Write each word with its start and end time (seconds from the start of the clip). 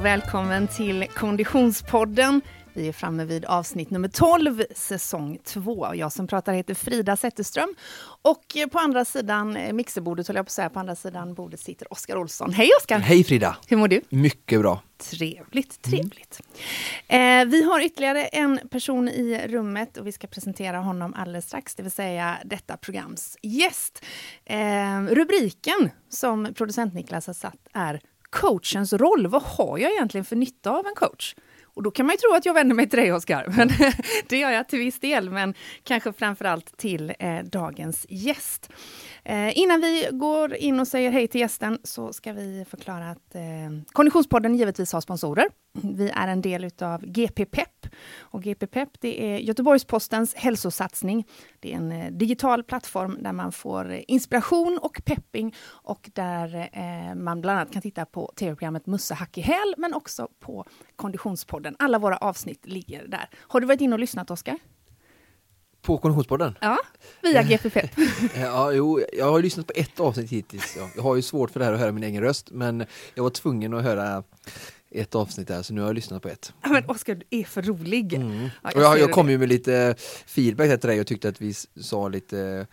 och 0.00 0.06
välkommen 0.06 0.68
till 0.68 1.06
Konditionspodden. 1.14 2.40
Vi 2.72 2.88
är 2.88 2.92
framme 2.92 3.24
vid 3.24 3.44
avsnitt 3.44 3.90
nummer 3.90 4.08
12, 4.08 4.64
säsong 4.76 5.38
2. 5.44 5.94
Jag 5.94 6.12
som 6.12 6.26
pratar 6.26 6.52
heter 6.52 6.74
Frida 6.74 7.16
Zetterström. 7.16 7.74
Och 8.22 8.56
på 8.72 8.78
andra 8.78 9.04
sidan 9.04 9.58
mixerbordet, 9.72 10.28
höll 10.28 10.36
jag 10.36 10.46
på 10.46 10.48
att 10.48 10.52
säga, 10.52 10.70
på 10.70 10.80
andra 10.80 10.96
sidan 10.96 11.34
bordet 11.34 11.60
sitter 11.60 11.92
Oskar 11.92 12.16
Olsson. 12.16 12.52
Hej 12.52 12.70
Oskar! 12.80 12.98
Hej 12.98 13.24
Frida! 13.24 13.56
Hur 13.68 13.76
mår 13.76 13.88
du? 13.88 14.00
Mycket 14.08 14.60
bra. 14.60 14.82
Trevligt, 14.98 15.82
trevligt. 15.82 16.40
Mm. 17.08 17.48
Eh, 17.48 17.52
vi 17.52 17.62
har 17.62 17.80
ytterligare 17.80 18.24
en 18.24 18.60
person 18.70 19.08
i 19.08 19.40
rummet 19.48 19.96
och 19.96 20.06
vi 20.06 20.12
ska 20.12 20.26
presentera 20.26 20.78
honom 20.78 21.14
alldeles 21.16 21.46
strax, 21.46 21.74
det 21.74 21.82
vill 21.82 21.92
säga 21.92 22.38
detta 22.44 22.76
programs 22.76 23.36
gäst. 23.42 24.04
Eh, 24.44 25.02
rubriken 25.02 25.90
som 26.08 26.54
producent 26.54 26.94
Niklas 26.94 27.26
har 27.26 27.34
satt 27.34 27.68
är 27.72 28.00
Coachens 28.30 28.92
roll. 28.92 29.26
Vad 29.26 29.42
har 29.42 29.78
jag 29.78 29.92
egentligen 29.92 30.24
för 30.24 30.36
nytta 30.36 30.70
av 30.70 30.86
en 30.86 30.94
coach? 30.94 31.34
Och 31.74 31.82
då 31.82 31.90
kan 31.90 32.06
man 32.06 32.12
ju 32.12 32.16
tro 32.16 32.34
att 32.34 32.46
jag 32.46 32.54
vänder 32.54 32.74
mig 32.74 32.88
till 32.88 32.98
dig, 32.98 33.12
Oskar. 33.12 33.46
Men 33.56 33.70
det 34.28 34.38
gör 34.38 34.50
jag 34.50 34.68
till 34.68 34.78
viss 34.78 35.00
del, 35.00 35.30
men 35.30 35.54
kanske 35.84 36.12
framför 36.12 36.44
allt 36.44 36.76
till 36.76 37.12
eh, 37.18 37.38
dagens 37.38 38.06
gäst. 38.08 38.70
Eh, 39.24 39.58
innan 39.58 39.80
vi 39.80 40.08
går 40.12 40.54
in 40.54 40.80
och 40.80 40.88
säger 40.88 41.10
hej 41.10 41.28
till 41.28 41.40
gästen 41.40 41.78
så 41.84 42.12
ska 42.12 42.32
vi 42.32 42.64
förklara 42.70 43.10
att 43.10 43.34
eh, 43.34 43.40
Konditionspodden 43.92 44.54
givetvis 44.54 44.92
har 44.92 45.00
sponsorer. 45.00 45.48
Vi 45.72 46.10
är 46.14 46.28
en 46.28 46.40
del 46.40 46.70
av 46.80 47.06
GP 47.06 47.44
Pep. 47.44 47.86
Och 48.18 48.42
GP 48.42 48.66
Pep 48.66 48.88
det 49.00 49.24
är 49.24 49.38
Göteborgs-Postens 49.38 50.34
hälsosatsning. 50.34 51.26
Det 51.60 51.72
är 51.72 51.76
en 51.76 51.92
eh, 51.92 52.10
digital 52.10 52.64
plattform 52.64 53.18
där 53.20 53.32
man 53.32 53.52
får 53.52 54.00
inspiration 54.08 54.78
och 54.82 55.02
pepping 55.04 55.54
och 55.66 56.10
där 56.12 56.68
eh, 56.72 57.14
man 57.14 57.40
bland 57.40 57.58
annat 57.58 57.72
kan 57.72 57.82
titta 57.82 58.04
på 58.06 58.32
tv-programmet 58.36 58.86
Musse 58.86 59.14
hack 59.14 59.38
i 59.38 59.40
häl 59.40 59.74
men 59.76 59.94
också 59.94 60.28
på 60.40 60.64
Konditionspodden. 60.96 61.69
Alla 61.78 61.98
våra 61.98 62.16
avsnitt 62.16 62.66
ligger 62.66 63.06
där. 63.08 63.28
Har 63.36 63.60
du 63.60 63.66
varit 63.66 63.80
inne 63.80 63.94
och 63.94 63.98
lyssnat, 63.98 64.30
Oskar? 64.30 64.58
På 65.82 65.98
Konditionspodden? 65.98 66.58
Ja, 66.60 66.78
via 67.22 67.42
GPP. 67.42 67.88
ja, 68.34 68.72
jo, 68.72 69.00
jag 69.12 69.32
har 69.32 69.42
lyssnat 69.42 69.66
på 69.66 69.72
ett 69.76 70.00
avsnitt 70.00 70.30
hittills. 70.30 70.78
Jag 70.96 71.02
har 71.02 71.16
ju 71.16 71.22
svårt 71.22 71.50
för 71.50 71.60
det 71.60 71.66
här 71.66 71.72
att 71.72 71.80
höra 71.80 71.92
min 71.92 72.04
egen 72.04 72.22
röst, 72.22 72.50
men 72.50 72.84
jag 73.14 73.22
var 73.22 73.30
tvungen 73.30 73.74
att 73.74 73.84
höra 73.84 74.22
ett 74.90 75.14
avsnitt 75.14 75.48
där, 75.48 75.62
så 75.62 75.74
nu 75.74 75.80
har 75.80 75.88
jag 75.88 75.94
lyssnat 75.94 76.22
på 76.22 76.28
ett. 76.28 76.52
Ja, 76.62 76.68
men 76.68 76.84
Oskar, 76.90 77.14
du 77.14 77.24
är 77.30 77.44
för 77.44 77.62
rolig. 77.62 78.14
Mm. 78.14 78.48
Ja, 78.62 78.70
jag, 78.74 78.82
jag, 78.82 78.98
jag 78.98 79.10
kom 79.10 79.30
ju 79.30 79.38
med 79.38 79.48
lite 79.48 79.94
feedback 80.26 80.80
till 80.80 80.88
dig 80.88 81.00
och 81.00 81.06
tyckte 81.06 81.28
att 81.28 81.40
vi 81.40 81.54
sa 81.80 82.08
lite 82.08 82.66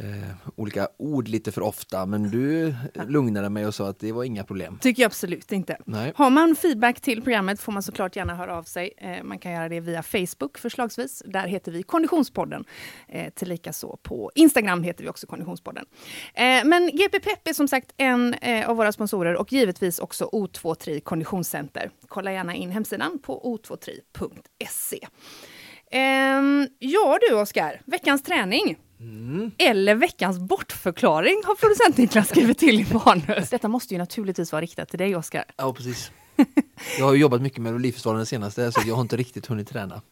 eh, 0.00 0.50
olika 0.56 0.88
ord 0.96 1.28
lite 1.28 1.52
för 1.52 1.60
ofta, 1.60 2.06
men 2.06 2.30
du 2.30 2.74
lugnade 3.08 3.48
mig 3.48 3.66
och 3.66 3.74
sa 3.74 3.88
att 3.88 4.00
det 4.00 4.12
var 4.12 4.24
inga 4.24 4.44
problem. 4.44 4.78
Tycker 4.82 5.02
jag 5.02 5.06
absolut 5.08 5.52
inte. 5.52 5.76
Nej. 5.84 6.12
Har 6.16 6.30
man 6.30 6.56
feedback 6.56 7.00
till 7.00 7.22
programmet 7.22 7.60
får 7.60 7.72
man 7.72 7.82
såklart 7.82 8.16
gärna 8.16 8.34
höra 8.34 8.56
av 8.56 8.62
sig. 8.62 8.92
Eh, 8.96 9.22
man 9.24 9.38
kan 9.38 9.52
göra 9.52 9.68
det 9.68 9.80
via 9.80 10.02
Facebook 10.02 10.58
förslagsvis. 10.58 11.22
Där 11.26 11.48
heter 11.48 11.72
vi 11.72 11.82
Konditionspodden. 11.82 12.64
Eh, 13.08 13.32
tillika 13.32 13.72
så 13.72 13.98
på 14.02 14.30
Instagram 14.34 14.82
heter 14.82 15.04
vi 15.04 15.10
också 15.10 15.26
Konditionspodden. 15.26 15.84
Eh, 16.34 16.64
men 16.64 16.90
GP 16.92 17.20
Pep 17.20 17.48
är 17.48 17.52
som 17.52 17.68
sagt 17.68 17.94
en 17.96 18.34
eh, 18.34 18.70
av 18.70 18.76
våra 18.76 18.92
sponsorer 18.92 19.36
och 19.36 19.52
givetvis 19.52 19.98
också 19.98 20.28
O23 20.32 21.00
Konditionscenter. 21.00 21.90
Kolla 22.08 22.32
gärna 22.32 22.54
in 22.54 22.70
hemsidan 22.70 23.18
på 23.22 23.58
o23.se. 23.58 25.06
Ehm, 25.90 26.68
ja 26.78 27.18
du 27.28 27.34
Oskar, 27.34 27.80
veckans 27.84 28.22
träning. 28.22 28.76
Mm. 29.00 29.50
Eller 29.58 29.94
veckans 29.94 30.38
bortförklaring 30.38 31.42
har 31.44 31.54
producent 31.54 31.96
Niklas 31.96 32.28
skrivit 32.28 32.58
till 32.58 32.80
i 32.80 32.86
manus. 32.92 33.50
Detta 33.50 33.68
måste 33.68 33.94
ju 33.94 33.98
naturligtvis 33.98 34.52
vara 34.52 34.62
riktat 34.62 34.88
till 34.88 34.98
dig 34.98 35.16
Oskar. 35.16 35.44
Ja 35.56 35.74
precis. 35.74 36.10
Jag 36.98 37.04
har 37.04 37.14
jobbat 37.14 37.42
mycket 37.42 37.58
med 37.58 37.72
Melodifestivalen 37.72 38.18
den 38.18 38.26
senaste 38.26 38.72
så 38.72 38.80
jag 38.86 38.94
har 38.94 39.02
inte 39.02 39.16
riktigt 39.16 39.46
hunnit 39.46 39.68
träna. 39.68 40.02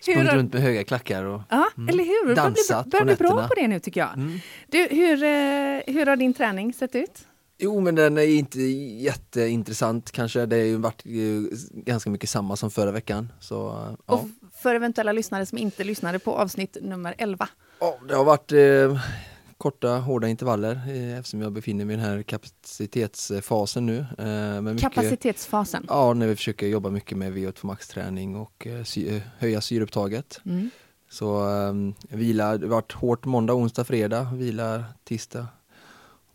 Sprungit 0.00 0.32
runt 0.32 0.52
med 0.52 0.62
höga 0.62 0.84
klackar 0.84 1.24
och 1.24 1.42
ja, 1.48 1.68
mm, 1.76 1.88
eller 1.88 2.04
hur? 2.04 2.34
dansat 2.34 2.84
Du 2.84 2.90
börjar 2.90 3.04
bli 3.04 3.14
bra 3.14 3.48
på 3.48 3.54
det 3.54 3.68
nu 3.68 3.80
tycker 3.80 4.00
jag. 4.00 4.14
Mm. 4.14 4.38
Du, 4.68 4.88
hur, 4.90 5.22
eh, 5.22 5.94
hur 5.94 6.06
har 6.06 6.16
din 6.16 6.34
träning 6.34 6.72
sett 6.72 6.94
ut? 6.94 7.26
Jo 7.58 7.80
men 7.80 7.94
den 7.94 8.18
är 8.18 8.22
inte 8.22 8.60
jätteintressant 8.60 10.12
kanske. 10.12 10.46
Det 10.46 10.56
har 10.56 10.64
ju 10.64 10.76
varit 10.76 11.02
ganska 11.70 12.10
mycket 12.10 12.30
samma 12.30 12.56
som 12.56 12.70
förra 12.70 12.90
veckan. 12.90 13.32
Så, 13.40 13.54
ja. 14.06 14.14
Och 14.14 14.28
för 14.52 14.74
eventuella 14.74 15.12
lyssnare 15.12 15.46
som 15.46 15.58
inte 15.58 15.84
lyssnade 15.84 16.18
på 16.18 16.32
avsnitt 16.34 16.76
nummer 16.82 17.14
11? 17.18 17.48
Ja, 17.80 17.98
det 18.08 18.14
har 18.14 18.24
varit 18.24 18.52
eh, 18.52 19.00
korta, 19.58 19.98
hårda 19.98 20.28
intervaller 20.28 20.80
eh, 20.88 21.18
eftersom 21.18 21.42
jag 21.42 21.52
befinner 21.52 21.84
mig 21.84 21.94
i 21.94 21.96
den 21.96 22.06
här 22.06 22.22
kapacitetsfasen 22.22 23.86
nu. 23.86 24.06
Eh, 24.18 24.60
mycket, 24.60 24.80
Kapacitetsfasen? 24.80 25.86
Ja, 25.88 26.14
när 26.14 26.26
vi 26.26 26.36
försöker 26.36 26.66
jobba 26.66 26.90
mycket 26.90 27.18
med 27.18 27.32
VO2 27.32 27.66
max-träning 27.66 28.36
och 28.36 28.66
eh, 28.66 28.84
sy 28.84 29.08
eh, 29.08 29.22
höja 29.38 29.60
syreupptaget. 29.60 30.40
Mm. 30.44 30.70
Så 31.10 31.44
um, 31.44 31.94
vila, 32.08 32.58
det 32.58 32.66
har 32.66 32.70
varit 32.74 32.92
hårt 32.92 33.24
måndag, 33.24 33.54
onsdag, 33.54 33.84
fredag, 33.84 34.30
vila 34.34 34.84
tisdag 35.04 35.46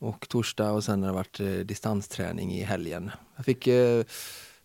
och 0.02 0.30
torsdag 0.30 0.72
och 0.72 0.84
sen 0.84 1.04
har 1.04 1.10
det 1.10 1.16
varit 1.16 1.40
eh, 1.40 1.48
distansträning 1.48 2.54
i 2.54 2.64
helgen. 2.64 3.12
Jag 3.36 3.46
fick 3.46 3.68
eh, 3.68 4.04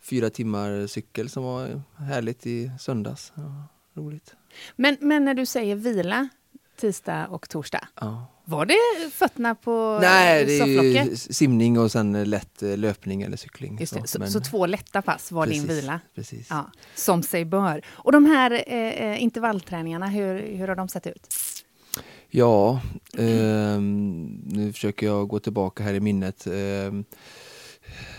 fyra 0.01 0.31
timmar 0.31 0.87
cykel 0.87 1.29
som 1.29 1.45
var 1.45 1.83
härligt 1.97 2.47
i 2.47 2.71
söndags. 2.81 3.33
Ja, 3.35 3.69
roligt. 3.95 4.35
Men, 4.77 4.97
men 5.01 5.25
när 5.25 5.35
du 5.35 5.47
säger 5.47 5.77
vila, 5.77 6.29
tisdag 6.77 7.27
och 7.27 7.49
torsdag. 7.49 7.89
Ja. 8.01 8.27
Var 8.45 8.67
det 8.67 9.11
fötterna 9.13 9.55
på 9.55 9.99
Nej, 10.03 10.61
är 10.61 11.05
ju 11.05 11.17
simning 11.17 11.79
och 11.79 11.93
sen 11.93 12.25
lätt 12.25 12.63
eh, 12.63 12.77
löpning 12.77 13.23
eller 13.23 13.37
cykling. 13.37 13.79
Just 13.81 13.95
det, 13.95 14.07
så, 14.07 14.19
men... 14.19 14.31
så, 14.31 14.41
två 14.41 14.67
lätta 14.67 15.03
pass 15.03 15.33
var 15.33 15.47
precis, 15.47 15.63
din 15.63 15.77
vila? 15.77 16.01
Precis. 16.15 16.47
Ja, 16.51 16.71
som 16.95 17.23
sig 17.23 17.45
bör. 17.45 17.85
Och 17.89 18.13
de 18.13 18.27
här 18.27 18.51
eh, 18.51 19.11
eh, 19.11 19.23
intervallträningarna, 19.23 20.07
hur, 20.07 20.57
hur 20.57 20.69
har 20.69 20.77
de 20.77 20.89
sett 20.89 21.07
ut? 21.07 21.29
Ja, 22.31 22.81
eh, 23.19 23.81
nu 24.47 24.71
försöker 24.73 25.07
jag 25.07 25.29
gå 25.29 25.39
tillbaka 25.39 25.83
här 25.83 25.95
i 25.95 26.01
minnet. 26.01 26.47
Eh, 26.47 26.93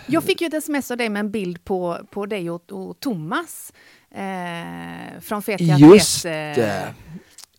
jag 0.07 0.23
fick 0.23 0.41
ju 0.41 0.47
ett 0.47 0.53
sms 0.53 0.91
av 0.91 0.97
dig 0.97 1.09
med 1.09 1.19
en 1.19 1.31
bild 1.31 1.63
på, 1.63 1.97
på 2.11 2.25
dig 2.25 2.49
och, 2.49 2.71
och 2.71 2.99
Thomas 2.99 3.73
eh, 4.11 5.21
från 5.21 5.41
Feti 5.41 5.63
Just 5.63 6.23
det! 6.23 6.93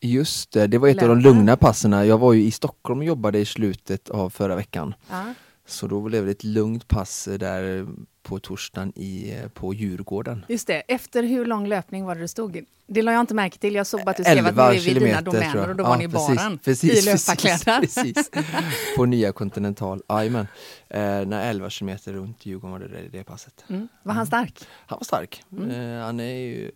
Just 0.00 0.52
det, 0.52 0.66
det 0.66 0.78
var 0.78 0.88
ett 0.88 0.96
Lämna. 0.96 1.10
av 1.10 1.16
de 1.16 1.22
lugna 1.22 1.56
passen. 1.56 1.92
Jag 1.92 2.18
var 2.18 2.32
ju 2.32 2.42
i 2.42 2.50
Stockholm 2.50 3.00
och 3.00 3.06
jobbade 3.06 3.38
i 3.38 3.44
slutet 3.44 4.10
av 4.10 4.30
förra 4.30 4.56
veckan. 4.56 4.94
Ja. 5.10 5.34
Så 5.66 5.86
då 5.86 6.00
blev 6.00 6.24
det 6.24 6.30
ett 6.30 6.44
lugnt 6.44 6.88
pass 6.88 7.28
där 7.38 7.86
på 8.28 8.38
torsdagen 8.38 8.92
i, 8.96 9.34
på 9.54 9.74
Djurgården. 9.74 10.44
Just 10.48 10.66
det, 10.66 10.80
efter 10.80 11.22
hur 11.22 11.44
lång 11.46 11.66
löpning 11.66 12.04
var 12.04 12.14
det 12.14 12.20
det 12.20 12.28
stod? 12.28 12.64
Det 12.86 13.02
la 13.02 13.12
jag 13.12 13.20
inte 13.20 13.34
märke 13.34 13.58
till, 13.58 13.74
jag 13.74 13.86
såg 13.86 14.08
att 14.08 14.16
du 14.16 14.24
skrev 14.24 14.46
att 14.46 14.56
nu 14.56 14.62
är 14.62 14.80
vi 14.80 14.94
dina 14.94 15.20
domäner 15.20 15.68
och 15.70 15.76
då 15.76 15.84
ja, 15.84 15.88
var 15.88 15.96
ni 15.96 16.04
i 16.04 16.08
baran 16.08 16.58
precis, 16.58 16.92
i 16.92 17.10
löparkläder. 17.10 17.80
Precis, 17.80 18.30
precis. 18.30 18.30
På 18.96 19.04
Nya 19.04 19.32
Continental, 19.32 20.02
jajamän. 20.08 20.46
Eh, 20.88 21.00
när 21.00 21.50
11 21.50 21.70
kilometer 21.70 22.12
runt 22.12 22.46
Djurgården 22.46 22.72
var 22.72 22.78
det 22.78 22.88
det, 22.88 23.08
det 23.18 23.24
passet. 23.24 23.64
Mm. 23.68 23.88
Var 24.02 24.14
han 24.14 24.26
stark? 24.26 24.54
Han 24.86 24.98
var 24.98 25.04
stark. 25.04 25.42
Mm. 25.52 25.70
Eh, 25.70 26.04
han 26.04 26.20
är 26.20 26.34
ju 26.34 26.70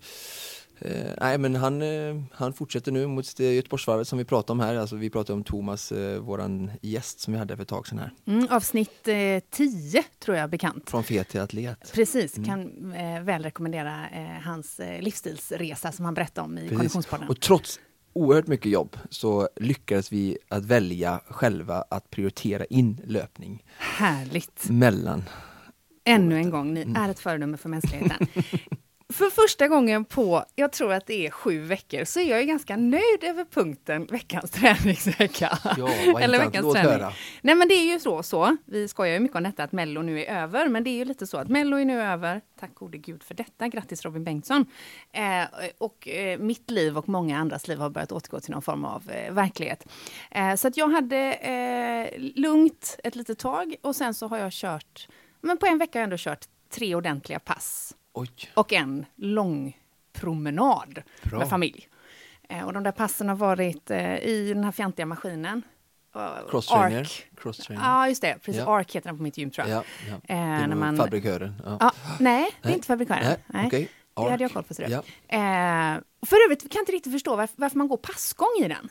Eh, 0.84 1.14
nej 1.20 1.38
men 1.38 1.56
han, 1.56 1.82
eh, 1.82 2.22
han 2.32 2.52
fortsätter 2.52 2.92
nu 2.92 3.06
mot 3.06 3.40
Göteborgsvarvet 3.40 4.08
som 4.08 4.18
vi 4.18 4.24
pratade 4.24 4.52
om 4.52 4.60
här. 4.60 4.76
Alltså 4.76 4.96
vi 4.96 5.10
pratade 5.10 5.32
om 5.32 5.44
Thomas, 5.44 5.92
eh, 5.92 6.18
våran 6.18 6.70
gäst 6.82 7.20
som 7.20 7.32
vi 7.32 7.38
hade 7.38 7.56
för 7.56 7.62
ett 7.62 7.68
tag 7.68 7.86
sedan 7.86 7.98
här. 7.98 8.12
Mm, 8.26 8.46
avsnitt 8.50 9.02
10 9.50 9.98
eh, 9.98 10.04
tror 10.24 10.36
jag 10.36 10.50
bekant. 10.50 10.90
Från 10.90 11.04
fet 11.04 11.28
till 11.28 11.40
atlet. 11.40 11.92
Precis, 11.94 12.36
mm. 12.36 12.48
kan 12.48 12.92
eh, 12.92 13.22
väl 13.22 13.42
rekommendera 13.42 14.08
eh, 14.08 14.42
hans 14.44 14.80
livsstilsresa 15.00 15.92
som 15.92 16.04
han 16.04 16.14
berättade 16.14 16.44
om 16.44 16.58
i 16.58 16.60
Precis. 16.60 16.76
Konditionspodden. 16.76 17.28
Och 17.28 17.40
trots 17.40 17.80
oerhört 18.12 18.46
mycket 18.46 18.72
jobb 18.72 18.96
så 19.10 19.48
lyckades 19.56 20.12
vi 20.12 20.38
att 20.48 20.64
välja 20.64 21.20
själva 21.28 21.84
att 21.90 22.10
prioritera 22.10 22.64
in 22.64 23.00
löpning. 23.04 23.64
Härligt! 23.78 24.70
Mellan 24.70 25.24
Ännu 26.04 26.36
en 26.36 26.50
gång, 26.50 26.74
ni 26.74 26.82
mm. 26.82 26.96
är 26.96 27.08
ett 27.08 27.18
föredöme 27.18 27.56
för 27.56 27.68
mänskligheten. 27.68 28.26
För 29.12 29.30
första 29.30 29.68
gången 29.68 30.04
på, 30.04 30.44
jag 30.54 30.72
tror 30.72 30.92
att 30.92 31.06
det 31.06 31.26
är 31.26 31.30
sju 31.30 31.60
veckor, 31.60 32.04
så 32.04 32.20
är 32.20 32.30
jag 32.30 32.46
ganska 32.46 32.76
nöjd 32.76 33.24
över 33.24 33.44
punkten 33.44 34.06
veckans 34.06 34.50
träningsvecka. 34.50 35.58
Ja, 35.76 35.88
Eller 36.20 36.38
veckans 36.38 36.72
träning. 36.72 36.92
Höra. 36.92 37.12
Nej 37.40 37.54
men 37.54 37.68
det 37.68 37.74
är 37.74 37.92
ju 37.92 38.00
så, 38.00 38.22
så, 38.22 38.56
vi 38.64 38.88
skojar 38.88 39.14
ju 39.14 39.20
mycket 39.20 39.36
om 39.36 39.42
detta 39.42 39.64
att 39.64 39.72
Mello 39.72 40.02
nu 40.02 40.24
är 40.24 40.42
över, 40.42 40.68
men 40.68 40.84
det 40.84 40.90
är 40.90 40.96
ju 40.96 41.04
lite 41.04 41.26
så 41.26 41.36
att 41.36 41.48
Mello 41.48 41.76
är 41.76 41.84
nu 41.84 42.02
över. 42.02 42.40
Tack 42.60 42.74
gode 42.74 42.98
gud 42.98 43.22
för 43.22 43.34
detta, 43.34 43.68
grattis 43.68 44.04
Robin 44.04 44.24
Bengtsson. 44.24 44.66
Eh, 45.12 45.44
och 45.78 46.08
eh, 46.08 46.38
mitt 46.38 46.70
liv 46.70 46.98
och 46.98 47.08
många 47.08 47.38
andras 47.38 47.68
liv 47.68 47.78
har 47.78 47.90
börjat 47.90 48.12
återgå 48.12 48.40
till 48.40 48.50
någon 48.52 48.62
form 48.62 48.84
av 48.84 49.10
eh, 49.10 49.32
verklighet. 49.32 49.86
Eh, 50.30 50.54
så 50.54 50.68
att 50.68 50.76
jag 50.76 50.88
hade 50.88 51.32
eh, 51.32 52.18
lugnt 52.18 52.98
ett 53.04 53.16
litet 53.16 53.38
tag 53.38 53.74
och 53.82 53.96
sen 53.96 54.14
så 54.14 54.28
har 54.28 54.38
jag 54.38 54.52
kört, 54.52 55.08
men 55.40 55.58
på 55.58 55.66
en 55.66 55.78
vecka 55.78 55.98
har 55.98 56.00
jag 56.00 56.04
ändå 56.04 56.16
kört 56.18 56.44
tre 56.70 56.94
ordentliga 56.94 57.38
pass 57.38 57.94
Oj. 58.12 58.28
och 58.54 58.72
en 58.72 59.06
lång 59.16 59.76
promenad 60.12 61.02
Bra. 61.22 61.38
med 61.38 61.48
familj. 61.48 61.88
Eh, 62.48 62.64
och 62.64 62.72
de 62.72 62.82
där 62.82 62.92
passen 62.92 63.28
har 63.28 63.36
varit 63.36 63.90
eh, 63.90 64.16
i 64.18 64.52
den 64.54 64.64
här 64.64 64.72
fjantiga 64.72 65.06
maskinen. 65.06 65.62
uh, 66.16 66.22
Cross-trainer. 66.50 67.00
Arc. 67.00 67.22
Cross-trainer. 67.36 67.82
Ja, 67.84 68.08
just 68.08 68.22
det. 68.22 68.38
Precis. 68.42 68.56
Ja. 68.66 68.78
Arc 68.78 68.96
heter 68.96 69.08
den 69.08 69.16
på 69.16 69.22
mitt 69.22 69.38
gym 69.38 69.50
tror 69.50 69.68
jag. 69.68 69.78
Ja, 69.78 69.84
ja. 70.08 70.14
Eh, 70.14 70.18
Det 70.28 70.32
är 70.34 70.66
nog 70.66 70.78
man- 70.78 70.96
fabrikören. 70.96 71.62
Ja. 71.64 71.76
Ja, 71.80 71.92
nej, 72.20 72.50
det 72.60 72.66
är 72.66 72.68
Nej. 72.68 72.74
inte 72.74 72.86
fabrikören. 72.86 73.22
Nej, 73.24 73.38
Nej. 73.46 73.66
okej. 73.66 73.88
Det 74.14 74.30
hade 74.30 74.44
jag 74.44 74.52
koll 74.52 74.62
på. 74.62 74.74
Ja. 74.78 75.02
Eh, 75.28 76.00
för 76.26 76.36
övrigt 76.46 76.60
kan 76.62 76.68
jag 76.78 76.82
inte 76.82 76.92
riktigt 76.92 77.12
förstå 77.12 77.36
varför, 77.36 77.54
varför 77.58 77.78
man 77.78 77.88
går 77.88 77.96
passgång 77.96 78.48
i 78.64 78.68
den. 78.68 78.88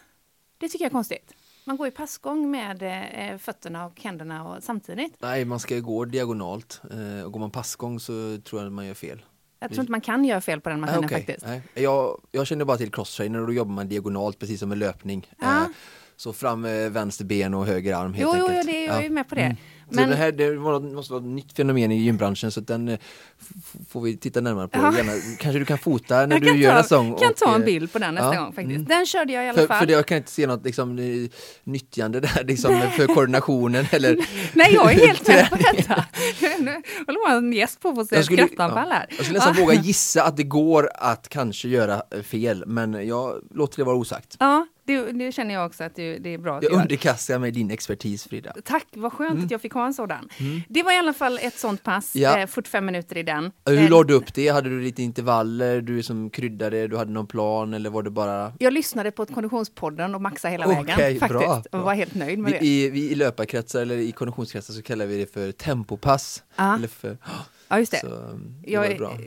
Det 0.57 0.69
tycker 0.69 0.85
jag 0.85 0.89
är 0.89 0.94
konstigt. 0.94 1.33
Man 1.63 1.78
går 1.78 1.88
ju 1.88 1.92
passgång 1.92 2.52
med 2.52 2.84
eh, 3.31 3.38
fötterna 3.38 3.86
och 3.86 4.02
händerna 4.02 4.48
och, 4.50 4.63
samtidigt. 4.63 5.13
Nej, 5.19 5.46
man 5.46 5.60
ska 5.60 5.80
gå 5.80 6.06
diagonalt. 6.06 6.81
Eh, 6.92 7.25
och 7.25 7.31
går 7.31 7.40
man 7.40 7.52
passgång 7.52 8.00
så 8.00 8.12
tror 8.44 8.62
jag 8.62 8.68
att 8.68 8.74
man 8.74 8.86
gör 8.86 8.94
fel. 8.94 9.22
Jag 9.60 9.69
tror 9.69 9.80
inte 9.80 9.92
man 9.92 10.02
kan 10.02 10.25
göra 10.25 10.42
fel 10.42 10.62
på 10.62 10.69
den 10.69 10.80
maskinen 10.80 11.06
okej. 11.06 11.18
faktiskt. 11.18 11.46
Nej. 11.46 11.62
Jag, 11.74 12.22
jag 12.31 12.48
känner 12.48 12.66
bara 12.66 12.78
till 12.78 12.92
crosstrainer 12.92 13.40
och 13.40 13.48
då 13.48 13.54
jobbar 13.54 13.72
man 13.74 13.90
diagonalt 13.90 14.40
precis 14.40 14.60
som 14.60 14.69
med 14.69 14.78
löpning. 14.78 15.28
Ja. 15.40 15.58
Eh, 15.62 15.68
så 16.16 16.34
fram 16.34 16.62
med 16.62 16.92
vänster 16.94 17.25
ben 17.25 17.54
och 17.54 17.66
höger 17.66 17.96
arm 17.96 18.13
helt 18.13 18.30
Jo, 18.38 18.44
enkelt. 18.44 18.66
jo, 18.66 18.72
det, 18.72 18.86
jag 18.86 18.98
är 18.98 19.02
ju 19.02 19.10
med 19.10 19.30
på 19.30 19.36
det. 19.36 19.56
Så 19.80 19.81
Men 19.93 20.09
det 20.09 20.15
här 20.15 20.31
det 20.31 20.55
måste 20.95 21.13
vara 21.13 21.23
ett 21.23 21.29
nytt 21.29 21.53
fenomen 21.53 21.91
i 21.91 21.95
gymbranschen 21.95 22.51
så 22.51 22.59
den 22.59 22.88
eh, 22.88 22.99
får 23.89 24.01
vi 24.01 24.17
titta 24.17 24.41
närmare 24.41 24.67
på. 24.67 24.79
Ja. 24.79 24.97
Gärna, 24.97 25.11
kanske 25.39 25.59
du 25.59 25.65
kan 25.65 25.77
fota 25.77 26.15
när 26.25 26.35
jag 26.35 26.41
du 26.41 26.47
kan, 26.47 26.59
gör 26.59 26.71
ta, 26.71 26.77
nästa 26.77 26.97
gång. 26.97 27.15
kan 27.19 27.29
och, 27.31 27.38
ta 27.38 27.55
en 27.55 27.61
eh, 27.61 27.65
bild 27.65 27.93
på 27.93 27.99
den 27.99 28.15
nästa 28.15 28.33
ja, 28.35 28.41
gång 28.41 28.53
faktiskt. 28.53 28.75
mm. 28.75 28.85
Den 28.85 29.05
körde 29.05 29.33
jag 29.33 29.45
i 29.45 29.49
alla 29.49 29.57
För, 29.57 29.67
fall. 29.67 29.79
för 29.79 29.85
det, 29.85 29.93
jag 29.93 30.05
kan 30.05 30.17
inte 30.17 30.31
se 30.31 30.47
något 30.47 30.65
liksom, 30.65 30.99
eh, 30.99 31.29
nyttjande 31.63 32.19
där 32.19 32.43
liksom, 32.43 32.81
för 32.97 33.07
koordinationen 33.07 33.85
eller 33.91 34.17
Nej, 34.53 34.73
jag 34.73 34.93
är 34.93 35.07
helt 35.07 35.27
med 35.27 35.49
på 35.49 35.55
detta. 35.55 36.05
Nu 36.59 36.81
håller 37.07 37.29
man 37.29 37.38
en 37.38 37.53
gäst 37.53 37.79
på 37.79 37.89
att 37.89 38.09
få 38.09 38.15
Jag 38.15 38.25
skrattanfall 38.25 38.91
här. 38.91 39.05
Jag 39.09 39.25
skulle 39.25 39.39
nästan 39.39 39.55
våga 39.55 39.73
gissa 39.83 40.23
att 40.23 40.38
det 40.38 40.43
går 40.43 40.89
att 40.95 41.29
kanske 41.29 41.67
göra 41.67 42.01
fel 42.23 42.63
men 42.67 43.07
jag 43.07 43.41
låter 43.53 43.77
det 43.77 43.83
vara 43.83 43.95
osagt. 43.95 44.35
Ja, 44.39 44.67
det, 44.86 45.12
det 45.12 45.31
känner 45.31 45.54
jag 45.54 45.66
också 45.66 45.83
att 45.83 45.95
det, 45.95 46.18
det 46.18 46.30
är 46.33 46.38
bra 46.38 46.57
att 46.57 46.63
Jag 46.63 46.72
underkastar 46.72 47.39
mig 47.39 47.51
din 47.51 47.72
expertis 47.72 48.24
Frida. 48.28 48.54
Tack, 48.66 48.86
vad 48.94 49.13
skönt 49.13 49.45
att 49.45 49.51
jag 49.51 49.62
fick 49.62 49.74
ha 49.74 49.86
en 49.86 49.94
sådan. 49.94 50.30
Det 50.69 50.83
var 50.83 50.92
i 50.94 50.98
alla 50.98 51.13
fall 51.13 51.39
ett 51.42 51.60
sånt 51.60 51.83
pass, 51.83 52.16
Ja. 52.16 52.39
eh, 52.39 52.48
45 52.48 52.86
minuter 52.86 53.18
i 53.18 53.24
den. 53.24 53.51
Hur 53.66 53.78
Eh, 53.78 53.89
la 53.89 54.04
du 54.04 54.13
upp 54.13 54.33
det? 54.33 54.48
Hade 54.50 54.69
du 54.69 54.81
lite 54.81 55.04
intervaller, 55.04 55.81
du 55.81 56.04
som 56.04 56.30
kryddade, 56.30 56.88
du 56.88 56.98
hade 56.98 57.12
någon 57.12 57.28
plan 57.28 57.74
eller 57.74 57.89
var 57.89 58.04
det 58.04 58.10
bara 58.10 58.54
Jag 58.60 58.74
lyssnade 58.74 59.12
på 59.12 59.24
ett 59.24 59.33
konditionspodden 59.33 60.16
och 60.16 60.22
maxade 60.22 60.51
hela 60.51 60.66
Okej, 60.66 60.84
vägen 60.98 61.19
bra, 61.30 61.39
faktiskt. 61.42 61.66
Och 61.66 61.72
bra. 61.80 61.81
var 61.86 61.94
helt 61.94 62.16
nöjd 62.16 62.39
med 62.39 62.51
vi, 62.51 62.57
det. 62.60 62.66
i, 62.66 62.89
vi, 62.89 63.12
I 63.12 63.16
löparkretsar 63.16 63.81
eller 63.81 63.98
i 63.98 64.12
konditionskretsar 64.12 64.74
så 64.74 64.81
kallar 64.81 65.06
vi 65.06 65.18
det 65.18 65.34
för 65.34 65.51
tempopass. 65.51 66.44
Ja. 66.56 66.75
Eller 66.75 66.88
för, 66.88 67.18
Ja, 67.71 67.79
just 67.79 67.91
det. 67.91 68.00
så, 68.00 68.07
um, 68.07 68.56
det 68.63 68.71
jag 68.71 68.97
bra. 68.97 69.18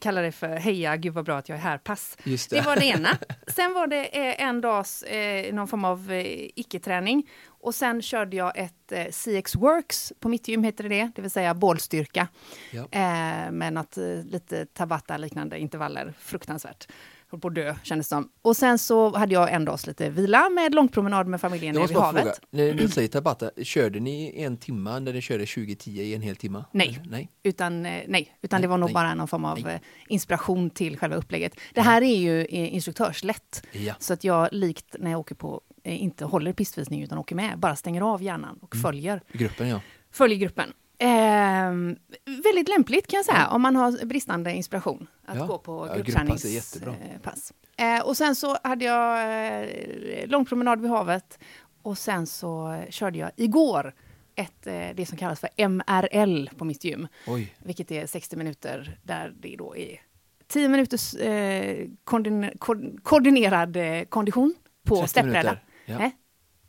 kallar 0.00 0.22
det 0.22 0.32
för 0.32 0.48
heja, 0.56 0.96
gud 0.96 1.14
vad 1.14 1.24
bra 1.24 1.38
att 1.38 1.48
jag 1.48 1.58
är 1.58 1.62
här, 1.62 1.78
pass. 1.78 2.16
Just 2.24 2.50
Det 2.50 2.56
det. 2.56 2.62
var 2.66 2.76
det 2.76 2.84
ena. 2.84 3.08
Sen 3.46 3.74
var 3.74 3.86
det 3.86 4.04
eh, 4.04 4.42
en 4.48 4.60
dags 4.60 5.02
eh, 5.02 5.54
någon 5.54 5.68
form 5.68 5.84
av 5.84 6.12
eh, 6.12 6.48
icke-träning. 6.54 7.28
Och 7.46 7.74
sen 7.74 8.02
körde 8.02 8.36
jag 8.36 8.58
ett 8.58 8.92
eh, 8.92 9.06
CX 9.10 9.54
Works, 9.54 10.12
på 10.20 10.28
mitt 10.28 10.48
gym 10.48 10.64
heter 10.64 10.84
det 10.88 10.88
det, 10.96 11.10
det 11.14 11.22
vill 11.22 11.30
säga 11.30 11.54
bålstyrka. 11.54 12.28
Ja. 12.70 12.80
Eh, 12.90 13.50
med 13.50 13.72
något 13.72 13.96
eh, 13.98 14.04
lite 14.24 14.66
Tabata-liknande 14.66 15.58
intervaller, 15.58 16.14
fruktansvärt. 16.18 16.88
Höll 17.34 17.40
på 17.40 17.48
att 17.48 17.54
dö 17.54 17.74
kändes 17.82 18.08
som. 18.08 18.28
Och 18.42 18.56
sen 18.56 18.78
så 18.78 19.16
hade 19.16 19.34
jag 19.34 19.52
en 19.52 19.64
dags 19.64 19.86
lite 19.86 20.10
vila 20.10 20.48
med 20.48 20.74
långpromenad 20.74 21.26
med 21.26 21.40
familjen 21.40 21.74
nere 21.74 21.86
vid 21.86 21.96
havet. 21.96 22.22
fråga, 22.22 22.34
när 22.50 22.72
du 22.74 22.88
säger 22.88 23.08
Tabata, 23.08 23.50
körde 23.62 24.00
ni 24.00 24.42
en 24.42 24.56
timma 24.56 24.98
när 24.98 25.12
ni 25.12 25.20
körde 25.20 25.46
2010 25.46 25.90
i 25.90 26.14
en 26.14 26.22
hel 26.22 26.36
timma? 26.36 26.64
Nej. 26.72 27.00
Nej. 27.06 27.30
Utan, 27.42 27.86
eh, 27.86 28.02
nej, 28.08 28.36
utan 28.42 28.60
det 28.60 28.66
var 28.66 28.78
nog 28.78 28.88
nej, 28.88 28.94
bara 28.94 29.14
någon 29.14 29.28
form 29.28 29.44
av 29.44 29.60
nej. 29.60 29.74
eh, 29.74 29.80
inspiration 30.08 30.70
till 30.70 30.98
själva 30.98 31.16
upplägget. 31.16 31.56
Det 31.74 31.80
här 31.80 32.02
är 32.02 32.16
ju 32.16 32.40
eh, 32.40 32.74
instruktörslätt. 32.74 33.66
Ja. 33.72 33.94
Så 33.98 34.12
att 34.12 34.24
jag 34.24 34.48
likt 34.52 34.96
när 34.98 35.10
jag 35.10 35.20
åker 35.20 35.34
på, 35.34 35.60
inte 35.84 36.24
håller 36.24 36.52
pistvisning 36.52 37.02
utan 37.02 37.18
åker 37.18 37.34
med, 37.36 37.58
bara 37.58 37.76
stänger 37.76 38.00
av 38.00 38.22
hjärnan 38.22 38.44
Mm. 38.50 38.58
och 38.62 38.76
följer, 38.76 39.20
Gruppen 39.32 39.68
ja. 39.68 39.80
följer 40.12 40.38
gruppen. 40.38 40.72
Ehm, 40.98 41.96
väldigt 42.44 42.68
lämpligt 42.68 43.06
kan 43.06 43.16
jag 43.16 43.24
säga 43.24 43.48
om 43.48 43.62
man 43.62 43.76
har 43.76 44.06
bristande 44.06 44.52
inspiration 44.52 45.06
att 45.24 45.36
Ja. 45.36 45.46
gå 45.46 45.58
på 45.58 45.88
gruppträningspass. 45.96 46.76
Eh, 46.76 47.20
pass. 47.22 47.52
eh, 47.76 48.06
och 48.06 48.16
sen 48.16 48.34
så 48.36 48.56
hade 48.62 48.84
jag 48.84 49.20
eh, 49.62 50.26
långpromenad 50.26 50.80
vid 50.80 50.90
havet 50.90 51.38
och 51.82 51.98
sen 51.98 52.26
så 52.26 52.82
körde 52.90 53.18
jag 53.18 53.30
igår 53.36 53.94
ett, 54.34 54.66
eh, 54.66 54.88
det 54.94 55.06
som 55.08 55.18
kallas 55.18 55.40
för 55.40 55.50
MRL 55.68 56.48
på 56.58 56.64
mitt 56.64 56.84
gym. 56.84 57.08
Oj. 57.26 57.54
Vilket 57.58 57.90
är 57.90 58.06
60 58.06 58.36
minuter 58.36 58.98
där 59.02 59.32
det 59.40 59.56
då 59.58 59.76
är 59.76 60.00
10 60.46 60.68
minuters 60.68 61.14
eh, 61.14 61.86
koordin 62.04 62.50
ko- 62.58 62.98
koordinerad 63.02 63.76
eh, 63.76 64.02
kondition 64.04 64.54
på 64.86 64.96
30 64.96 65.08
steppbräda. 65.08 65.58
Ja. 65.86 65.98
Nej, 65.98 66.16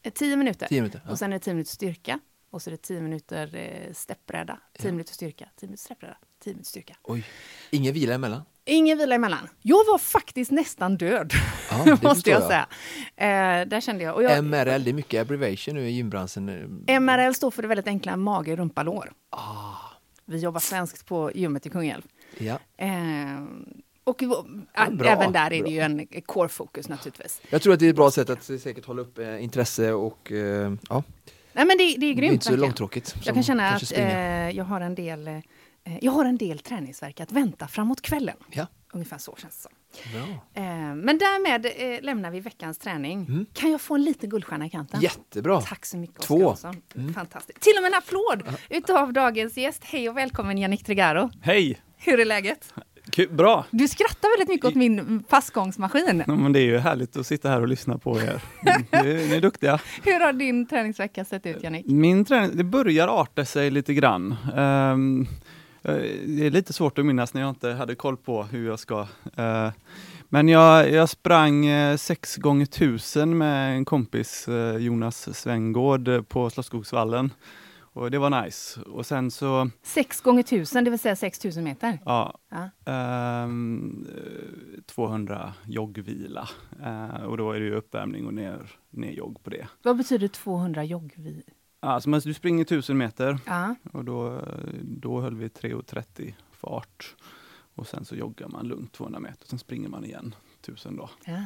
eh, 0.04 0.12
10 0.13 0.36
minuter. 0.36 0.68
10 0.68 0.81
minuter. 0.81 1.01
Ja. 1.06 1.12
Och 1.12 1.19
sen 1.19 1.33
är 1.33 1.36
det 1.36 1.44
10 1.44 1.54
minuters 1.54 1.74
styrka. 1.74 2.19
Och 2.55 2.61
så 2.61 2.69
är 2.69 2.71
det 2.71 2.77
10 2.77 3.01
minuter 3.01 3.55
eh, 3.55 3.93
steppbräda, 3.93 4.59
10 4.79 4.87
Ja. 4.87 4.91
minuter 4.91 5.13
styrka, 5.13 5.45
10 5.59 5.67
minuter 5.67 5.83
steppbräda, 5.83 6.17
10 6.43 6.53
minuter 6.53 6.67
styrka. 6.69 6.95
Oj. 7.03 7.25
Ingen 7.71 7.93
vila 7.93 8.13
emellan? 8.13 8.41
Ingen 8.65 8.97
vila 8.97 9.15
emellan. 9.15 9.47
Jag 9.61 9.85
var 9.85 9.97
faktiskt 9.97 10.51
nästan 10.51 10.97
död, 10.97 11.33
Ja, 11.71 11.83
det 11.85 12.03
måste 12.03 12.29
jag, 12.29 12.41
jag. 12.41 12.47
säga. 12.47 12.67
Eh, 13.15 13.67
där 13.67 13.81
kände 13.81 14.03
jag. 14.03 14.23
Jag 14.23 14.43
MRL, 14.43 14.83
det 14.83 14.89
är 14.89 14.93
mycket 14.93 15.21
abbreviation 15.21 15.75
nu 15.75 15.87
i 15.89 15.91
gymbranschen. 15.91 16.49
Eh, 16.87 16.99
MRL 16.99 17.33
står 17.33 17.51
för 17.51 17.61
det 17.61 17.67
väldigt 17.67 17.87
enkla 17.87 18.17
mage, 18.17 18.55
rumpa, 18.55 18.83
lår. 18.83 19.13
Ah, 19.29 19.73
Vi 20.25 20.37
jobbar 20.39 20.59
svenskt 20.59 21.05
på 21.05 21.31
gymmet 21.35 21.65
i 21.65 21.69
Kungälv. 21.69 22.01
ja. 22.37 22.59
Eh, 22.77 22.87
och 24.03 24.23
äh, 24.23 24.29
bra, 24.91 25.07
även 25.09 25.31
där 25.31 25.45
är 25.45 25.49
det 25.49 25.61
bra. 25.61 25.71
ju 25.71 25.79
en 25.79 26.07
core-fokus 26.25 26.89
naturligtvis. 26.89 27.41
Jag 27.49 27.61
tror 27.61 27.73
att 27.73 27.79
det 27.79 27.85
är 27.85 27.89
ett 27.89 27.95
bra 27.95 28.11
sätt 28.11 28.29
att 28.29 28.43
säkert 28.43 28.85
hålla 28.85 29.01
upp 29.01 29.17
eh, 29.19 29.43
intresse 29.43 29.93
och 29.93 30.31
eh, 30.31 30.73
ja, 30.89 31.03
Nej 31.55 31.65
men 31.65 31.77
det, 31.77 31.83
det 31.83 31.93
är 31.93 31.99
det 31.99 32.05
är 32.05 32.13
grymt. 32.13 32.33
inte 32.33 32.45
så 32.45 32.55
långtråkigt. 32.55 33.15
Jag 33.23 33.33
kan 33.33 33.43
känna 33.43 33.69
att 33.69 33.91
eh, 33.91 34.49
jag 34.49 34.63
har 34.65 34.81
en 34.81 34.95
del 34.95 35.27
eh, 35.27 35.37
jag 36.01 36.11
har 36.11 36.25
en 36.25 36.37
del 36.37 36.59
träningsverk 36.59 37.19
att 37.19 37.31
vänta 37.31 37.67
framåt 37.67 38.01
kvällen. 38.01 38.35
Ja, 38.51 38.67
Ungefär 38.93 39.17
så 39.17 39.35
känns 39.41 39.67
det 39.93 40.01
som. 40.11 40.11
bra. 40.13 40.23
Eh, 40.63 40.95
men 40.95 41.17
därmed 41.17 41.65
eh, 41.65 42.01
lämnar 42.01 42.31
vi 42.31 42.39
veckans 42.39 42.77
träning. 42.77 43.25
Mm. 43.25 43.45
Kan 43.53 43.71
jag 43.71 43.81
få 43.81 43.95
en 43.95 44.03
liten 44.03 44.29
guldstjärna 44.29 44.65
i 44.65 44.69
kanten? 44.69 45.01
Jättebra. 45.01 45.61
Tack 45.61 45.85
så 45.85 45.97
mycket 45.97 46.21
Två. 46.21 46.45
Oskar. 46.45 46.75
Mm. 46.95 47.13
Fantastiskt. 47.13 47.59
Till 47.61 47.73
och 47.77 47.83
med 47.83 47.91
en 47.91 47.97
applåd 47.97 48.57
utav 48.69 49.13
dagens 49.13 49.57
gäst. 49.57 49.83
Hej 49.83 50.09
och 50.09 50.17
välkommen 50.17 50.57
Yannick 50.57 50.83
Tregaro. 50.85 51.29
Hej! 51.41 51.81
Hur 51.97 52.19
är 52.19 52.25
läget? 52.25 52.73
Kul, 53.15 53.29
bra! 53.31 53.65
Du 53.71 53.88
skrattar 53.88 54.38
väldigt 54.38 54.50
mycket 54.53 54.65
åt 54.65 54.75
min 54.75 55.23
passgångsmaskin. 55.23 56.23
Ja, 56.27 56.35
men 56.35 56.53
det 56.53 56.59
är 56.59 56.63
ju 56.65 56.77
härligt 56.77 57.17
att 57.17 57.27
sitta 57.27 57.50
här 57.50 57.62
och 57.62 57.67
lyssna 57.67 57.97
på 57.97 58.19
er. 58.19 58.41
Mm, 58.67 58.85
Ni, 59.06 59.13
ni 59.27 59.35
är 59.35 59.41
duktiga. 59.41 59.79
Hur 60.03 60.19
har 60.19 60.33
din 60.33 60.67
träningsvecka 60.67 61.25
sett 61.25 61.45
ut 61.45 61.63
Yannick? 61.63 61.85
Min 61.85 62.25
träning, 62.25 62.57
det 62.57 62.63
börjar 62.63 63.07
arta 63.07 63.45
sig 63.45 63.72
lite 63.72 63.93
grann. 63.93 64.31
Eh, 64.31 64.98
det 66.25 66.45
är 66.45 66.50
lite 66.50 66.74
svårt 66.74 66.98
att 67.00 67.05
minnas 67.05 67.34
när 67.34 67.41
jag 67.41 67.50
inte 67.50 67.69
hade 67.72 67.95
koll 67.95 68.17
på 68.17 68.43
hur 68.43 68.67
jag 68.67 68.79
ska. 68.79 69.07
Eh, 69.36 69.69
men 70.29 70.48
jag, 70.48 70.91
jag 70.91 71.10
sprang 71.10 71.65
eh, 71.65 71.98
sex 71.98 72.36
gånger 72.36 72.65
tusen 72.65 73.38
med 73.38 73.75
en 73.75 73.86
kompis, 73.86 74.48
eh, 74.48 74.77
Jonas 74.77 75.38
Svängård, 75.39 76.07
eh, 76.07 76.22
på 76.22 76.50
Slottsskogsvallen. 76.50 77.31
Och 77.95 78.11
det 78.11 78.17
var 78.17 78.43
nice. 78.43 78.81
Och 78.81 79.05
sen 79.05 79.31
så, 79.31 79.69
Sex 79.83 80.21
gånger 80.21 80.43
tusen, 80.43 80.83
det 80.83 80.89
vill 80.89 80.99
säga 80.99 81.15
6000 81.15 81.63
meter. 81.63 81.99
ja, 82.05 82.37
Ja. 82.49 82.69
Ehm, 82.93 84.07
eh, 84.15 84.81
200 84.85 85.53
joggvila. 85.65 86.49
Eh, 86.83 87.23
och 87.23 87.37
då 87.37 87.51
är 87.51 87.59
det 87.59 87.65
ju 87.65 87.75
uppvärmning 87.75 88.25
och 88.27 88.33
ner, 88.33 88.71
ner 88.89 89.11
jogg 89.11 89.43
på 89.43 89.49
det. 89.49 89.67
Vad 89.83 89.97
betyder 89.97 90.27
200 90.27 90.83
joggvi? 90.83 91.43
Alltså 91.79 92.09
man, 92.09 92.19
du 92.23 92.33
springer 92.33 92.61
1000 92.63 92.97
meter 92.97 93.39
Ja. 93.45 93.75
och 93.93 94.05
då, 94.05 94.41
då 94.81 95.21
höll 95.21 95.35
vi 95.35 95.47
3.30 95.47 96.33
fart. 96.51 97.15
Och 97.75 97.87
sen 97.87 98.05
så 98.05 98.15
joggar 98.15 98.47
man 98.47 98.67
lugnt 98.67 98.93
200 98.93 99.19
meter, 99.19 99.47
sen 99.47 99.59
springer 99.59 99.89
man 99.89 100.05
igen 100.05 100.35
1000 100.61 100.95
då. 100.95 101.09
ja. 101.25 101.45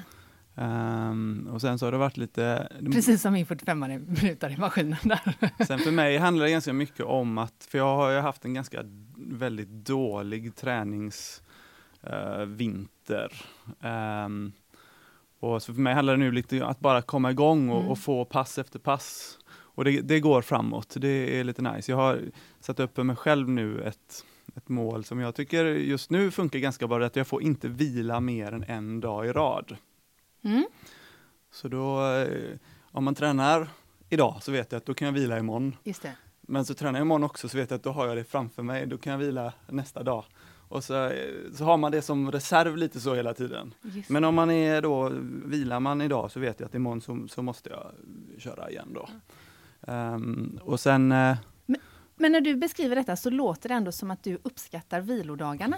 Ehm, 0.59 1.49
och 1.53 1.61
sen 1.61 1.79
så 1.79 1.85
har 1.85 1.91
det 1.91 1.97
varit 1.97 2.17
lite... 2.17 2.71
Precis 2.91 3.21
som 3.21 3.33
min 3.33 3.45
45 3.45 3.79
minuter 3.79 4.49
i 4.49 4.57
maskinen 4.57 4.97
där. 5.03 5.33
Sen 5.65 5.79
för 5.79 5.91
mig 5.91 6.17
handlar 6.17 6.45
det 6.45 6.51
ganska 6.51 6.73
mycket 6.73 7.05
om 7.05 7.37
att, 7.37 7.67
för 7.69 7.77
jag 7.77 7.95
har 7.95 8.11
ju 8.11 8.19
haft 8.19 8.45
en 8.45 8.53
ganska 8.53 8.81
väldigt 9.17 9.69
dålig 9.69 10.55
träningsvinter. 10.55 12.45
vinter. 12.45 13.33
Ehm, 13.81 14.51
och 15.39 15.63
så 15.63 15.73
för 15.73 15.81
mig 15.81 15.93
handlar 15.93 16.13
det 16.13 16.19
nu 16.19 16.31
lite 16.31 16.61
om 16.61 16.69
att 16.69 16.79
bara 16.79 17.01
komma 17.01 17.31
igång 17.31 17.69
och, 17.69 17.79
Mm. 17.79 17.91
och 17.91 17.99
få 17.99 18.25
pass 18.25 18.57
efter 18.57 18.79
pass. 18.79 19.37
Och 19.51 19.85
det, 19.85 20.01
det 20.01 20.19
går 20.19 20.41
framåt, 20.41 20.95
det 20.99 21.39
är 21.39 21.43
lite 21.43 21.61
nice. 21.61 21.91
Jag 21.91 21.97
har 21.97 22.21
satt 22.59 22.79
upp 22.79 22.95
för 22.95 23.03
mig 23.03 23.15
själv 23.15 23.49
nu 23.49 23.81
ett, 23.81 24.25
ett 24.55 24.69
mål 24.69 25.03
som 25.03 25.19
jag 25.19 25.35
tycker 25.35 25.65
just 25.65 26.09
nu 26.09 26.31
funkar 26.31 26.59
ganska 26.59 26.87
bra, 26.87 27.05
att 27.05 27.15
jag 27.15 27.27
får 27.27 27.41
inte 27.43 27.67
vila 27.67 28.19
mer 28.19 28.51
än 28.53 28.63
en 28.63 28.99
dag 28.99 29.25
i 29.27 29.31
rad. 29.31 29.77
Mm. 30.41 30.65
Så 31.51 31.67
då, 31.67 32.05
eh, 32.13 32.57
om 32.91 33.03
man 33.03 33.15
tränar 33.15 33.67
idag 34.09 34.37
så 34.41 34.51
vet 34.51 34.71
jag 34.71 34.77
att 34.77 34.85
då 34.85 34.93
kan 34.93 35.05
jag 35.05 35.13
vila 35.13 35.39
imorgon. 35.39 35.75
Just 35.83 36.01
det. 36.01 36.15
Men 36.41 36.65
så 36.65 36.73
tränar 36.73 36.99
jag 36.99 37.05
imorgon 37.05 37.23
också 37.23 37.49
så 37.49 37.57
vet 37.57 37.71
jag 37.71 37.77
att 37.77 37.83
då 37.83 37.91
har 37.91 38.07
jag 38.07 38.17
det 38.17 38.23
framför 38.23 38.63
mig, 38.63 38.85
då 38.87 38.97
kan 38.97 39.11
jag 39.11 39.19
vila 39.19 39.53
nästa 39.67 40.03
dag. 40.03 40.25
Och 40.69 40.83
så, 40.83 41.11
så 41.53 41.63
har 41.63 41.77
man 41.77 41.91
det 41.91 42.01
som 42.01 42.31
reserv 42.31 42.77
lite 42.77 42.99
så 42.99 43.15
hela 43.15 43.33
tiden. 43.33 43.73
Just 43.81 44.09
Men 44.09 44.23
om 44.23 44.35
man 44.35 44.51
är 44.51 44.81
då, 44.81 45.11
vilar 45.45 45.79
man 45.79 46.01
idag 46.01 46.31
så 46.31 46.39
vet 46.39 46.59
jag 46.59 46.67
att 46.67 46.75
imorgon 46.75 47.01
så, 47.01 47.27
så 47.27 47.41
måste 47.41 47.69
jag 47.69 47.91
köra 48.37 48.69
igen 48.69 48.93
då. 48.93 49.09
Ehm, 49.91 50.59
och 50.63 50.79
sen 50.79 51.11
eh, 51.11 51.37
Men 52.15 52.31
när 52.31 52.41
du 52.41 52.55
beskriver 52.55 52.95
detta 52.95 53.15
så 53.15 53.29
låter 53.29 53.69
det 53.69 53.75
ändå 53.75 53.91
som 53.91 54.11
att 54.11 54.23
du 54.23 54.37
uppskattar 54.43 55.01
vilodagarna. 55.01 55.77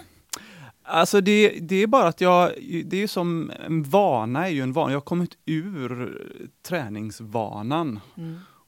Alltså 0.84 1.20
det, 1.20 1.48
det 1.60 1.76
är 1.82 1.86
bara 1.86 2.08
att 2.08 2.20
jag, 2.20 2.52
det 2.84 3.02
är 3.02 3.06
som 3.06 3.52
en 3.66 3.82
vana 3.82 4.46
är 4.48 4.50
ju 4.52 4.62
en 4.62 4.72
vana. 4.72 4.90
Jag 4.92 4.96
har 4.96 5.04
kommit 5.04 5.38
ur 5.46 6.22
träningsvanan 6.62 8.00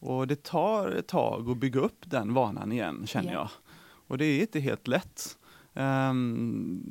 och 0.00 0.26
det 0.26 0.42
tar 0.42 0.90
ett 0.90 1.08
tag 1.08 1.50
att 1.50 1.56
bygga 1.56 1.80
upp 1.80 1.98
den 2.04 2.34
vanan 2.34 2.72
igen 2.72 3.02
känner 3.06 3.32
Ja. 3.32 3.38
jag. 3.38 3.48
Och 4.08 4.18
det 4.18 4.24
är 4.24 4.40
inte 4.40 4.60
helt 4.60 4.86
lätt. 4.88 5.38
Ehm, 5.74 6.82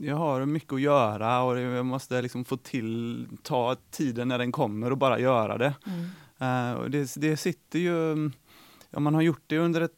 jag 0.00 0.16
har 0.16 0.46
mycket 0.46 0.72
att 0.72 0.80
göra 0.80 1.42
och 1.42 1.58
jag 1.58 1.86
måste 1.86 2.22
liksom 2.22 2.44
få 2.44 2.56
till, 2.56 3.26
ta 3.42 3.76
tiden 3.90 4.28
när 4.28 4.38
den 4.38 4.52
kommer 4.52 4.90
och 4.90 4.98
bara 4.98 5.18
göra 5.20 5.58
det. 5.58 5.74
Eh, 6.38 6.72
och 6.72 6.90
det, 6.90 7.14
det 7.16 7.36
sitter 7.36 7.78
ju, 7.78 8.12
om 8.92 9.02
man 9.02 9.14
har 9.14 9.22
gjort 9.22 9.42
det 9.46 9.58
under 9.58 9.80
ett. 9.80 9.92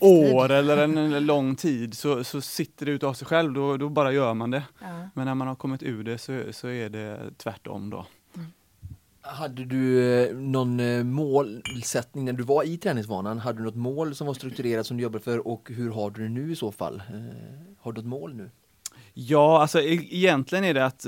År 0.00 0.50
eller 0.50 0.76
en, 0.76 0.96
en 0.98 1.26
lång 1.26 1.56
tid 1.56 1.94
så, 1.94 2.24
så 2.24 2.40
sitter 2.40 2.86
det 2.86 2.92
utav 2.92 3.14
sig 3.14 3.26
själv, 3.26 3.52
då, 3.52 3.76
då 3.76 3.88
bara 3.88 4.12
gör 4.12 4.34
man 4.34 4.50
det. 4.50 4.62
Ja. 4.80 5.08
Men 5.14 5.26
när 5.26 5.34
man 5.34 5.48
har 5.48 5.54
kommit 5.54 5.82
ur 5.82 6.04
det 6.04 6.18
så, 6.18 6.42
så 6.52 6.68
är 6.68 6.88
det 6.88 7.18
tvärtom 7.36 7.90
då. 7.90 8.06
Hade 9.20 9.64
du 9.64 10.12
eh, 10.22 10.36
någon 10.36 10.80
eh, 10.80 11.04
målsättning 11.04 12.24
när 12.24 12.32
du 12.32 12.42
var 12.42 12.64
i 12.64 12.76
träningsvanan? 12.76 13.38
Hade 13.38 13.58
du 13.58 13.64
något 13.64 13.76
mål 13.76 14.14
som 14.14 14.26
var 14.26 14.34
strukturerat 14.34 14.86
som 14.86 14.96
du 14.96 15.02
jobbade 15.02 15.24
för 15.24 15.48
och 15.48 15.70
hur 15.70 15.90
har 15.90 16.10
du 16.10 16.22
det 16.22 16.28
nu 16.28 16.52
i 16.52 16.56
så 16.56 16.72
fall? 16.72 17.02
Eh, 17.08 17.20
Har 17.80 17.92
du 17.92 18.00
ett 18.00 18.06
mål 18.06 18.34
nu? 18.34 18.50
Ja, 19.14 19.62
alltså 19.62 19.80
e- 19.80 20.08
egentligen 20.10 20.64
är 20.64 20.74
det 20.74 20.86
att 20.86 21.06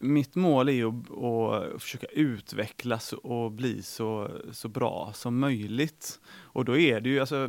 mitt 0.00 0.34
mål 0.34 0.68
är 0.68 0.88
att, 0.88 1.10
att 1.10 1.82
försöka 1.82 2.06
utvecklas 2.06 3.12
och 3.12 3.52
bli 3.52 3.82
så, 3.82 4.30
så 4.52 4.68
bra 4.68 5.12
som 5.14 5.38
möjligt. 5.38 6.20
Och 6.30 6.64
då 6.64 6.78
är 6.78 7.00
det 7.00 7.08
ju 7.08 7.20
alltså 7.20 7.44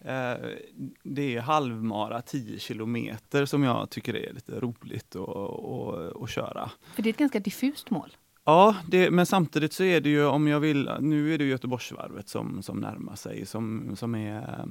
eh, 0.00 0.34
det 1.02 1.36
är 1.36 1.40
halvmara 1.40 2.22
10 2.22 2.58
kilometer 2.58 3.46
som 3.46 3.62
jag 3.62 3.90
tycker 3.90 4.16
är 4.16 4.32
lite 4.32 4.60
roligt 4.60 5.16
att, 5.16 6.30
köra. 6.30 6.70
För 6.94 7.02
det 7.02 7.08
är 7.08 7.12
ett 7.12 7.18
ganska 7.18 7.40
diffust 7.40 7.90
mål. 7.90 8.16
Ja, 8.44 8.76
det, 8.88 9.10
men 9.10 9.26
samtidigt 9.26 9.72
så 9.72 9.84
är 9.84 10.00
det 10.00 10.08
ju 10.08 10.24
om 10.24 10.48
jag 10.48 10.60
vill, 10.60 10.90
nu 11.00 11.34
är 11.34 11.38
det 11.38 11.44
Göteborgsvarvet 11.44 12.28
som, 12.28 12.62
som 12.62 12.80
närmar 12.80 13.16
sig, 13.16 13.46
som, 13.46 13.96
som, 13.96 14.14
är, 14.14 14.68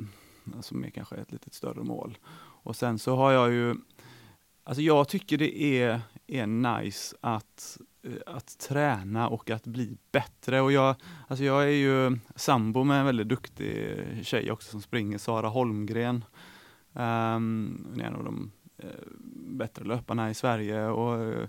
som 0.61 0.83
är 0.83 0.89
kanske 0.89 1.15
ett 1.15 1.31
lite 1.31 1.49
större 1.49 1.83
mål. 1.83 2.17
Och 2.63 2.75
sen 2.75 2.99
så 2.99 3.15
har 3.15 3.31
jag 3.31 3.51
ju, 3.51 3.75
alltså 4.63 4.81
jag 4.81 5.07
tycker 5.07 5.37
det 5.37 5.63
är, 5.63 6.01
är 6.31 6.47
nice 6.47 7.15
att, 7.21 7.77
eh, 8.03 8.11
att 8.35 8.57
träna 8.59 9.27
och 9.29 9.49
att 9.49 9.63
bli 9.63 9.97
bättre. 10.11 10.61
Och 10.61 10.71
jag, 10.71 10.95
alltså 11.27 11.43
jag 11.43 11.63
är 11.63 11.67
ju 11.67 12.17
sambo 12.35 12.83
med 12.83 12.99
en 12.99 13.05
väldigt 13.05 13.27
duktig 13.29 13.97
tjej 14.23 14.51
också 14.51 14.71
som 14.71 14.81
springer, 14.81 15.17
Sara 15.17 15.47
Holmgren. 15.47 16.25
Um, 16.93 17.85
hon 17.89 18.01
är 18.01 18.05
en 18.05 18.15
av 18.15 18.23
de 18.23 18.51
eh, 18.77 18.89
bättre 19.35 19.85
löparna 19.85 20.29
i 20.29 20.33
Sverige. 20.33 20.85
och 20.87 21.23
eh, 21.23 21.47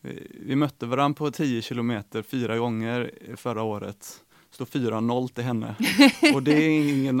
vi- 0.00 0.56
mötte 0.56 0.86
varandra 0.86 1.16
på 1.18 1.30
10 1.30 1.62
kilometer 1.62 2.22
fyra 2.22 2.58
gånger 2.58 3.10
förra 3.36 3.62
året. 3.62 4.24
Står 4.50 4.64
4-0 4.66 5.28
till 5.28 5.44
henne. 5.44 5.74
Och 6.34 6.42
det 6.42 6.52
är 6.52 6.94
ingen, 6.94 7.18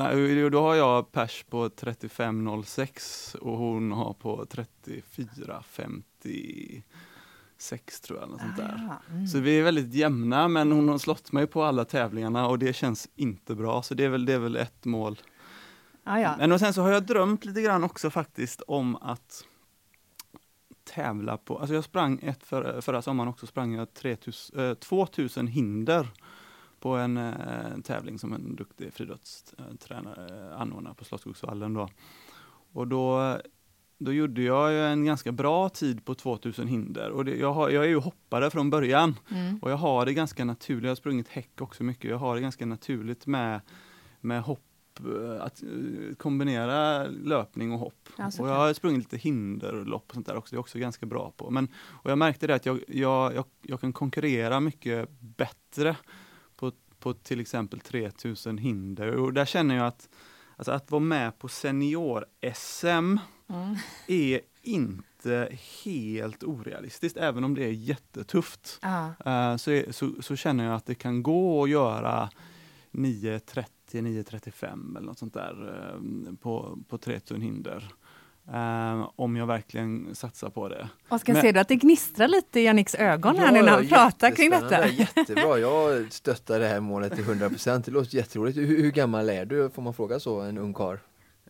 då 0.52 0.60
har 0.60 0.74
jag 0.74 1.12
pers 1.12 1.44
på 1.50 1.68
35.06 1.68 3.36
och 3.36 3.58
hon 3.58 3.92
har 3.92 4.12
på 4.14 4.44
34.56 6.22 8.02
tror 8.02 8.18
jag. 8.18 8.28
Något 8.30 8.40
sånt 8.40 8.56
där. 8.56 8.90
Mm. 9.10 9.26
Så 9.26 9.38
vi 9.38 9.58
är 9.58 9.62
väldigt 9.62 9.94
jämna 9.94 10.48
men 10.48 10.72
hon 10.72 10.88
har 10.88 10.98
slått 10.98 11.32
mig 11.32 11.46
på 11.46 11.62
alla 11.62 11.84
tävlingarna 11.84 12.46
och 12.46 12.58
det 12.58 12.72
känns 12.72 13.08
inte 13.14 13.54
bra. 13.54 13.82
Så 13.82 13.94
det 13.94 14.04
är 14.04 14.08
väl, 14.08 14.24
det 14.24 14.32
är 14.32 14.38
väl 14.38 14.56
ett 14.56 14.84
mål. 14.84 15.20
ah, 16.04 16.18
ja. 16.18 16.34
Men 16.38 16.52
och 16.52 16.60
sen 16.60 16.74
så 16.74 16.82
har 16.82 16.90
jag 16.90 17.02
drömt 17.02 17.44
lite 17.44 17.62
grann 17.62 17.84
också 17.84 18.10
faktiskt 18.10 18.60
om 18.60 18.96
att 18.96 19.44
tävla 20.84 21.36
på, 21.36 21.58
alltså 21.58 21.74
jag 21.74 21.84
sprang 21.84 22.18
ett 22.22 22.44
för, 22.44 22.80
förra 22.80 23.02
sommaren 23.02 23.30
också, 23.30 23.46
sprang 23.46 23.74
jag 23.74 23.94
3000, 23.94 24.60
eh, 24.60 24.74
2000 24.74 25.46
hinder 25.46 26.08
på 26.80 26.96
en 26.96 27.16
eh, 27.16 27.80
tävling 27.84 28.18
som 28.18 28.32
en 28.32 28.56
duktig 28.56 28.92
friidrottstränare 28.92 30.54
anordnade 30.54 30.94
på 30.94 31.04
Slottsskogsvallen 31.04 31.74
då. 31.74 31.88
Och 32.72 32.88
då, 32.88 33.38
då 34.04 34.12
gjorde 34.12 34.42
jag 34.42 34.72
ju 34.72 34.78
en 34.78 35.04
ganska 35.04 35.32
bra 35.32 35.68
tid 35.68 36.04
på 36.04 36.14
2000 36.14 36.68
hinder. 36.68 37.10
Och 37.10 37.24
det, 37.24 37.36
jag, 37.36 37.52
har, 37.52 37.70
jag 37.70 37.84
är 37.84 37.88
ju 37.88 37.98
hoppare 37.98 38.50
från 38.50 38.70
början. 38.70 39.14
Mm. 39.30 39.58
och 39.58 39.70
jag 39.70 39.76
har 39.76 40.06
det 40.06 40.14
ganska 40.14 40.44
naturligt, 40.44 40.84
jag 40.84 40.90
har 40.90 40.96
sprungit 40.96 41.28
häck 41.28 41.60
också 41.60 41.84
mycket, 41.84 42.10
jag 42.10 42.18
har 42.18 42.34
det 42.34 42.40
ganska 42.40 42.66
naturligt 42.66 43.26
med, 43.26 43.60
med 44.20 44.42
hopp, 44.42 44.60
eh, 45.00 45.42
att 45.42 45.62
eh, 45.62 46.14
kombinera 46.16 47.04
löpning 47.04 47.72
och 47.72 47.78
hopp. 47.78 48.08
Ja, 48.16 48.30
och 48.38 48.48
jag 48.48 48.54
har 48.54 48.72
sprungit 48.72 48.98
lite 48.98 49.16
hinderlopp 49.16 50.04
och 50.08 50.14
sånt 50.14 50.26
där 50.26 50.36
också, 50.36 50.50
det 50.50 50.54
är 50.54 50.58
jag 50.58 50.60
också 50.60 50.78
ganska 50.78 51.06
bra 51.06 51.32
på. 51.36 51.50
Men, 51.50 51.68
och 51.88 52.10
jag 52.10 52.18
märkte 52.18 52.46
det 52.46 52.54
att 52.54 52.66
jag, 52.66 52.80
jag, 52.88 53.34
jag, 53.34 53.44
jag 53.62 53.80
kan 53.80 53.92
konkurrera 53.92 54.60
mycket 54.60 55.08
bättre 55.20 55.96
på, 56.56 56.72
på 56.98 57.14
till 57.14 57.40
exempel 57.40 57.80
3000 57.80 58.58
hinder. 58.58 59.16
Och 59.16 59.32
där 59.32 59.44
känner 59.44 59.76
jag 59.76 59.86
att 59.86 60.08
Alltså 60.62 60.72
att 60.72 60.90
vara 60.90 61.00
med 61.00 61.38
på 61.38 61.48
senior-SM 61.48 63.18
Mm. 63.52 63.76
är 64.06 64.40
inte 64.62 65.48
helt 65.84 66.42
orealistiskt, 66.42 67.16
även 67.16 67.44
om 67.44 67.54
det 67.54 67.64
är 67.64 67.72
jättetufft. 67.72 68.78
Ja. 68.82 69.14
Eh, 69.26 69.56
så, 69.56 69.82
så, 69.90 70.10
så 70.22 70.36
känner 70.36 70.64
jag 70.64 70.74
att 70.74 70.86
det 70.86 70.94
kan 70.94 71.22
gå 71.22 71.64
att 71.64 71.70
göra 71.70 72.30
9.30, 72.92 73.64
9.35 73.90 74.96
eller 74.96 75.06
något 75.06 75.18
sånt 75.18 75.34
där 75.34 75.74
eh, 75.92 76.34
på, 76.34 76.78
på 76.88 76.98
3000 76.98 77.42
hinder. 77.42 77.92
Eh, 78.48 79.10
om 79.16 79.36
jag 79.36 79.46
verkligen 79.46 80.14
satsar 80.14 80.50
på 80.50 80.68
det. 80.68 80.88
Oskar, 81.08 81.34
ser 81.34 81.52
du 81.52 81.60
att 81.60 81.68
det 81.68 81.76
gnistrar 81.76 82.28
lite 82.28 82.60
i 82.60 82.64
Janniks 82.64 82.94
ögon 82.94 83.38
här 83.38 83.52
nu 83.52 83.62
när 83.62 83.70
han 83.70 83.88
pratar 83.88 84.30
kring 84.30 84.50
detta? 84.50 84.88
Jättebra, 84.88 85.58
jag 85.58 86.12
stöttar 86.12 86.60
det 86.60 86.66
här 86.66 86.80
målet 86.80 87.14
till 87.14 87.24
100%. 87.24 87.82
Det 87.84 87.90
låter 87.90 88.16
jätteroligt. 88.16 88.58
Hur, 88.58 88.82
hur 88.82 88.90
gammal 88.90 89.28
är 89.28 89.44
du? 89.44 89.70
Får 89.70 89.82
man 89.82 89.94
fråga 89.94 90.20
så, 90.20 90.40
en 90.40 90.58
ung 90.58 90.74
karl? 90.74 90.96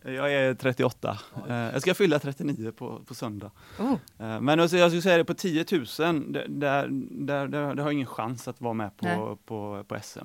Jag 0.05 0.33
är 0.33 0.53
38. 0.53 1.19
Eh, 1.49 1.55
jag 1.55 1.81
ska 1.81 1.93
fylla 1.93 2.19
39 2.19 2.71
på, 2.71 2.99
på 3.05 3.13
söndag. 3.13 3.51
Oh. 3.79 3.93
Eh, 4.19 4.41
men 4.41 4.59
alltså, 4.59 4.77
jag 4.77 4.89
skulle 4.89 5.01
säga 5.01 5.17
det 5.17 5.25
på 5.25 5.33
10 5.33 5.65
000, 5.71 5.85
där, 6.33 6.45
där, 6.47 6.87
där, 7.11 7.47
där, 7.47 7.63
har 7.63 7.75
jag 7.75 7.93
ingen 7.93 8.07
chans 8.07 8.47
att 8.47 8.61
vara 8.61 8.73
med 8.73 8.91
Nej. 8.99 9.17
på, 9.17 9.35
på, 9.35 9.83
på 9.87 9.97
SM. 10.03 10.19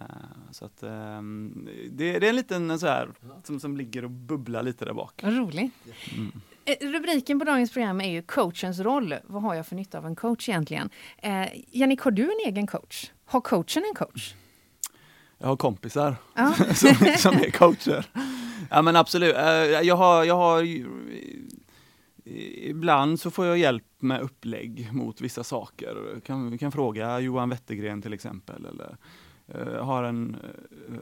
Eh, 0.00 0.06
så 0.50 0.64
att, 0.64 0.82
ehm, 0.82 1.68
det, 1.90 2.18
det 2.18 2.26
är 2.26 2.30
en 2.30 2.36
liten 2.36 2.78
så 2.78 2.86
här, 2.86 3.08
som, 3.44 3.60
som 3.60 3.76
ligger 3.76 4.04
och 4.04 4.10
bubblar 4.10 4.62
lite 4.62 4.84
där 4.84 4.92
bak. 4.92 5.22
Roligt. 5.24 5.72
Mm. 6.16 6.32
Rubriken 6.80 7.38
på 7.38 7.44
dagens 7.44 7.72
program 7.72 8.00
är 8.00 8.10
ju 8.10 8.22
coachens 8.22 8.80
roll. 8.80 9.14
Vad 9.24 9.42
har 9.42 9.54
jag 9.54 9.66
för 9.66 9.76
nytta 9.76 9.98
av 9.98 10.06
en 10.06 10.16
coach 10.16 10.48
egentligen? 10.48 10.90
Eh, 11.18 11.46
Jannik, 11.70 12.00
har 12.00 12.10
du 12.10 12.22
en 12.22 12.48
egen 12.52 12.66
coach? 12.66 13.10
Har 13.24 13.40
coachen 13.40 13.82
en 13.88 13.94
coach? 13.94 14.34
Jag 15.44 15.48
har 15.48 15.56
kompisar 15.56 16.16
Ja. 16.34 16.54
som, 16.74 16.94
som 17.18 17.34
är 17.34 17.50
coacher. 17.50 18.06
Ja 18.70 18.82
men 18.82 18.96
absolut, 18.96 19.36
Eh, 19.36 19.42
jag 19.82 19.96
har, 19.96 20.24
jag 20.24 20.34
har 20.36 20.62
ju- 20.62 20.86
Ibland 22.62 23.20
så 23.20 23.30
får 23.30 23.46
jag 23.46 23.58
hjälp 23.58 23.84
med 23.98 24.20
upplägg 24.20 24.88
mot 24.92 25.20
vissa 25.20 25.44
saker. 25.44 26.20
Kan, 26.26 26.50
vi 26.50 26.58
kan 26.58 26.72
fråga 26.72 27.20
Johan 27.20 27.48
Wettergren 27.48 28.02
till 28.02 28.12
exempel. 28.12 28.66
Eller, 28.66 28.96
eh, 29.48 29.84
har 29.84 30.02
en, 30.04 30.36
eh, 30.88 30.94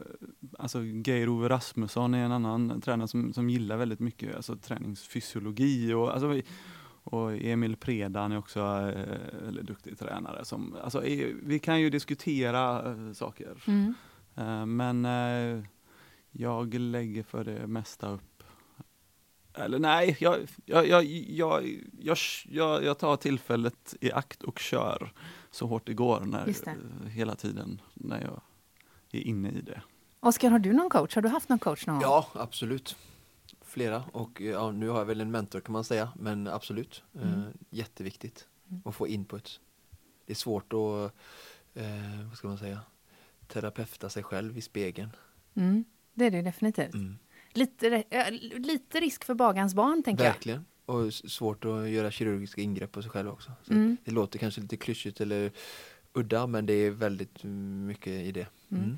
alltså 0.59 0.83
Geir 0.83 1.29
Ove 1.29 1.49
Rasmusson 1.49 2.13
är 2.13 2.25
en 2.25 2.31
annan 2.31 2.81
tränare 2.81 3.07
som, 3.07 3.33
som 3.33 3.49
gillar 3.49 3.77
väldigt 3.77 3.99
mycket 3.99 4.35
alltså, 4.35 4.55
träningsfysiologi. 4.55 5.93
Och, 5.93 6.13
alltså, 6.13 6.41
och 7.03 7.33
Emil 7.37 7.75
Predan 7.75 8.31
är 8.31 8.37
också 8.37 8.59
eh, 8.59 9.43
väldigt 9.45 9.65
duktig 9.67 9.99
tränare. 9.99 10.45
Som, 10.45 10.75
alltså, 10.83 11.03
eh, 11.03 11.27
vi 11.43 11.59
kan 11.59 11.81
ju 11.81 11.89
diskutera 11.89 12.91
eh, 12.91 13.13
saker. 13.13 13.63
Mm. 13.67 13.93
Eh, 14.35 14.65
Men 14.65 15.05
eh, 15.05 15.63
jag 16.31 16.73
lägger 16.73 17.23
för 17.23 17.43
det 17.43 17.67
mesta 17.67 18.09
upp 18.09 18.33
eller 19.53 19.79
nej, 19.79 20.17
jag, 20.19 20.47
jag, 20.65 20.87
jag, 20.87 21.03
jag, 21.03 21.65
jag, 21.99 22.17
jag, 22.45 22.83
jag 22.83 22.97
tar 22.97 23.17
tillfället 23.17 23.95
i 24.01 24.11
akt 24.11 24.43
och 24.43 24.59
kör 24.59 25.13
så 25.51 25.67
hårt 25.67 25.85
det 25.87 25.93
går 25.93 26.19
när, 26.19 26.47
eh, 26.67 27.07
hela 27.07 27.35
tiden 27.35 27.81
när 27.93 28.21
jag 28.21 28.41
är 29.11 29.27
inne 29.27 29.49
i 29.49 29.61
det. 29.61 29.81
Oskar, 30.19 30.49
har 30.49 30.59
du 30.59 30.73
någon 30.73 30.89
coach? 30.89 31.15
Har 31.15 31.21
du 31.21 31.29
haft 31.29 31.49
någon 31.49 31.59
coach 31.59 31.87
någon 31.87 31.95
gång? 31.95 32.03
Ja, 32.03 32.27
absolut. 32.33 32.95
Flera 33.61 34.03
och 34.11 34.41
ja, 34.41 34.71
nu 34.71 34.89
har 34.89 34.97
jag 34.97 35.05
väl 35.05 35.21
en 35.21 35.31
mentor 35.31 35.59
kan 35.59 35.73
man 35.73 35.83
säga, 35.83 36.09
men 36.15 36.47
absolut. 36.47 37.03
Mm. 37.15 37.43
jätteviktigt 37.69 38.47
att 38.85 38.95
få 38.95 39.07
input. 39.07 39.59
Det 40.25 40.33
är 40.33 40.35
svårt 40.35 40.73
att, 40.73 41.13
eh, 41.73 42.27
vad 42.29 42.37
ska 42.37 42.47
man 42.47 42.57
säga, 42.57 42.79
terapeuta 43.53 44.09
sig 44.09 44.23
själv 44.23 44.57
i 44.57 44.61
spegeln. 44.61 45.09
Mm, 45.53 45.85
det 46.13 46.25
är 46.25 46.31
det 46.31 46.41
definitivt. 46.41 46.93
Mm. 46.93 47.17
lite, 47.53 48.03
lite 48.57 48.99
risk 48.99 49.23
för 49.23 49.33
bagans 49.33 49.75
barn, 49.75 50.03
tänker 50.03 50.23
Verkligen. 50.23 50.65
jag. 50.85 50.95
Och 50.95 51.13
svårt 51.13 51.65
att 51.65 51.89
göra 51.89 52.11
kirurgiska 52.11 52.61
ingrepp 52.61 52.91
på 52.91 53.01
sig 53.01 53.11
själv 53.11 53.29
också. 53.29 53.51
Mm. 53.69 53.97
Det 54.05 54.11
låter 54.11 54.39
kanske 54.39 54.61
lite 54.61 54.77
klyschigt 54.77 55.21
eller 55.21 55.51
udda, 56.13 56.47
men 56.47 56.65
det 56.65 56.73
är 56.73 56.91
väldigt 56.91 57.43
mycket 57.43 58.07
i 58.07 58.31
det. 58.31 58.47
Mm. 58.71 58.83
mm. 58.83 58.97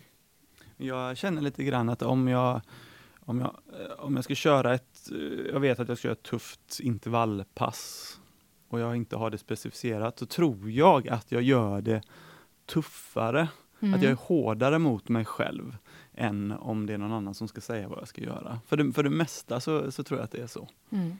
Jag 0.77 1.17
känner 1.17 1.41
lite 1.41 1.63
grann 1.63 1.89
att 1.89 2.01
om 2.01 2.27
jag 2.27 2.61
om 3.25 3.41
jag, 3.41 3.55
om 3.97 4.15
jag 4.15 4.23
ska 4.23 4.35
köra 4.35 4.73
ett, 4.73 5.11
jag 5.51 5.59
vet 5.59 5.79
att 5.79 5.87
jag 5.87 5.97
ska 5.97 6.07
göra 6.07 6.17
ett 6.17 6.23
tufft 6.23 6.79
intervallpass 6.79 8.19
och 8.67 8.79
jag 8.79 8.95
inte 8.95 9.15
har 9.15 9.29
det 9.29 9.37
specificerat, 9.37 10.19
så 10.19 10.25
tror 10.25 10.71
jag 10.71 11.09
att 11.09 11.31
jag 11.31 11.41
gör 11.41 11.81
det 11.81 12.01
tuffare. 12.65 13.47
Mm. 13.79 13.93
Att 13.93 14.01
jag 14.01 14.11
är 14.11 14.15
hårdare 14.15 14.79
mot 14.79 15.09
mig 15.09 15.25
själv 15.25 15.77
än 16.13 16.51
om 16.51 16.85
det 16.85 16.93
är 16.93 16.97
någon 16.97 17.13
annan 17.13 17.33
som 17.33 17.47
ska 17.47 17.61
säga 17.61 17.87
vad 17.87 17.99
jag 17.99 18.07
ska 18.07 18.21
göra. 18.21 18.59
För 18.67 18.77
det, 18.77 18.93
för 18.93 19.03
det 19.03 19.09
mesta 19.09 19.59
så, 19.59 19.91
så 19.91 20.03
tror 20.03 20.19
jag 20.19 20.25
att 20.25 20.31
det 20.31 20.41
är 20.41 20.47
så. 20.47 20.67
Mm. 20.91 21.17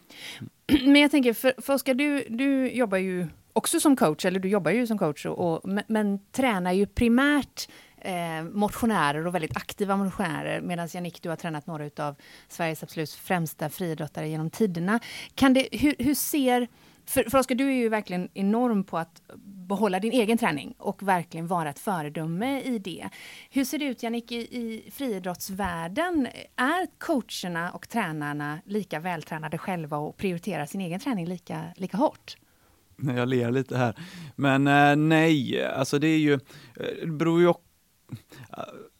Men 0.92 1.02
jag 1.02 1.12
tänker, 1.12 1.34
för, 1.34 1.54
för 1.62 1.74
Oskar, 1.74 1.94
du, 1.94 2.26
du 2.30 2.72
jobbar 2.72 2.98
ju 2.98 3.28
också 3.54 3.80
som 3.80 3.96
coach, 3.96 4.26
eller 4.26 4.40
du 4.40 4.50
jobbar 4.50 4.72
ju 4.72 4.88
som 4.88 4.98
coach, 4.98 5.26
och, 5.26 5.54
och 5.54 5.70
men, 5.70 5.84
men 5.88 6.20
tränar 6.32 6.72
ju 6.72 6.86
primärt 6.86 7.70
eh, 7.98 8.44
motionärer 8.52 9.28
och 9.28 9.36
väldigt 9.36 9.58
aktiva 9.58 9.98
motionärer, 9.98 10.62
medan 10.62 10.88
Jannik, 10.92 11.22
du 11.22 11.30
har 11.30 11.36
tränat 11.36 11.68
några 11.68 11.90
av 12.08 12.16
Sveriges 12.48 12.84
absolut 12.84 13.12
främsta 13.12 13.70
friidrottare 13.70 14.30
genom 14.30 14.50
tiderna. 14.50 15.00
Kan 15.36 15.54
det, 15.54 15.68
hur, 15.72 15.96
hur 16.00 16.16
ser 16.16 16.68
för, 17.06 17.30
för 17.30 17.38
Oskar, 17.38 17.56
du 17.56 17.68
är 17.68 17.76
ju 17.76 17.90
verkligen 17.90 18.30
enorm 18.34 18.84
på 18.84 18.98
att 18.98 19.22
behålla 19.68 20.00
din 20.00 20.12
egen 20.12 20.38
träning 20.38 20.74
och 20.78 21.04
verkligen 21.08 21.48
vara 21.48 21.70
ett 21.70 21.80
föredöme 21.80 22.62
i 22.62 22.80
det. 22.80 23.10
Hur 23.50 23.66
ser 23.66 23.80
det 23.80 23.86
ut, 23.86 24.04
Jannik, 24.04 24.32
i, 24.32 24.36
i 24.36 24.92
friidrottsvärlden? 24.92 26.28
Är 26.56 27.00
coacherna 27.00 27.72
och 27.72 27.90
tränarna 27.90 28.60
lika 28.66 29.00
vältränade 29.00 29.58
själva 29.58 29.98
och 29.98 30.18
prioriterar 30.18 30.66
sin 30.66 30.82
egen 30.82 31.00
träning 31.00 31.26
lika, 31.26 31.64
lika 31.76 31.98
hårt? 31.98 32.38
Jag 32.98 33.28
ler 33.28 33.52
lite 33.52 33.78
här. 33.78 33.96
Men 34.36 34.68
eh, 34.68 34.96
nej, 34.96 35.66
alltså 35.66 36.00
det 36.00 36.08
är 36.08 36.20
ju, 36.20 36.34
eh, 36.34 36.40
det 37.02 37.08
beror 37.08 37.42
ju 37.42 37.48
också 37.48 37.62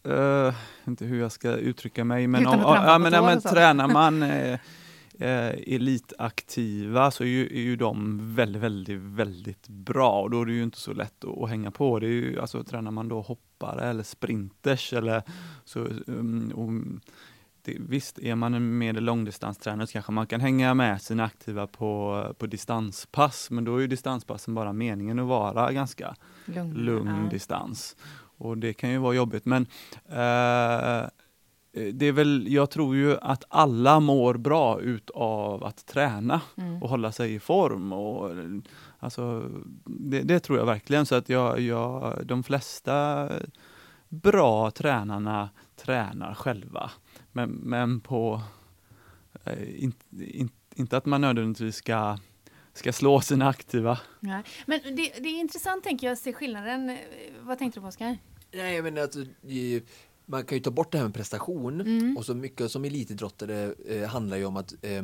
Uh, 0.08 0.54
inte 0.88 1.06
hur 1.06 1.20
jag 1.20 1.32
ska 1.32 1.50
uttrycka 1.50 2.04
mig, 2.04 2.28
men, 2.28 2.48
om, 2.48 2.60
ja, 2.60 2.98
men, 2.98 3.14
ja, 3.14 3.22
men 3.22 3.42
tränar 3.42 3.88
man 3.88 4.24
uh, 5.22 5.74
elitaktiva 5.74 7.12
så 7.12 7.24
är 7.24 7.28
ju, 7.28 7.46
är 7.46 7.62
ju 7.62 7.76
de 7.76 8.20
väldigt, 8.36 8.62
väldigt, 8.62 9.00
väldigt 9.00 9.68
bra 9.68 10.22
och 10.22 10.30
då 10.30 10.42
är 10.42 10.46
det 10.46 10.54
ju 10.54 10.64
inte 10.64 10.80
så 10.80 10.94
lätt 10.94 11.24
att, 11.24 11.44
att 11.44 11.50
hänga 11.50 11.72
på. 11.72 12.00
Det 12.00 12.08
är 12.08 12.10
ju, 12.10 12.40
alltså, 12.40 12.64
tränar 12.64 12.92
man 12.92 13.08
då 13.08 13.22
hoppare 13.22 13.90
eller 13.90 14.04
sprinters 14.04 14.94
eller 14.94 15.24
så, 15.66 15.80
um, 16.08 17.02
det, 17.66 17.78
visst, 17.80 18.20
är 18.20 18.36
man 18.36 18.54
en 18.54 18.78
medel 18.78 19.04
långdistanstränare 19.04 19.88
så 19.88 19.94
kanske 19.94 20.12
man 20.12 20.28
kan 20.28 20.42
hänga 20.42 20.74
med 20.74 21.02
sina 21.02 21.24
aktiva 21.24 21.68
på, 21.68 22.24
på 22.38 22.46
distanspass, 22.46 23.50
men 23.52 23.64
då 23.64 23.84
är 23.84 23.88
distanspassen 23.88 24.54
bara 24.54 24.74
meningen 24.74 25.20
att 25.20 25.28
vara 25.28 25.72
ganska 25.72 26.16
lugn, 26.46 26.74
lugn 26.74 27.24
ja. 27.24 27.30
distans. 27.30 27.96
Och 28.38 28.58
det 28.58 28.74
kan 28.74 28.92
ju 28.92 28.98
vara 28.98 29.14
jobbigt, 29.16 29.46
men 29.46 29.68
eh, 30.10 31.10
det 31.76 32.06
är 32.06 32.12
väl, 32.12 32.48
jag 32.50 32.70
tror 32.70 32.96
ju 32.96 33.18
att 33.18 33.44
alla 33.50 34.00
mår 34.00 34.34
bra 34.34 34.82
utav 34.82 35.64
att 35.64 35.86
träna 35.86 36.42
mm. 36.58 36.84
och 36.84 36.90
hålla 36.90 37.12
sig 37.12 37.34
i 37.34 37.40
form. 37.40 37.94
Och, 37.94 38.32
alltså, 39.00 39.52
det, 39.86 40.22
det, 40.22 40.40
tror 40.40 40.58
jag 40.58 40.66
verkligen, 40.66 41.06
så 41.06 41.16
att 41.16 41.30
jag, 41.30 41.60
jag, 41.60 42.20
de 42.26 42.44
flesta 42.44 43.30
bra 44.10 44.72
tränarna 44.72 45.50
tränar 45.76 46.34
själva. 46.34 46.92
Men, 47.32 47.50
men 47.50 48.00
på, 48.00 48.42
eh, 49.44 49.84
in, 49.84 49.94
in, 50.20 50.50
inte 50.76 50.98
att 50.98 51.06
man 51.06 51.22
nödvändigtvis 51.22 51.76
ska 51.76 52.18
ska 52.74 52.94
slå 52.94 53.22
sina 53.22 53.50
aktiva. 53.50 54.00
Nej. 54.20 54.44
Men 54.66 54.80
det, 54.84 54.94
det, 54.96 55.30
är 55.30 55.40
intressant 55.40 55.84
tänker 55.84 56.08
jag 56.08 56.12
att 56.14 56.20
se 56.20 56.34
skillnaden. 56.34 56.98
Vad 57.42 57.60
tänkte 57.60 57.80
du 57.80 57.82
på 57.82 57.88
Oskar? 57.88 58.18
Nej, 58.52 58.82
menar 58.82 59.02
att 59.02 59.16
man 60.26 60.46
kan 60.46 60.58
ju 60.58 60.64
ta 60.64 60.72
bort 60.72 60.92
det 60.92 60.98
här 60.98 61.06
med 61.06 61.14
prestation 61.14 61.82
mm. 61.82 62.18
och 62.18 62.26
så 62.26 62.36
mycket 62.36 62.72
som 62.72 62.86
elitidrottare 62.86 63.74
eh, 63.88 64.08
handlar 64.08 64.38
ju 64.38 64.46
om 64.46 64.58
att 64.58 64.74
eh, 64.82 65.04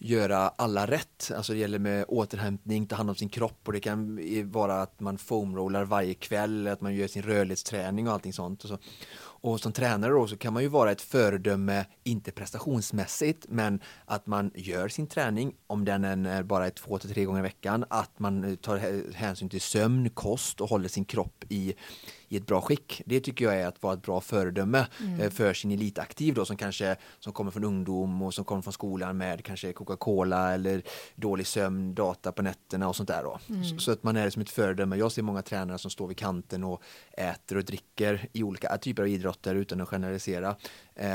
göra 0.00 0.48
alla 0.48 0.86
rätt. 0.86 1.30
Alltså 1.36 1.52
det 1.52 1.58
gäller 1.58 1.78
med 1.78 2.04
återhämtning, 2.08 2.86
ta 2.86 2.96
hand 2.96 3.10
om 3.10 3.16
sin 3.16 3.28
kropp 3.28 3.60
och 3.64 3.72
det 3.72 3.80
kan 3.80 4.20
vara 4.50 4.82
att 4.82 5.00
man 5.00 5.18
foamrollar 5.18 5.84
varje 5.84 6.14
kväll, 6.14 6.68
att 6.68 6.80
man 6.80 6.94
gör 6.94 7.08
sin 7.08 7.22
rörlighetsträning 7.22 8.08
och 8.08 8.14
allting 8.14 8.32
sånt. 8.32 8.64
Och, 8.64 8.68
så. 8.68 8.78
och 9.20 9.60
som 9.60 9.72
tränare 9.72 10.12
då 10.12 10.26
så 10.26 10.36
kan 10.36 10.52
man 10.52 10.62
ju 10.62 10.68
vara 10.68 10.92
ett 10.92 11.02
föredöme, 11.02 11.86
inte 12.04 12.30
prestationsmässigt, 12.30 13.46
men 13.48 13.80
att 14.04 14.26
man 14.26 14.50
gör 14.54 14.88
sin 14.88 15.06
träning, 15.06 15.54
om 15.66 15.84
den 15.84 16.04
är 16.04 16.42
bara 16.42 16.70
två 16.70 16.98
till 16.98 17.10
tre 17.10 17.24
gånger 17.24 17.40
i 17.40 17.42
veckan, 17.42 17.84
att 17.90 18.18
man 18.18 18.56
tar 18.56 19.12
hänsyn 19.14 19.48
till 19.48 19.60
sömn, 19.60 20.10
kost 20.10 20.60
och 20.60 20.68
håller 20.68 20.88
sin 20.88 21.04
kropp 21.04 21.44
i 21.48 21.74
i 22.30 22.36
ett 22.36 22.46
bra 22.46 22.60
skick. 22.60 23.02
Det 23.06 23.20
tycker 23.20 23.44
jag 23.44 23.60
är 23.60 23.66
att 23.66 23.82
vara 23.82 23.94
ett 23.94 24.02
bra 24.02 24.20
föredöme 24.20 24.86
mm. 25.00 25.20
Eh, 25.20 25.30
för 25.30 25.54
sin 25.54 25.70
elitaktiv 25.70 26.34
då 26.34 26.44
som 26.44 26.56
kanske 26.56 26.96
som 27.18 27.32
kommer 27.32 27.50
från 27.50 27.64
ungdom 27.64 28.22
och 28.22 28.34
som 28.34 28.44
kommer 28.44 28.62
från 28.62 28.72
skolan 28.72 29.16
med 29.16 29.44
kanske 29.44 29.72
Coca-Cola 29.72 30.54
eller 30.54 30.82
dålig 31.14 31.46
sömn, 31.46 31.94
data 31.94 32.32
på 32.32 32.42
nätterna 32.42 32.88
och 32.88 32.96
sånt 32.96 33.08
där 33.08 33.22
då. 33.22 33.38
Mm. 33.48 33.64
Så, 33.64 33.78
så, 33.78 33.92
att 33.92 34.02
man 34.02 34.16
är 34.16 34.30
som 34.30 34.42
ett 34.42 34.50
föredöme. 34.50 34.96
Jag 34.96 35.12
ser 35.12 35.22
många 35.22 35.42
tränare 35.42 35.78
som 35.78 35.90
står 35.90 36.06
vid 36.08 36.16
kanten 36.16 36.64
och 36.64 36.82
äter 37.12 37.56
och 37.56 37.64
dricker 37.64 38.28
i 38.32 38.42
olika 38.42 38.78
typer 38.78 39.02
av 39.02 39.08
idrotter 39.08 39.54
utan 39.54 39.80
att 39.80 39.88
generalisera. 39.88 40.56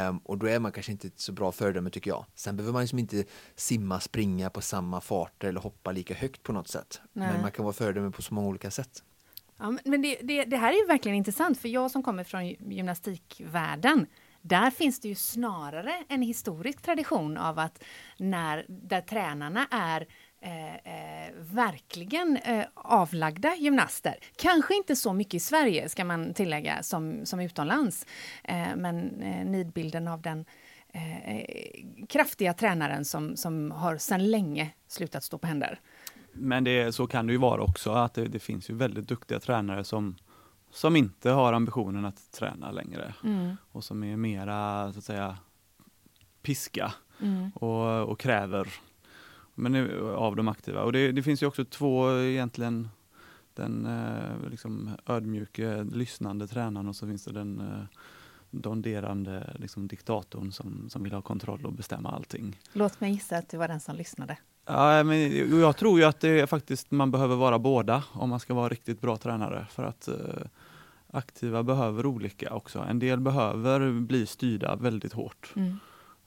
Um, 0.09 0.17
och 0.17 0.37
då 0.37 0.47
är 0.47 0.59
man 0.59 0.71
kanske 0.71 0.91
inte 0.91 1.07
ett 1.07 1.19
så 1.19 1.31
bra 1.31 1.51
föredöme 1.51 1.89
tycker 1.89 2.11
jag. 2.11 2.25
Sen 2.35 2.57
behöver 2.57 2.73
man 2.73 2.81
liksom 2.81 2.99
inte 2.99 3.23
simma, 3.55 3.99
springa 3.99 4.49
på 4.49 4.61
samma 4.61 5.01
farter 5.01 5.47
eller 5.47 5.59
hoppa 5.59 5.91
lika 5.91 6.13
högt 6.13 6.43
på 6.43 6.53
något 6.53 6.67
sätt. 6.67 7.01
Nej. 7.13 7.29
Men 7.31 7.41
man 7.41 7.51
kan 7.51 7.65
vara 7.65 7.73
föredöme 7.73 8.11
på 8.11 8.21
så 8.21 8.33
många 8.33 8.47
olika 8.47 8.71
sätt. 8.71 9.03
Ja, 9.57 9.77
men 9.85 10.01
det, 10.01 10.19
det, 10.21 10.45
det, 10.45 10.57
här 10.57 10.73
är 10.73 10.77
ju 10.77 10.85
verkligen 10.85 11.17
intressant, 11.17 11.59
för 11.59 11.69
jag 11.69 11.91
som 11.91 12.03
kommer 12.03 12.23
från 12.23 12.47
gymnastikvärlden, 12.47 14.07
där 14.41 14.71
finns 14.71 14.99
det 14.99 15.07
ju 15.07 15.15
snarare 15.15 16.03
en 16.09 16.21
historisk 16.21 16.81
tradition 16.81 17.37
av 17.37 17.59
att 17.59 17.83
när, 18.17 18.65
där 18.67 19.01
tränarna 19.01 19.67
är 19.71 20.07
Eh, 20.45 20.75
eh, 20.75 21.31
verkligen 21.37 22.37
eh, 22.37 22.65
avlagda 22.73 23.55
gymnaster. 23.55 24.15
Kanske 24.35 24.75
inte 24.75 24.95
så 24.95 25.13
mycket 25.13 25.33
i 25.33 25.39
Sverige, 25.39 25.89
ska 25.89 26.05
man 26.05 26.33
tillägga, 26.33 26.83
som, 26.83 27.25
som 27.25 27.39
utomlands. 27.39 28.05
Eh, 28.43 28.75
men 28.75 29.21
eh, 29.21 29.45
nidbilden 29.45 30.07
av 30.07 30.21
den 30.21 30.45
eh, 30.93 31.29
eh 31.29 31.45
kraftiga 32.09 32.53
tränaren 32.53 33.05
som, 33.05 33.37
som 33.37 33.71
har 33.71 33.97
sedan 33.97 34.31
länge 34.31 34.69
slutat 34.87 35.23
stå 35.23 35.37
på 35.37 35.47
händer. 35.47 35.79
Men 36.37 36.63
det, 36.63 36.95
så 36.95 37.07
kan 37.07 37.27
det 37.27 37.33
ju 37.33 37.39
vara 37.39 37.61
också, 37.61 37.91
att 37.91 38.13
det, 38.13 38.25
det, 38.25 38.39
finns 38.39 38.69
ju 38.69 38.73
väldigt 38.73 39.07
duktiga 39.07 39.39
tränare 39.39 39.83
som, 39.83 40.15
som 40.71 40.95
inte 40.95 41.29
har 41.29 41.53
ambitionen 41.53 42.05
att 42.05 42.31
träna 42.31 42.71
längre 42.71 43.13
mm. 43.23 43.55
och 43.71 43.83
som 43.83 44.03
är 44.03 44.17
mera, 44.17 44.93
så 44.93 44.99
att 44.99 45.05
säga, 45.05 45.37
piska 46.41 46.93
mm. 47.21 47.51
och, 47.51 48.09
och, 48.09 48.19
kräver 48.19 48.67
men, 49.55 49.99
av 50.15 50.35
de 50.35 50.47
aktiva. 50.47 50.83
Och 50.83 50.91
det, 50.91 51.11
det, 51.11 51.23
finns 51.23 51.43
ju 51.43 51.47
också 51.47 51.65
två 51.65 52.19
egentligen, 52.19 52.89
den 53.53 53.85
eh, 53.85 54.49
liksom 54.49 54.89
ödmjuke, 55.05 55.83
lyssnande 55.83 56.47
tränaren 56.47 56.87
och 56.87 56.95
så 56.95 57.07
finns 57.07 57.25
det 57.25 57.31
den 57.31 57.59
eh, 57.59 57.99
donderande 58.51 59.55
liksom, 59.59 59.87
diktatorn 59.87 60.51
som, 60.51 60.89
som 60.89 61.03
vill 61.03 61.13
ha 61.13 61.21
kontroll 61.21 61.65
och 61.65 61.73
bestämma 61.73 62.11
allting. 62.11 62.59
Låt 62.73 63.01
mig 63.01 63.11
gissa 63.11 63.37
att 63.37 63.49
du 63.49 63.57
var 63.57 63.67
den 63.67 63.79
som 63.79 63.95
lyssnade. 63.95 64.37
Ja, 64.65 65.03
men 65.03 65.59
jag 65.59 65.77
tror 65.77 65.99
ju 65.99 66.05
att 66.05 66.19
det 66.19 66.39
är 66.39 66.45
faktiskt 66.45 66.91
man 66.91 67.11
behöver 67.11 67.35
vara 67.35 67.59
båda 67.59 68.03
om 68.11 68.29
man 68.29 68.39
ska 68.39 68.53
vara 68.53 68.69
riktigt 68.69 69.01
bra 69.01 69.17
tränare. 69.17 69.67
För 69.69 69.83
att 69.83 70.07
eh, 70.07 70.15
aktiva 71.11 71.63
behöver 71.63 72.05
olika 72.05 72.53
också. 72.53 72.79
En 72.79 72.99
del 72.99 73.19
behöver 73.19 73.91
bli 73.91 74.25
styrda 74.25 74.75
väldigt 74.75 75.13
hårt. 75.13 75.53
Mm. 75.55 75.79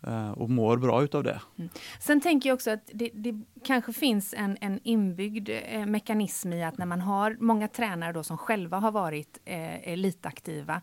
Eh, 0.06 0.30
och 0.30 0.50
mår 0.50 0.76
bra 0.76 1.02
utav 1.02 1.22
det. 1.22 1.40
Mm. 1.58 1.70
Sen 2.00 2.20
tänker 2.20 2.48
jag 2.48 2.54
också 2.54 2.70
att 2.70 2.90
det, 2.92 3.10
det 3.14 3.42
kanske 3.64 3.92
finns 3.92 4.34
en, 4.34 4.58
en 4.60 4.80
inbyggd 4.82 5.48
eh, 5.48 5.86
mekanism 5.86 6.52
i 6.52 6.64
att 6.64 6.78
när 6.78 6.86
man 6.86 7.00
har 7.00 7.36
många 7.40 7.68
tränare 7.68 8.12
då 8.12 8.22
som 8.22 8.38
själva 8.38 8.78
har 8.78 8.90
varit 8.90 9.38
eh, 9.44 9.88
elitaktiva, 9.92 10.80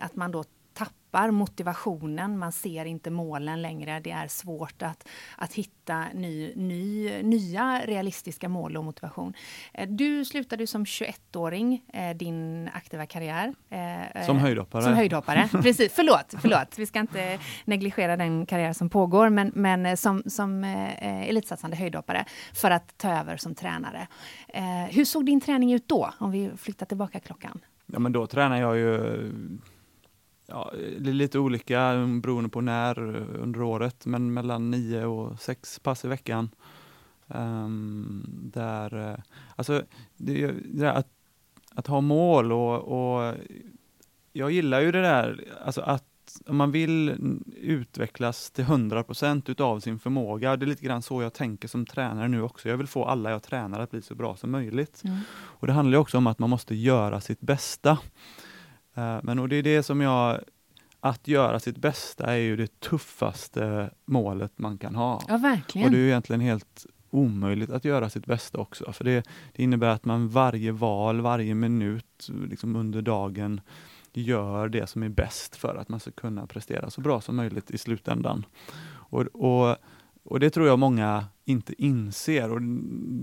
att 0.00 0.16
man 0.16 0.30
då 0.30 0.44
tappar 0.80 1.30
motivationen, 1.30 2.38
man 2.38 2.52
ser 2.52 2.84
inte 2.84 3.10
målen 3.10 3.62
längre. 3.62 4.00
Det 4.00 4.10
är 4.10 4.28
svårt 4.28 4.82
att, 4.82 5.08
att 5.36 5.54
hitta 5.54 6.04
ny, 6.14 6.52
ny, 6.56 7.22
nya 7.22 7.82
realistiska 7.84 8.48
mål 8.48 8.76
och 8.76 8.84
motivation. 8.84 9.34
Eh, 9.74 9.88
du 9.88 10.24
slutade 10.24 10.66
som 10.66 10.84
21-åring 10.84 11.82
eh, 11.92 12.16
din 12.16 12.68
aktiva 12.72 13.06
karriär. 13.06 13.54
Eh, 13.70 14.26
som 14.26 14.38
höjdhoppare. 14.38 14.82
Som 14.82 14.94
höjdhoppare, 14.94 15.48
precis. 15.62 15.92
Förlåt, 15.92 16.34
förlåt. 16.40 16.78
Vi 16.78 16.86
ska 16.86 16.98
inte 16.98 17.38
negligera 17.64 18.16
den 18.16 18.46
karriär 18.46 18.72
som 18.72 18.90
pågår, 18.90 19.28
men, 19.28 19.52
men 19.54 19.96
som, 19.96 20.22
som 20.26 20.64
elitsatsande 20.64 21.76
höjdhoppare 21.76 22.24
för 22.54 22.70
att 22.70 22.98
ta 22.98 23.18
över 23.20 23.36
som 23.36 23.54
tränare. 23.54 24.06
Hur 24.90 25.04
såg 25.04 25.26
din 25.26 25.40
träning 25.40 25.72
ut 25.72 25.88
då, 25.88 26.10
om 26.18 26.30
vi 26.30 26.50
flyttar 26.56 26.86
tillbaka 26.86 27.20
klockan? 27.20 27.60
Ja, 27.86 27.98
men 27.98 28.12
då 28.12 28.26
tränar 28.26 28.60
jag 28.60 28.76
ju 28.76 29.30
ja, 30.50 30.72
det 30.98 31.10
är 31.10 31.14
lite 31.14 31.38
olika 31.38 32.06
beroende 32.22 32.50
på 32.50 32.60
när 32.60 32.98
under 33.16 33.62
året, 33.62 34.06
men 34.06 34.32
mellan 34.32 34.70
nio 34.70 35.04
och 35.04 35.40
sex 35.40 35.78
pass 35.78 36.04
i 36.04 36.08
veckan. 36.08 36.50
Um, 37.26 38.24
där, 38.54 39.22
alltså, 39.56 39.82
det, 40.16 40.52
det 40.64 40.92
att, 40.92 41.08
att 41.74 41.86
ha 41.86 42.00
mål 42.00 42.52
och, 42.52 42.78
och 42.78 43.34
jag 44.32 44.50
gillar 44.50 44.80
ju 44.80 44.92
det 44.92 45.02
där, 45.02 45.44
alltså 45.64 45.80
att 45.80 46.04
om 46.46 46.56
man 46.56 46.70
vill 46.70 47.16
utvecklas 47.56 48.50
till 48.50 48.64
100% 48.64 49.50
utav 49.50 49.80
sin 49.80 49.98
förmåga, 49.98 50.56
det 50.56 50.64
är 50.64 50.66
lite 50.66 50.84
grann 50.84 51.02
så 51.02 51.22
jag 51.22 51.32
tänker 51.32 51.68
som 51.68 51.86
tränare 51.86 52.28
nu 52.28 52.42
också. 52.42 52.68
Jag 52.68 52.76
vill 52.76 52.86
få 52.86 53.04
alla 53.04 53.30
jag 53.30 53.42
tränar 53.42 53.80
att 53.80 53.90
bli 53.90 54.02
så 54.02 54.14
bra 54.14 54.36
som 54.36 54.50
möjligt. 54.50 55.02
Mm. 55.04 55.18
Och 55.32 55.66
Det 55.66 55.72
handlar 55.72 55.98
också 55.98 56.18
om 56.18 56.26
att 56.26 56.38
man 56.38 56.50
måste 56.50 56.74
göra 56.74 57.20
sitt 57.20 57.40
bästa. 57.40 57.98
Uh, 58.98 59.18
men 59.22 59.38
och 59.38 59.48
det 59.48 59.56
är 59.56 59.62
det 59.62 59.82
som 59.82 60.00
jag 60.00 60.40
att 61.00 61.28
göra 61.28 61.60
sitt 61.60 61.78
bästa 61.78 62.26
är 62.26 62.36
ju 62.36 62.56
det 62.56 62.80
tuffaste 62.80 63.90
målet 64.04 64.52
man 64.56 64.78
kan 64.78 64.94
ha. 64.94 65.22
Ja, 65.28 65.36
verkligen. 65.36 65.86
Och 65.86 65.92
det 65.92 65.98
är 65.98 66.06
egentligen 66.06 66.40
helt 66.40 66.86
omöjligt 67.10 67.70
att 67.70 67.84
göra 67.84 68.10
sitt 68.10 68.26
bästa 68.26 68.58
också. 68.58 68.92
För 68.92 69.04
det, 69.04 69.26
det 69.52 69.62
innebär 69.62 69.88
att 69.88 70.04
man 70.04 70.28
varje 70.28 70.72
val, 70.72 71.20
varje 71.20 71.54
minut 71.54 72.30
liksom 72.48 72.76
under 72.76 73.02
dagen 73.02 73.60
gör 74.12 74.68
det 74.68 74.86
som 74.86 75.02
är 75.02 75.08
bäst 75.08 75.56
för 75.56 75.76
att 75.76 75.88
man 75.88 76.00
ska 76.00 76.10
kunna 76.10 76.46
prestera 76.46 76.90
så 76.90 77.00
bra 77.00 77.20
som 77.20 77.36
möjligt 77.36 77.70
i 77.70 77.78
slutändan. 77.78 78.46
Och, 78.92 79.22
och, 79.22 79.76
och 80.22 80.40
det 80.40 80.50
tror 80.50 80.66
jag 80.66 80.78
många 80.78 81.24
inte 81.44 81.82
inser 81.82 82.50
och 82.50 82.62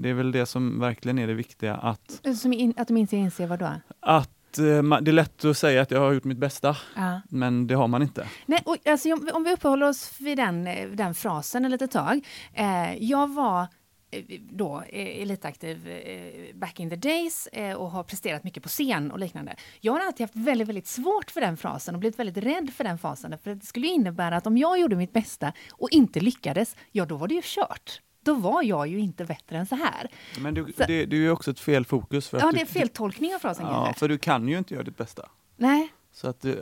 det 0.02 0.10
är 0.10 0.14
väl 0.14 0.32
det 0.32 0.46
som 0.46 0.80
verkligen 0.80 1.20
är 1.20 1.28
det 1.28 1.34
viktiga 1.34 1.76
att... 1.76 2.22
In, 2.46 2.74
att 2.78 2.88
de 2.88 2.98
inte 2.98 3.18
inser 3.18 3.48
vad 3.48 3.60
då? 3.60 3.72
Att 4.00 4.30
eh, 4.30 4.37
det 4.56 5.12
är 5.12 5.12
lätt 5.12 5.46
att 5.46 5.58
säga 5.58 5.82
att 5.82 5.92
jag 5.92 6.00
har 6.00 6.14
gjort 6.14 6.24
mitt 6.24 6.38
bästa, 6.38 6.78
ja. 6.96 7.22
men 7.30 7.68
det 7.68 7.76
har 7.76 7.88
man 7.88 8.02
inte. 8.02 8.28
Nej, 8.46 8.62
och, 8.66 8.88
alltså, 8.88 9.10
om 9.34 9.44
vi 9.44 9.54
uppehåller 9.54 9.90
oss 9.90 10.14
vid 10.20 10.38
den, 10.38 10.68
eh, 10.68 10.90
den 10.90 11.16
frasen 11.16 11.66
ett 11.66 11.72
litet 11.72 11.92
tag. 11.92 12.28
Eh, 12.54 13.04
jag 13.04 13.34
var 13.34 13.68
Eh, 14.12 14.24
då 14.40 14.84
eh, 14.90 15.22
elitaktiv 15.22 15.88
eh, 15.88 16.56
back 16.56 16.80
in 16.80 16.90
the 16.90 16.96
days 16.96 17.48
och 17.78 17.92
har 17.92 18.04
presterat 18.04 18.44
mycket 18.44 18.64
på 18.64 18.70
scen 18.70 19.12
och 19.12 19.20
liknande. 19.20 19.56
Jag 19.82 19.94
har 19.94 20.00
alltid 20.00 20.24
haft 20.24 20.36
väldigt, 20.36 20.68
väldigt 20.68 20.88
svårt 20.88 21.32
för 21.32 21.42
den 21.42 21.58
frasen 21.58 21.96
och 21.96 22.00
blivit 22.00 22.20
väldigt 22.20 22.44
rädd 22.44 22.74
för 22.74 22.84
den 22.84 22.98
fasen. 22.98 23.38
För 23.44 23.56
det 23.56 23.66
skulle 23.66 23.88
innebära 23.88 24.38
att 24.38 24.48
om 24.48 24.58
jag 24.58 24.80
gjorde 24.80 24.96
mitt 24.96 25.14
bästa 25.14 25.54
och 25.72 25.90
inte 25.92 26.20
lyckades, 26.20 26.76
ja 26.92 27.06
då 27.06 27.18
var 27.18 27.28
det 27.28 27.36
ju 27.36 27.42
kört. 27.44 28.02
Då 28.28 28.34
var 28.34 28.64
jag 28.64 28.88
ju 28.88 29.00
inte 29.00 29.26
bättre 29.26 29.58
än 29.58 29.66
så 29.66 29.76
här. 29.76 30.08
Men 30.40 30.54
du, 30.54 30.74
så, 30.78 30.84
det, 30.88 31.06
det 31.06 31.16
är 31.16 31.20
ju 31.20 31.32
också 31.32 31.52
ett 31.52 31.60
fel 31.60 31.86
fokus. 31.86 32.30
För 32.30 32.40
ja, 32.40 32.52
det 32.52 32.62
är 32.62 32.66
fel 32.66 32.90
tolkning 32.90 33.36
av 33.36 33.40
frasen. 33.40 33.66
Ja, 33.66 33.94
för 33.98 34.10
du 34.10 34.18
kan 34.18 34.48
ju 34.48 34.58
inte 34.58 34.74
göra 34.74 34.84
ditt 34.84 34.98
bästa. 34.98 35.30
Nej. 35.56 35.94
Så 36.12 36.30
att 36.30 36.42
du, 36.42 36.54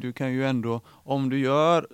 du 0.00 0.12
kan 0.12 0.32
ju 0.32 0.46
ändå, 0.46 0.80
om 0.86 1.30
du 1.30 1.38
gör 1.38 1.88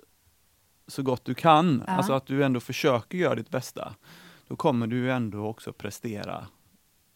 så 0.87 1.03
gott 1.03 1.25
du 1.25 1.33
kan, 1.33 1.83
ja. 1.87 1.93
alltså 1.93 2.13
att 2.13 2.25
du 2.25 2.43
ändå 2.43 2.59
försöker 2.59 3.17
göra 3.17 3.35
ditt 3.35 3.49
bästa, 3.49 3.95
då 4.47 4.55
kommer 4.55 4.87
du 4.87 5.11
ändå 5.11 5.47
också 5.47 5.73
prestera 5.73 6.47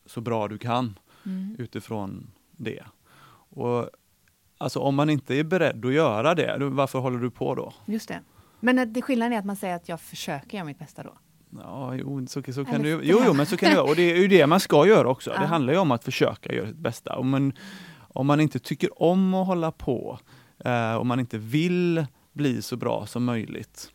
så 0.06 0.22
bra 0.22 0.48
du 0.48 0.58
kan 0.58 1.00
mm. 1.26 1.56
utifrån 1.60 2.32
det. 2.52 2.84
Och 3.50 3.90
Alltså 4.58 4.80
om 4.80 4.96
man 4.96 5.10
inte 5.10 5.36
är 5.36 5.44
beredd 5.44 5.86
att 5.86 5.94
göra 5.94 6.36
det, 6.36 6.58
varför 6.60 7.00
håller 7.00 7.20
du 7.20 7.32
på 7.32 7.56
då? 7.56 7.74
Just 7.86 8.08
det. 8.08 8.22
Men 8.60 8.94
det 8.94 9.02
skillnaden 9.02 9.34
är 9.34 9.40
att 9.40 9.46
man 9.46 9.56
säger 9.56 9.76
att 9.76 9.90
jag 9.90 10.02
försöker 10.02 10.58
göra 10.58 10.66
mitt 10.66 10.80
bästa 10.80 11.04
då? 11.04 11.14
Ja, 11.64 11.96
jo, 11.96 12.28
så, 12.28 12.44
så 12.54 12.66
kan 12.66 12.82
du, 12.82 12.90
jo, 13.04 13.22
jo, 13.26 13.34
men 13.34 13.46
så 13.46 13.58
kan 13.58 13.70
du 13.70 13.76
göra. 13.76 13.90
Och 13.90 13.96
det 13.96 14.12
är 14.12 14.18
ju 14.18 14.28
det 14.28 14.48
man 14.48 14.60
ska 14.60 14.88
göra 14.88 15.10
också. 15.10 15.32
Ja. 15.32 15.40
Det 15.40 15.46
handlar 15.46 15.74
ju 15.74 15.80
om 15.80 15.92
att 15.92 16.04
försöka 16.04 16.54
göra 16.54 16.68
sitt 16.68 16.78
bästa. 16.78 17.16
Om 17.16 17.30
man, 17.30 17.54
om 17.98 18.28
man 18.28 18.40
inte 18.40 18.60
tycker 18.60 19.02
om 19.02 19.34
att 19.34 19.48
hålla 19.48 19.72
på, 19.72 20.20
eh, 20.66 20.96
om 20.96 21.08
man 21.08 21.20
inte 21.20 21.38
vill 21.38 22.06
bli 22.34 22.62
så 22.62 22.78
bra 22.78 23.06
som 23.06 23.24
möjligt, 23.24 23.92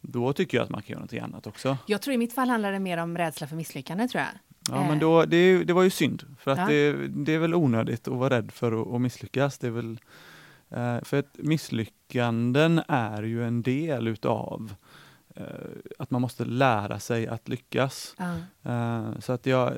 då 0.00 0.32
tycker 0.32 0.56
jag 0.58 0.64
att 0.64 0.70
man 0.70 0.82
kan 0.82 0.88
göra 0.88 0.98
någonting 0.98 1.20
annat 1.20 1.46
också. 1.46 1.76
Jag 1.86 2.02
tror 2.02 2.14
i 2.14 2.18
mitt 2.18 2.32
fall 2.32 2.48
handlar 2.48 2.72
det 2.72 2.78
mer 2.78 2.98
om 2.98 3.18
rädsla 3.18 3.46
för 3.46 3.56
misslyckande 3.56 4.08
tror 4.08 4.20
jag. 4.20 4.30
Ja, 4.70 4.88
men 4.88 4.98
då, 4.98 5.24
det, 5.24 5.64
det 5.64 5.72
var 5.72 5.82
ju 5.82 5.90
synd, 5.90 6.22
för 6.38 6.50
att 6.50 6.58
ja. 6.58 6.66
det, 6.66 6.92
det, 7.08 7.32
är 7.32 7.38
väl 7.38 7.54
onödigt 7.54 8.08
att 8.08 8.14
vara 8.14 8.36
rädd 8.36 8.52
för 8.52 8.94
att, 8.96 9.00
misslyckas. 9.00 9.58
Det 9.58 9.66
är 9.66 9.70
väl, 9.70 9.98
eh, 10.70 10.98
för 11.02 11.18
att 11.18 11.36
misslyckanden 11.38 12.82
är 12.88 13.22
ju 13.22 13.44
en 13.44 13.62
del 13.62 14.08
utav 14.08 14.70
eh, 14.70 14.76
att 15.98 16.10
man 16.10 16.20
måste 16.20 16.44
lära 16.44 16.98
sig 16.98 17.26
att 17.26 17.48
lyckas. 17.48 18.14
Eh, 18.62 19.18
så 19.18 19.32
att 19.32 19.46
jag, 19.46 19.72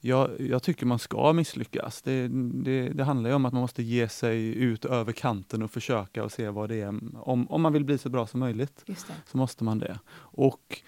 jag, 0.00 0.30
jag, 0.40 0.62
tycker 0.62 0.86
man 0.86 0.98
ska 0.98 1.32
misslyckas. 1.32 2.02
Det, 2.02 2.28
det, 2.64 2.88
det, 2.88 3.04
handlar 3.04 3.30
ju 3.30 3.36
om 3.36 3.44
att 3.44 3.52
man 3.52 3.62
måste 3.62 3.82
ge 3.82 4.08
sig 4.08 4.54
ut 4.54 4.84
över 4.84 5.12
kanten 5.12 5.62
och 5.62 5.70
försöka 5.70 6.24
och 6.24 6.32
se 6.32 6.48
vad 6.48 6.68
det 6.68 6.80
är. 6.80 6.88
Om, 7.28 7.46
om 7.50 7.62
man 7.62 7.72
vill 7.72 7.84
bli 7.84 7.98
så 7.98 8.08
bra 8.08 8.26
som 8.26 8.40
möjligt 8.40 8.84
så 9.26 9.36
måste 9.36 9.64
man 9.64 9.78
det. 9.78 9.98
Och 10.14 10.80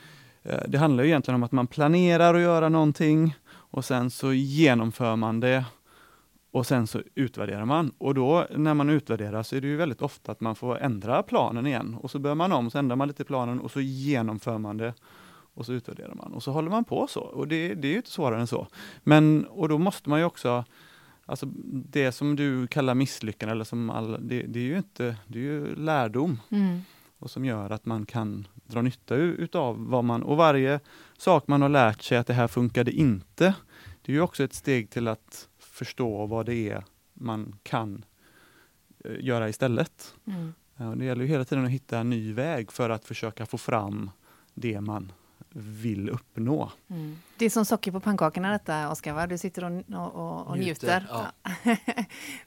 eh, 0.42 0.62
Det 0.68 0.78
handlar 0.78 1.04
ju 1.04 1.10
egentligen 1.10 1.34
om 1.34 1.42
att 1.42 1.52
man 1.52 1.66
planerar 1.66 2.34
att 2.34 2.40
göra 2.40 2.68
någonting 2.68 3.36
och 3.46 3.84
sen 3.84 4.10
så 4.10 4.32
genomför 4.32 5.16
man 5.16 5.40
det 5.40 5.64
och 6.54 6.66
sen 6.66 6.86
så 6.86 7.02
utvärderar 7.14 7.64
man. 7.64 7.92
Och 7.98 8.14
då 8.14 8.46
när 8.56 8.74
man 8.74 8.90
utvärderar 8.90 9.42
så 9.42 9.56
är 9.56 9.60
det 9.60 9.66
ju 9.66 9.76
väldigt 9.76 10.02
ofta 10.02 10.32
att 10.32 10.40
man 10.40 10.56
får 10.56 10.78
ändra 10.78 11.22
planen 11.22 11.66
igen 11.66 11.96
och 12.00 12.10
så 12.10 12.18
börjar 12.18 12.34
man 12.34 12.52
om, 12.52 12.70
så 12.70 12.78
ändrar 12.78 12.96
man 12.96 13.08
lite 13.08 13.24
planen 13.24 13.60
och 13.60 13.70
så 13.70 13.80
genomför 13.80 14.58
man 14.58 14.76
det 14.76 14.94
och 15.54 15.66
så 15.66 15.72
utvärderar 15.72 16.14
man 16.14 16.32
och 16.32 16.42
så 16.42 16.52
håller 16.52 16.70
man 16.70 16.84
på 16.84 17.06
så 17.06 17.20
och 17.20 17.48
det, 17.48 17.74
det 17.74 17.88
är 17.88 17.90
ju 17.90 17.96
inte 17.96 18.10
svårare 18.10 18.40
än 18.40 18.46
så. 18.46 18.66
Men 19.02 19.44
och 19.44 19.68
då 19.68 19.78
måste 19.78 20.10
man 20.10 20.18
ju 20.18 20.24
också 20.24 20.64
Alltså 21.26 21.46
det 21.72 22.12
som 22.12 22.36
du 22.36 22.66
kallar 22.66 22.94
misslyckande 22.94 23.52
eller 23.52 23.64
som 23.64 23.90
alla, 23.90 24.18
det, 24.18 24.42
det, 24.42 24.58
är 24.58 24.64
ju 24.64 24.76
inte, 24.76 25.16
det 25.26 25.38
är 25.38 25.42
ju 25.42 25.74
lärdom. 25.74 26.40
Mm. 26.50 26.80
Och 27.18 27.30
som 27.30 27.44
gör 27.44 27.70
att 27.70 27.86
man 27.86 28.06
kan 28.06 28.46
dra 28.66 28.82
nytta 28.82 29.14
utav 29.14 29.86
vad 29.88 30.04
man, 30.04 30.22
och 30.22 30.36
varje 30.36 30.80
sak 31.18 31.48
man 31.48 31.62
har 31.62 31.68
lärt 31.68 32.02
sig 32.02 32.18
att 32.18 32.26
det 32.26 32.34
här 32.34 32.48
funkade 32.48 32.92
inte, 32.92 33.54
det 34.02 34.12
är 34.12 34.16
ju 34.16 34.20
också 34.20 34.44
ett 34.44 34.54
steg 34.54 34.90
till 34.90 35.08
att 35.08 35.48
förstå 35.74 36.26
vad 36.26 36.46
det 36.46 36.70
är 36.70 36.84
man 37.12 37.56
kan 37.62 38.04
eh, 39.04 39.16
göra 39.20 39.48
istället. 39.48 40.14
Mm. 40.26 40.54
Ja, 40.76 40.84
det 40.84 41.04
gäller 41.04 41.22
ju 41.22 41.28
hela 41.28 41.44
tiden 41.44 41.64
att 41.64 41.70
hitta 41.70 41.98
en 41.98 42.10
ny 42.10 42.32
väg 42.32 42.72
för 42.72 42.90
att 42.90 43.04
försöka 43.04 43.46
få 43.46 43.58
fram 43.58 44.10
det 44.54 44.80
man 44.80 45.12
vill 45.56 46.10
uppnå. 46.10 46.72
Mm. 46.88 47.18
Det 47.36 47.44
är 47.44 47.50
som 47.50 47.64
socker 47.64 47.92
på 47.92 48.00
pannkakorna 48.00 48.52
detta, 48.52 48.90
Oskar, 48.90 49.26
Du 49.26 49.38
sitter 49.38 49.64
och, 49.64 50.14
och, 50.14 50.46
och 50.46 50.58
njuter. 50.58 51.00
njuter. 51.00 51.06
Ja. 51.10 51.32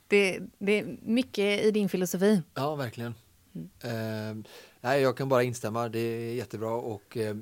det, 0.08 0.40
det, 0.58 0.80
är 0.80 0.98
mycket 1.02 1.66
i 1.66 1.72
din 1.72 1.90
filosofi. 1.90 2.42
Ja, 2.54 2.76
verkligen. 2.76 3.16
Mm. 3.54 4.38
Uh, 4.38 4.46
nej, 4.82 5.02
jag 5.02 5.18
kan 5.18 5.30
bara 5.30 5.44
instämma, 5.44 5.90
det 5.90 6.00
är 6.00 6.34
jättebra 6.34 6.72
och 6.72 7.18
uh, 7.18 7.36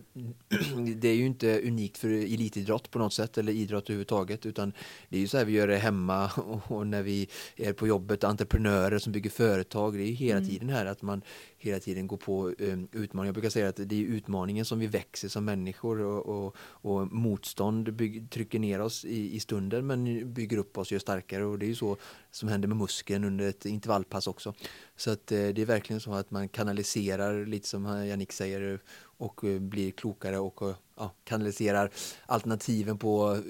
det 0.95 1.08
är 1.08 1.15
ju 1.15 1.26
inte 1.26 1.62
unikt 1.67 1.98
för 1.98 2.08
elitidrott 2.08 2.91
på 2.91 3.00
något 3.00 3.13
sätt 3.13 3.38
eller 3.38 3.54
idrott 3.54 3.84
överhuvudtaget 3.84 4.45
utan 4.45 4.74
det 5.10 5.17
är 5.17 5.21
ju 5.21 5.28
så 5.28 5.38
här 5.38 5.45
vi 5.45 5.54
gör 5.54 5.67
det 5.67 5.78
hemma 5.78 6.32
och, 6.67 6.88
när 6.88 7.04
vi 7.04 7.30
är 7.56 7.74
på 7.74 7.88
jobbet, 7.88 8.24
entreprenörer 8.24 9.00
som 9.00 9.12
bygger 9.12 9.30
företag, 9.30 9.93
det 9.93 10.04
är 10.04 10.08
ju 10.08 10.13
hela 10.13 10.38
mm. 10.38 10.50
tiden 10.50 10.69
här 10.69 10.86
att 10.86 11.02
man 11.02 11.21
hela 11.65 11.80
tiden 11.80 12.08
går 12.08 12.17
på 12.17 12.54
um, 12.60 12.88
utmaningar. 12.91 13.28
Jag 13.28 13.34
brukar 13.34 13.50
säga 13.50 13.69
att 13.69 13.76
det 13.76 13.95
är 13.95 14.04
utmaningen 14.04 14.65
som 14.65 14.80
vi 14.80 14.88
växer 14.88 15.28
som 15.28 15.45
människor 15.45 16.02
och, 16.02 16.26
och, 16.26 16.56
och 16.58 17.13
motstånd 17.13 17.93
bygg, 17.93 18.30
trycker 18.30 18.60
ner 18.60 18.82
oss 18.82 19.06
i, 19.06 19.36
i, 19.36 19.39
stunden 19.39 19.88
men 19.88 20.34
bygger 20.34 20.58
upp 20.58 20.78
oss 20.78 20.88
och 20.88 20.91
gör 20.91 21.00
starkare 21.00 21.45
och 21.45 21.60
det 21.60 21.65
är 21.65 21.67
ju 21.67 21.76
så 21.76 21.98
som 22.32 22.50
händer 22.50 22.67
med 22.67 22.78
muskeln 22.78 23.24
under 23.24 23.50
ett 23.50 23.65
intervallpass 23.65 24.28
också. 24.28 24.54
Så 24.95 25.12
att 25.12 25.32
uh, 25.32 25.48
det 25.48 25.62
är 25.62 25.65
verkligen 25.65 26.00
så 26.00 26.13
att 26.13 26.32
man 26.32 26.50
kanaliserar 26.50 27.24
lite 27.33 27.67
som 27.67 28.05
Jannik 28.07 28.31
säger 28.31 28.79
och 29.17 29.43
eh, 29.43 29.59
blir 29.59 29.91
klokare 29.91 30.38
och 30.38 30.69
eh, 30.69 30.75
ja, 30.97 31.11
kanaliserar 31.23 31.89
alternativen 32.25 32.97
på 32.97 33.41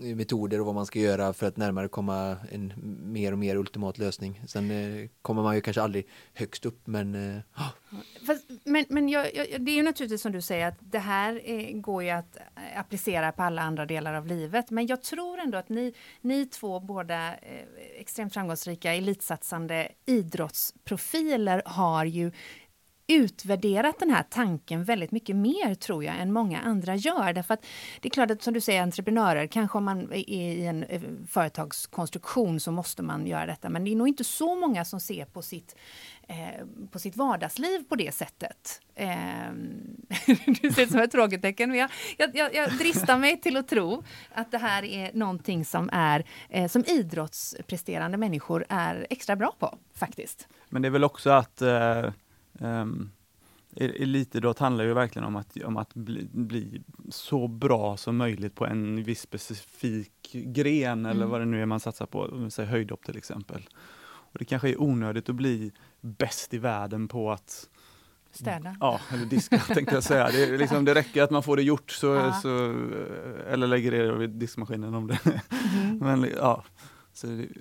eh, 0.00 0.16
metoder 0.16 0.60
och 0.60 0.66
vad 0.66 0.74
man 0.74 0.86
ska 0.86 0.98
göra 0.98 1.32
för 1.32 1.46
att 1.46 1.56
närmare 1.56 1.88
komma 1.88 2.36
en 2.50 2.72
mer 3.12 3.32
och 3.32 3.38
mer 3.38 3.56
ultimat 3.56 3.98
lösning. 3.98 4.42
Sen 4.46 5.08
kommer 5.22 5.42
man 5.42 5.54
ju 5.54 5.60
kanske 5.60 5.82
aldrig 5.82 6.06
högst 6.34 6.66
upp 6.66 6.86
men... 6.86 7.14
Uh, 7.14 7.40
Fast, 8.26 8.50
men 8.64 8.84
men 8.88 9.08
jag, 9.08 9.34
jag, 9.34 9.64
det 9.64 9.72
är 9.72 9.76
ju 9.76 9.82
naturligtvis 9.82 10.22
som 10.22 10.32
du 10.32 10.42
säger 10.42 10.68
att 10.68 10.78
det 10.80 10.98
här 10.98 11.46
är, 11.46 11.72
går 11.72 12.02
ju 12.02 12.10
att 12.10 12.36
applicera 12.76 13.32
på 13.32 13.42
alla 13.42 13.62
andra 13.62 13.86
delar 13.86 14.14
av 14.14 14.26
livet. 14.26 14.70
Men 14.70 14.86
jag 14.86 15.02
tror 15.02 15.40
ändå 15.40 15.58
att 15.58 15.68
ni, 15.68 15.94
ni 16.20 16.46
två 16.46 16.80
båda 16.80 17.34
extremt 17.98 18.34
framgångsrika 18.34 18.94
elitsatsande 18.94 19.88
idrottsprofiler 20.06 21.62
har 21.64 22.04
ju 22.04 22.32
utvärderat 23.06 23.98
den 23.98 24.10
här 24.10 24.24
tanken 24.30 24.84
väldigt 24.84 25.12
mycket 25.12 25.36
mer 25.36 25.74
tror 25.74 26.04
jag 26.04 26.16
än 26.16 26.32
många 26.32 26.60
andra 26.60 26.96
gör. 26.96 27.32
Därför 27.32 27.54
att 27.54 27.64
det 28.00 28.08
är 28.08 28.10
klart 28.10 28.30
att 28.30 28.42
som 28.42 28.54
du 28.54 28.60
säger 28.60 28.82
entreprenörer, 28.82 29.46
kanske 29.46 29.78
om 29.78 29.84
man 29.84 30.12
är 30.12 30.30
i 30.30 30.66
en 30.66 30.82
eh, 30.82 31.02
företagskonstruktion 31.28 32.60
så 32.60 32.72
måste 32.72 33.02
man 33.02 33.26
göra 33.26 33.46
detta. 33.46 33.68
Men 33.68 33.84
det 33.84 33.90
är 33.90 33.96
nog 33.96 34.08
inte 34.08 34.24
så 34.24 34.54
många 34.54 34.84
som 34.84 35.00
ser 35.00 35.24
på 35.24 35.42
sitt, 35.42 35.76
eh, 36.28 36.66
på 36.90 36.98
sitt 36.98 37.16
vardagsliv 37.16 37.84
på 37.88 37.96
det 37.96 38.14
sättet. 38.14 38.80
Eh, 38.94 39.08
du 40.62 40.70
ser 40.70 40.82
ut 40.82 40.90
som 40.90 41.00
ett 41.00 41.12
frågetecken. 41.12 41.70
Men 41.70 41.78
jag, 41.78 41.90
jag, 42.34 42.54
jag, 42.54 42.78
dristar 42.78 43.18
mig 43.18 43.40
till 43.40 43.56
att 43.56 43.68
tro 43.68 44.02
att 44.34 44.50
det 44.50 44.58
här 44.58 44.84
är 44.84 45.10
någonting 45.14 45.64
som, 45.64 45.90
är, 45.92 46.24
eh, 46.48 46.68
som 46.68 46.84
idrottspresterande 46.86 48.18
människor 48.18 48.64
är 48.68 49.06
extra 49.10 49.36
bra 49.36 49.54
på 49.58 49.78
faktiskt. 49.94 50.48
Men 50.68 50.82
det 50.82 50.88
är 50.88 50.90
väl 50.90 51.04
också 51.04 51.30
att 51.30 51.62
eh 51.62 52.10
Um, 52.52 53.10
elitidrott 53.76 54.58
handlar 54.58 54.84
ju 54.84 54.94
verkligen 54.94 55.26
om 55.26 55.36
att, 55.36 55.62
om 55.64 55.76
att 55.76 55.94
bli, 55.94 56.28
bli, 56.32 56.82
så 57.08 57.48
bra 57.48 57.96
som 57.96 58.16
möjligt 58.16 58.54
på 58.54 58.66
en 58.66 59.04
viss 59.04 59.20
specifik 59.20 60.30
gren 60.32 60.98
mm. 60.98 61.10
eller 61.10 61.26
vad 61.26 61.40
det 61.40 61.44
nu 61.44 61.62
är 61.62 61.66
man 61.66 61.80
satsar 61.80 62.06
på, 62.06 62.50
säg 62.50 62.66
höjdhopp 62.66 63.04
till 63.04 63.16
exempel. 63.16 63.68
Och 64.04 64.38
Det 64.38 64.44
kanske 64.44 64.68
är 64.68 64.82
onödigt 64.82 65.28
att 65.28 65.34
bli 65.34 65.72
bäst 66.00 66.54
i 66.54 66.58
världen 66.58 67.08
på 67.08 67.32
att 67.32 67.68
Städa? 68.34 68.76
Ja, 68.80 69.00
eller 69.10 69.26
diska 69.26 69.58
tänkte 69.74 69.94
jag 69.94 70.02
säga. 70.02 70.30
Det, 70.30 70.56
liksom, 70.58 70.84
det 70.84 70.94
räcker 70.94 71.22
att 71.22 71.30
man 71.30 71.42
får 71.42 71.56
det 71.56 71.62
gjort 71.62 71.90
så, 71.90 72.32
så 72.42 72.48
eller 73.48 73.66
lägger 73.66 73.90
det 73.90 74.12
vid 74.12 74.30
diskmaskinen 74.30 74.94
om 74.94 75.06
det. 75.06 75.18
Mm. 75.24 75.98
Men 75.98 76.30
ja, 76.36 76.64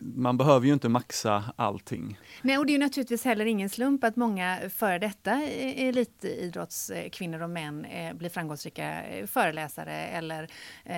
man 0.01 0.37
behöver 0.37 0.67
ju 0.67 0.73
inte 0.73 0.89
maxa 0.89 1.43
allting. 1.55 2.19
Nej, 2.41 2.57
och 2.57 2.65
det 2.65 2.75
är 2.75 2.79
naturligtvis 2.79 3.25
heller 3.25 3.45
ingen 3.45 3.69
slump 3.69 4.03
att 4.03 4.15
många 4.15 4.57
före 4.69 4.99
detta 4.99 5.41
elitidrottskvinnor 5.41 7.41
och 7.41 7.49
män 7.49 7.85
eh, 7.85 8.13
blir 8.13 8.29
framgångsrika 8.29 9.03
eh, 9.03 9.25
föreläsare 9.25 9.93
eller 9.93 10.47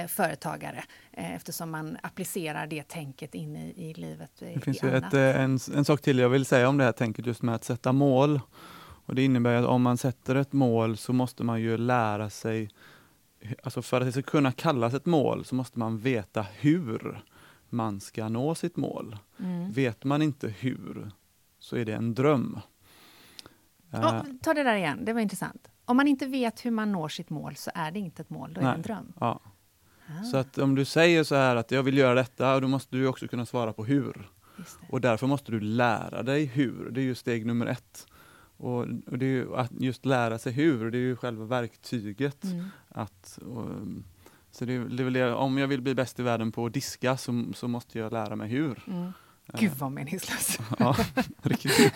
företagare 0.08 0.84
eftersom 1.12 1.72
man 1.72 1.98
applicerar 2.04 2.68
det 2.68 2.88
tänket 2.88 3.36
in 3.36 3.56
i, 3.56 3.90
i 3.90 3.94
livet. 3.94 4.32
Det 4.40 4.60
finns 4.60 4.84
ett, 4.84 5.14
en, 5.14 5.60
en 5.76 5.86
sak 5.86 6.02
till 6.02 6.20
jag 6.20 6.30
vill 6.30 6.46
säga 6.46 6.70
om 6.70 6.78
det 6.78 6.84
här 6.84 6.92
tänket 6.92 7.26
just 7.26 7.42
med 7.42 7.56
att 7.56 7.64
sätta 7.64 7.92
mål. 7.92 8.40
Och 9.06 9.16
Det 9.16 9.24
innebär 9.24 9.56
att 9.56 9.66
om 9.66 9.82
man 9.82 9.98
sätter 9.98 10.36
ett 10.36 10.54
mål 10.54 10.98
så 10.98 11.14
måste 11.14 11.44
man 11.44 11.62
ju 11.62 11.78
lära 11.78 12.30
sig 12.30 12.70
Alltså 13.64 13.82
för 13.82 14.02
att 14.02 14.08
det 14.08 14.12
ska 14.12 14.22
kunna 14.22 14.52
kallas 14.52 14.94
ett 14.94 15.06
mål 15.06 15.46
så 15.46 15.56
måste 15.56 15.80
man 15.80 16.00
veta 16.00 16.46
hur 16.60 17.24
man 17.74 18.00
ska 18.00 18.30
nå 18.30 18.56
sitt 18.56 18.76
mål. 18.76 19.18
Mm. 19.40 19.72
Vet 19.72 20.04
man 20.04 20.22
inte 20.22 20.48
hur, 20.48 21.12
så 21.60 21.76
är 21.76 21.86
det 21.86 21.94
en 21.94 22.14
dröm. 22.14 22.60
Oh, 23.92 24.24
ta 24.42 24.54
det 24.54 24.64
där 24.64 24.76
igen, 24.76 25.06
det 25.06 25.14
var 25.14 25.22
intressant. 25.22 25.68
Om 25.86 25.98
man 25.98 26.08
inte 26.08 26.26
vet 26.26 26.66
hur 26.66 26.72
man 26.72 26.92
når 26.92 27.08
sitt 27.08 27.30
mål 27.30 27.56
så 27.56 27.72
är 27.74 27.92
det 27.92 28.00
inte 28.00 28.22
ett 28.22 28.30
mål, 28.30 28.54
då 28.54 28.62
är 28.62 28.66
Nej. 28.66 28.72
det 28.72 28.78
en 28.78 28.82
dröm. 28.82 29.14
Ja. 29.20 29.40
Ah. 30.08 30.24
Så 30.24 30.38
att 30.38 30.58
om 30.58 30.76
du 30.76 30.86
säger 30.86 31.24
så 31.24 31.36
här 31.36 31.56
att 31.56 31.72
jag 31.72 31.84
vill 31.84 31.98
göra 31.98 32.14
detta, 32.14 32.60
då 32.60 32.68
måste 32.68 32.96
du 32.96 33.08
också 33.08 33.28
kunna 33.28 33.46
svara 33.46 33.74
på 33.74 33.86
hur. 33.86 34.30
Och 34.90 35.02
därför 35.02 35.28
måste 35.28 35.52
du 35.52 35.60
lära 35.60 36.24
dig 36.24 36.46
hur, 36.46 36.90
det 36.92 37.02
är 37.02 37.04
ju 37.04 37.16
steg 37.16 37.46
nummer 37.46 37.66
ett. 37.66 38.08
Och, 38.58 38.80
och 38.80 39.18
det 39.18 39.26
är 39.26 39.30
ju 39.30 39.56
att 39.56 39.72
just 39.72 40.06
lära 40.06 40.38
sig 40.40 40.54
hur, 40.54 40.92
det 40.92 40.98
är 40.98 41.02
ju 41.02 41.16
själva 41.16 41.46
verktyget. 41.46 42.44
Mm. 42.44 42.66
Att, 42.90 43.40
och, 43.46 43.70
så 44.56 44.66
det, 44.66 44.78
det 44.78 45.10
det, 45.10 45.34
om 45.34 45.58
jag 45.58 45.68
vill 45.68 45.82
bli 45.82 45.96
bäst 45.96 46.20
i 46.20 46.24
världen 46.24 46.52
på 46.52 46.66
att 46.66 46.74
diska 46.74 47.18
så, 47.18 47.46
så 47.54 47.68
måste 47.68 48.00
jag 48.00 48.12
lära 48.12 48.36
mig 48.36 48.50
hur. 48.50 48.84
Mm. 48.88 49.12
Gud 49.54 49.72
vad 49.72 49.92
meningslöst. 49.92 50.60
ja, 50.80 50.96
riktigt 51.42 51.96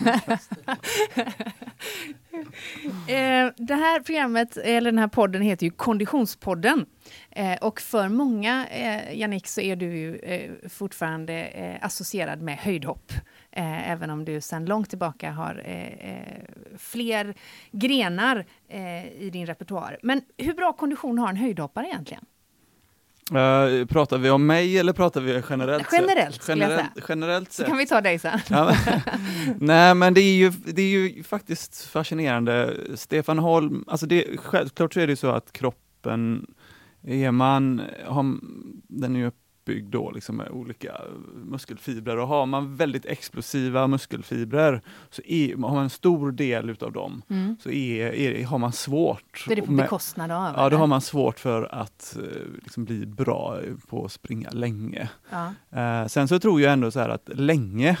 eh, 3.06 3.46
Det 3.56 3.74
här 3.74 4.00
programmet, 4.00 4.56
eller 4.56 4.90
den 4.92 4.98
här 4.98 5.08
podden 5.08 5.42
heter 5.42 5.66
ju 5.66 5.70
Konditionspodden. 5.70 6.86
Eh, 7.30 7.58
och 7.58 7.80
för 7.80 8.08
många, 8.08 8.66
eh, 8.66 9.18
Jannik, 9.18 9.46
så 9.46 9.60
är 9.60 9.76
du 9.76 9.96
ju 9.96 10.20
fortfarande 10.68 11.78
associerad 11.82 12.42
med 12.42 12.58
höjdhopp. 12.58 13.12
Även 13.50 14.10
om 14.10 14.24
du 14.24 14.40
sedan 14.40 14.64
långt 14.64 14.88
tillbaka 14.88 15.30
har 15.30 15.62
fler 16.78 17.34
grenar 17.72 18.44
i 19.18 19.30
din 19.32 19.46
repertoar. 19.46 19.98
Men 20.02 20.22
hur 20.36 20.54
bra 20.54 20.72
kondition 20.72 21.18
har 21.18 21.28
en 21.28 21.36
höjdhoppare 21.36 21.86
egentligen? 21.86 22.24
Uh, 23.32 23.86
pratar 23.86 24.18
vi 24.18 24.30
om 24.30 24.46
mig 24.46 24.78
eller 24.78 24.92
pratar 24.92 25.20
vi 25.20 25.42
generellt 25.50 25.88
Generellt? 25.92 26.48
Generellt, 26.48 27.04
generellt 27.08 27.52
sett. 27.52 27.66
Så 27.66 27.70
kan 27.70 27.78
vi 27.78 27.86
ta 27.86 28.00
dig 28.00 28.18
sen. 28.18 28.40
nej, 29.58 29.94
men 29.94 30.14
det 30.14 30.20
är, 30.20 30.34
ju, 30.34 30.50
det 30.50 30.82
är 30.82 30.88
ju 30.88 31.22
faktiskt 31.22 31.84
fascinerande. 31.84 32.76
Stefan 32.94 33.38
Holm, 33.38 33.84
alltså 33.86 34.06
det, 34.06 34.24
självklart 34.36 34.94
så 34.94 35.00
är 35.00 35.06
det 35.06 35.16
så 35.16 35.30
att 35.30 35.52
kroppen, 35.52 36.46
är 37.06 37.30
man, 37.30 37.82
har, 38.06 38.38
den 38.88 39.16
är 39.16 39.20
ju 39.20 39.30
uppbyggd 39.68 39.92
då 39.92 40.10
liksom 40.10 40.36
med 40.36 40.50
olika 40.50 41.00
muskelfibrer 41.34 42.16
och 42.16 42.28
har 42.28 42.46
man 42.46 42.76
väldigt 42.76 43.06
explosiva 43.06 43.86
muskelfibrer 43.86 44.82
så 45.10 45.22
är, 45.24 45.50
har 45.56 45.74
man 45.74 45.82
en 45.82 45.90
stor 45.90 46.32
del 46.32 46.70
utav 46.70 46.92
dem 46.92 47.22
mm. 47.28 47.56
så 47.62 47.70
är, 47.70 48.14
är, 48.14 48.44
har 48.44 48.58
man 48.58 48.72
svårt. 48.72 49.44
Det 49.46 49.52
är 49.52 49.56
det 49.56 49.62
på 49.62 49.72
bekostnad 49.72 50.30
av? 50.30 50.54
Ja, 50.56 50.70
då 50.70 50.76
har 50.76 50.86
man 50.86 51.00
svårt 51.00 51.38
för 51.38 51.74
att 51.74 52.16
eh, 52.16 52.62
liksom, 52.62 52.84
bli 52.84 53.06
bra 53.06 53.58
på 53.88 54.04
att 54.04 54.12
springa 54.12 54.50
länge. 54.50 55.08
Ja. 55.30 55.52
Uh, 56.02 56.08
sen 56.08 56.28
så 56.28 56.38
tror 56.38 56.60
jag 56.60 56.72
ändå 56.72 56.90
så 56.90 57.00
här 57.00 57.08
att 57.08 57.28
länge 57.34 57.98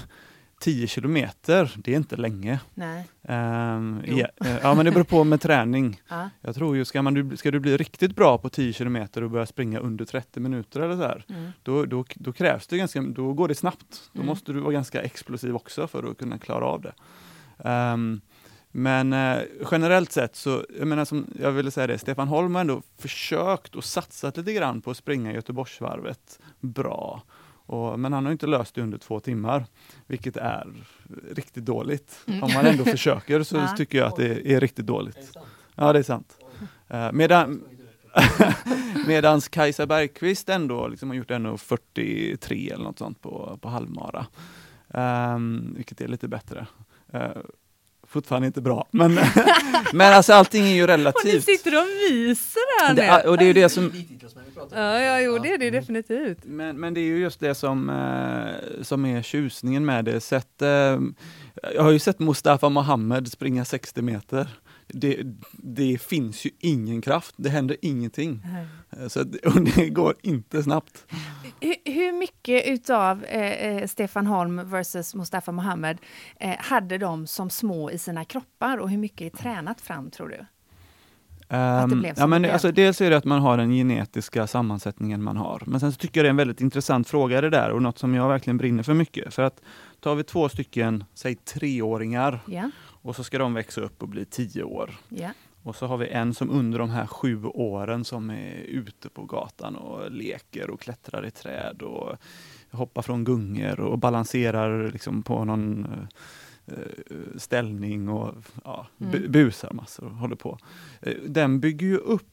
10 0.60 0.86
kilometer, 0.86 1.74
det 1.76 1.92
är 1.92 1.96
inte 1.96 2.16
länge. 2.16 2.60
Nej. 2.74 3.08
Um, 3.22 4.02
ja, 4.06 4.28
eh, 4.44 4.58
ja, 4.62 4.74
men 4.74 4.84
det 4.84 4.90
beror 4.90 5.04
på 5.04 5.24
med 5.24 5.40
träning. 5.40 6.00
Ja. 6.08 6.30
Jag 6.40 6.54
tror 6.54 6.76
ju, 6.76 6.84
ska, 6.84 7.02
man, 7.02 7.36
ska 7.36 7.50
du 7.50 7.60
bli 7.60 7.76
riktigt 7.76 8.16
bra 8.16 8.38
på 8.38 8.48
10 8.48 8.72
kilometer 8.72 9.22
och 9.22 9.30
börja 9.30 9.46
springa 9.46 9.78
under 9.78 10.04
30 10.04 10.40
minuter 10.40 10.80
eller 10.80 10.96
så 10.96 11.02
här, 11.02 11.24
mm. 11.28 11.50
då, 11.62 11.84
då, 11.84 12.04
då, 12.14 12.32
krävs 12.32 12.66
det 12.66 12.78
ganska, 12.78 13.02
då 13.02 13.32
går 13.32 13.48
det 13.48 13.54
snabbt. 13.54 14.10
Då 14.12 14.18
mm. 14.18 14.26
måste 14.26 14.52
du 14.52 14.60
vara 14.60 14.72
ganska 14.72 15.02
explosiv 15.02 15.56
också 15.56 15.86
för 15.86 16.10
att 16.10 16.18
kunna 16.18 16.38
klara 16.38 16.64
av 16.64 16.82
det. 16.82 16.92
Um, 17.70 18.20
men 18.70 19.12
eh, 19.12 19.42
generellt 19.70 20.12
sett 20.12 20.36
så, 20.36 20.64
jag 20.78 20.88
menar 20.88 21.04
som 21.04 21.26
jag 21.40 21.52
ville 21.52 21.70
säga 21.70 21.86
det, 21.86 21.98
Stefan 21.98 22.28
Holm 22.28 22.54
har 22.54 22.60
ändå 22.60 22.82
försökt 22.98 23.74
och 23.74 23.84
satsat 23.84 24.36
lite 24.36 24.52
grann 24.52 24.80
på 24.80 24.90
att 24.90 24.96
springa 24.96 25.32
Göteborgsvarvet 25.32 26.38
bra. 26.60 27.22
Och, 27.68 28.00
men 28.00 28.12
han 28.12 28.24
har 28.24 28.32
inte 28.32 28.46
löst 28.46 28.74
det 28.74 28.82
under 28.82 28.98
två 28.98 29.20
timmar, 29.20 29.66
vilket 30.06 30.36
är 30.36 30.66
riktigt 31.30 31.64
dåligt. 31.64 32.18
Mm. 32.26 32.42
Om 32.42 32.52
man 32.54 32.66
ändå 32.66 32.84
försöker 32.96 33.42
så 33.42 33.56
ja. 33.56 33.74
tycker 33.76 33.98
jag 33.98 34.06
att 34.06 34.16
det 34.16 34.52
är 34.52 34.60
riktigt 34.60 34.86
dåligt. 34.86 35.14
Det 35.34 35.38
är 35.38 35.44
ja, 35.74 35.92
det 35.92 35.98
är 35.98 36.02
sant. 36.02 36.36
Uh, 36.94 37.12
medan 37.12 37.64
Medans 39.06 39.48
Kajsa 39.48 39.86
Bergqvist 39.86 40.48
ändå 40.48 40.88
liksom 40.88 41.08
har 41.08 41.16
gjort 41.16 41.30
1.43 41.30 42.72
eller 42.74 42.84
något 42.84 42.98
sånt 42.98 43.22
på, 43.22 43.58
på 43.62 43.68
halvmara. 43.68 44.26
Um, 44.88 45.74
vilket 45.76 46.00
är 46.00 46.08
lite 46.08 46.28
bättre. 46.28 46.66
Uh, 47.14 47.20
fortfarande 48.06 48.46
inte 48.46 48.60
bra. 48.60 48.86
Men, 48.90 49.14
men 49.92 50.14
alltså 50.14 50.32
allting 50.32 50.64
är 50.64 50.74
ju 50.74 50.86
relativt. 50.86 51.24
Och 51.24 51.30
du 51.30 51.40
sitter 51.40 51.82
och 51.82 51.86
myser 52.10 52.86
här 52.86 53.22
nu. 53.22 53.30
och 53.30 53.38
det 53.38 53.44
är 53.44 53.46
ju 53.46 53.52
det 53.52 53.68
som... 53.68 53.92
Ja, 54.70 55.00
ja, 55.00 55.20
jo, 55.20 55.38
det 55.38 55.52
är 55.52 55.58
det 55.58 55.70
definitivt. 55.70 56.44
Men, 56.44 56.80
men 56.80 56.94
det 56.94 57.00
är 57.00 57.04
ju 57.04 57.18
just 57.18 57.40
det 57.40 57.54
som, 57.54 57.90
eh, 57.90 58.82
som 58.82 59.04
är 59.04 59.22
tjusningen 59.22 59.84
med 59.84 60.04
det. 60.04 60.20
Sett, 60.20 60.62
eh, 60.62 60.98
jag 61.74 61.82
har 61.82 61.90
ju 61.90 61.98
sett 61.98 62.18
Mustafa 62.18 62.68
Mohammed 62.68 63.32
springa 63.32 63.64
60 63.64 64.02
meter 64.02 64.48
det, 64.88 65.22
det 65.52 65.98
finns 66.02 66.44
ju 66.46 66.50
ingen 66.58 67.00
kraft, 67.00 67.34
det 67.38 67.48
händer 67.48 67.76
ingenting. 67.82 68.42
Mm. 68.44 69.08
Så, 69.08 69.20
och 69.44 69.62
det 69.76 69.88
går 69.88 70.14
inte 70.22 70.62
snabbt. 70.62 71.06
Hur, 71.60 71.92
hur 71.92 72.12
mycket 72.12 72.66
utav 72.66 73.24
eh, 73.24 73.52
eh, 73.52 73.86
Stefan 73.86 74.26
Holm 74.26 74.70
versus 74.70 75.14
Mustafa 75.14 75.52
Mohamed 75.52 75.98
eh, 76.40 76.56
hade 76.58 76.98
de 76.98 77.26
som 77.26 77.50
små 77.50 77.90
i 77.90 77.98
sina 77.98 78.24
kroppar 78.24 78.78
och 78.78 78.90
hur 78.90 78.98
mycket 78.98 79.34
är 79.34 79.38
tränat 79.38 79.80
fram 79.80 80.10
tror 80.10 80.28
du? 80.28 80.46
Um, 81.50 82.06
ja, 82.16 82.26
men 82.26 82.44
alltså, 82.44 82.72
dels 82.72 83.00
är 83.00 83.10
det 83.10 83.16
att 83.16 83.24
man 83.24 83.40
har 83.40 83.56
den 83.56 83.70
genetiska 83.70 84.46
sammansättningen 84.46 85.22
man 85.22 85.36
har. 85.36 85.62
Men 85.66 85.80
sen 85.80 85.92
så 85.92 85.98
tycker 85.98 86.20
jag 86.20 86.24
det 86.24 86.28
är 86.28 86.30
en 86.30 86.36
väldigt 86.36 86.60
intressant 86.60 87.08
fråga 87.08 87.40
det 87.40 87.50
där 87.50 87.70
och 87.70 87.82
något 87.82 87.98
som 87.98 88.14
jag 88.14 88.28
verkligen 88.28 88.56
brinner 88.56 88.82
för 88.82 88.94
mycket. 88.94 89.34
För 89.34 89.42
att 89.42 89.60
tar 90.00 90.14
vi 90.14 90.24
två 90.24 90.48
stycken, 90.48 91.04
säg 91.14 91.34
treåringar, 91.34 92.40
yeah. 92.48 92.68
Och 93.02 93.16
så 93.16 93.24
ska 93.24 93.38
de 93.38 93.54
växa 93.54 93.80
upp 93.80 94.02
och 94.02 94.08
bli 94.08 94.24
tio 94.24 94.62
år. 94.62 94.90
Yeah. 95.10 95.32
Och 95.62 95.76
så 95.76 95.86
har 95.86 95.96
vi 95.96 96.08
en 96.08 96.34
som 96.34 96.50
under 96.50 96.78
de 96.78 96.90
här 96.90 97.06
sju 97.06 97.44
åren 97.44 98.04
som 98.04 98.30
är 98.30 98.54
ute 98.68 99.08
på 99.08 99.24
gatan 99.24 99.76
och 99.76 100.10
leker 100.10 100.70
och 100.70 100.80
klättrar 100.80 101.26
i 101.26 101.30
träd 101.30 101.82
och 101.82 102.16
hoppar 102.70 103.02
från 103.02 103.24
gungor 103.24 103.80
och 103.80 103.98
balanserar 103.98 104.90
liksom 104.92 105.22
på 105.22 105.44
någon 105.44 105.86
uh, 105.86 106.08
ställning 107.36 108.08
och 108.08 108.34
ja, 108.64 108.86
mm. 109.00 109.32
busar 109.32 109.72
massor 109.72 110.04
och 110.04 110.16
håller 110.16 110.36
på. 110.36 110.58
Uh, 111.06 111.14
den 111.26 111.60
bygger 111.60 111.86
ju 111.86 111.96
upp 111.96 112.24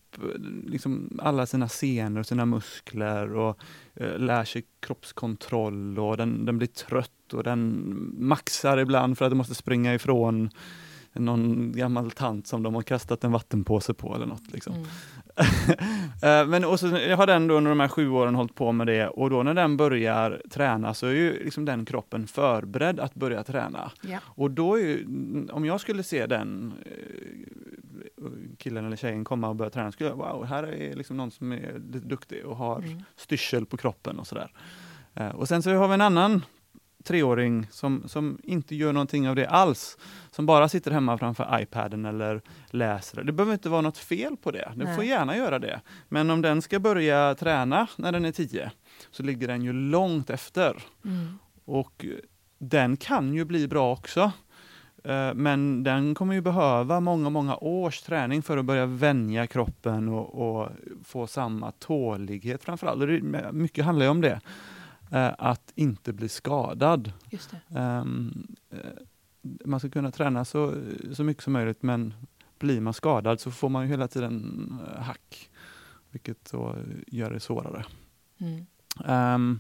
liksom 0.66 1.20
alla 1.22 1.46
sina 1.46 1.70
senor, 1.70 2.24
sina 2.24 2.46
muskler 2.46 3.36
och 3.36 3.60
uh, 4.02 4.20
lär 4.20 4.44
sig 4.44 4.66
kroppskontroll 4.80 6.00
och 6.00 6.18
den, 6.18 6.46
den 6.46 6.58
blir 6.58 6.68
trött 6.68 7.34
och 7.34 7.44
den 7.44 7.84
maxar 8.18 8.78
ibland 8.78 9.18
för 9.18 9.26
att 9.26 9.32
den 9.32 9.38
måste 9.38 9.56
springa 9.56 9.94
ifrån 9.94 10.50
någon 11.16 11.72
gammal 11.72 12.12
tant 12.12 12.48
som 12.48 12.64
de 12.64 12.76
har 12.76 12.82
kastat 12.82 13.24
en 13.24 13.32
vattenpåse 13.32 13.94
på 13.94 14.16
eller 14.16 14.26
något. 14.26 14.52
Liksom. 14.54 14.74
Mm. 14.74 14.88
Eh, 16.24 16.48
Men 16.48 16.66
och 16.66 16.80
så, 16.80 16.88
jag 16.88 17.18
har 17.18 17.28
den 17.28 17.48
då 17.48 17.56
under 17.56 17.70
de 17.72 17.80
här 17.80 17.88
sju 17.88 18.10
åren 18.10 18.36
hållit 18.36 18.56
på 18.56 18.72
med 18.72 18.88
det 18.88 19.08
och 19.08 19.30
då 19.30 19.44
när 19.44 19.54
den 19.54 19.78
börjar 19.78 20.42
träna 20.52 20.94
så 20.94 21.08
är 21.08 21.12
ju 21.12 21.44
liksom 21.44 21.66
den 21.66 21.86
kroppen 21.86 22.28
förberedd 22.28 23.00
att 23.00 23.14
börja 23.16 23.44
träna. 23.44 23.92
Ja. 24.02 24.20
Och 24.24 24.52
då 24.52 24.76
är 24.76 24.82
ju, 24.82 25.08
om 25.52 25.66
jag 25.66 25.82
skulle 25.82 26.04
se 26.04 26.26
den 26.26 26.74
eh, 26.86 28.24
killen 28.58 28.86
eller 28.86 28.96
tjejen 28.98 29.24
komma 29.24 29.50
och 29.50 29.56
börja 29.56 29.70
träna, 29.70 29.92
skulle 29.92 30.10
jag 30.10 30.18
wow, 30.18 30.46
här 30.46 30.64
är 30.64 30.96
liksom 30.96 31.18
någon 31.18 31.32
som 31.32 31.52
är 31.52 31.82
lite 31.94 32.08
duktig 32.08 32.46
och 32.46 32.58
har 32.58 32.80
Mm. 32.80 33.04
styrsel 33.16 33.66
på 33.66 33.78
kroppen 33.78 34.20
och 34.20 34.28
sådär. 34.28 34.52
Eh, 35.14 35.30
Och 35.30 35.48
sen 35.48 35.64
så 35.64 35.74
har 35.74 35.88
vi 35.88 35.94
en 35.94 36.02
annan 36.02 36.42
treåring 37.06 37.68
som, 37.72 38.04
som 38.08 38.40
inte 38.44 38.76
gör 38.76 38.94
någonting 38.94 39.30
av 39.30 39.36
det 39.36 39.48
alls. 39.48 39.98
Som 40.32 40.46
bara 40.46 40.70
sitter 40.70 40.92
hemma 40.92 41.18
framför 41.18 41.60
iPaden 41.62 42.06
eller 42.06 42.42
läser. 42.68 43.24
Det 43.24 43.32
behöver 43.32 43.54
inte 43.54 43.70
vara 43.70 43.82
något 43.82 43.98
fel 43.98 44.38
på 44.38 44.52
det. 44.52 44.72
Den 44.76 44.86
Nej. 44.86 44.96
får 44.96 45.04
gärna 45.04 45.38
göra 45.38 45.60
det. 45.60 45.82
Men 46.10 46.30
om 46.30 46.42
den 46.42 46.62
ska 46.62 46.80
börja 46.80 47.36
träna 47.36 47.88
när 47.98 48.12
den 48.12 48.26
är 48.26 48.32
tio 48.32 48.72
så 49.12 49.24
ligger 49.24 49.48
den 49.48 49.62
ju 49.62 49.74
långt 49.74 50.30
efter. 50.30 50.84
Mm. 51.06 51.40
Och 51.66 52.06
den 52.58 52.98
kan 52.98 53.34
ju 53.34 53.46
bli 53.46 53.68
bra 53.68 53.92
också. 53.92 54.32
Eh, 55.04 55.34
Men 55.34 55.84
den 55.84 56.16
kommer 56.16 56.34
ju 56.34 56.42
behöva 56.42 57.00
många, 57.00 57.30
många 57.30 57.56
års 57.56 58.02
träning 58.02 58.42
för 58.42 58.58
att 58.58 58.66
börja 58.66 58.86
vänja 58.86 59.48
kroppen 59.48 60.10
och, 60.10 60.60
och 60.60 60.70
få 61.04 61.28
samma 61.28 61.72
tålighet 61.72 62.64
framförallt. 62.64 63.24
Mycket 63.54 63.86
handlar 63.86 64.06
ju 64.06 64.12
om 64.12 64.22
det. 64.22 64.42
Eh, 65.12 65.34
Att 65.38 65.72
inte 65.76 66.14
bli 66.14 66.30
skadad. 66.30 67.12
Just 67.30 67.52
det. 67.52 67.80
Ehm, 67.80 68.48
eh, 68.72 68.78
Man 69.66 69.80
ska 69.80 69.90
kunna 69.90 70.12
träna 70.12 70.46
så, 70.46 70.74
så 71.14 71.24
mycket 71.24 71.44
som 71.44 71.54
möjligt 71.54 71.84
men 71.84 72.14
blir 72.60 72.82
man 72.82 72.94
skadad 72.94 73.40
så 73.40 73.52
får 73.52 73.70
man 73.70 73.84
ju 73.84 73.90
hela 73.90 74.08
tiden 74.08 74.80
eh, 74.96 75.02
hack. 75.02 75.50
Vilket 76.12 76.52
då 76.52 76.76
gör 77.08 77.32
det 77.32 77.40
svårare. 77.40 77.86
Mm. 78.38 78.66
Eh, 79.06 79.58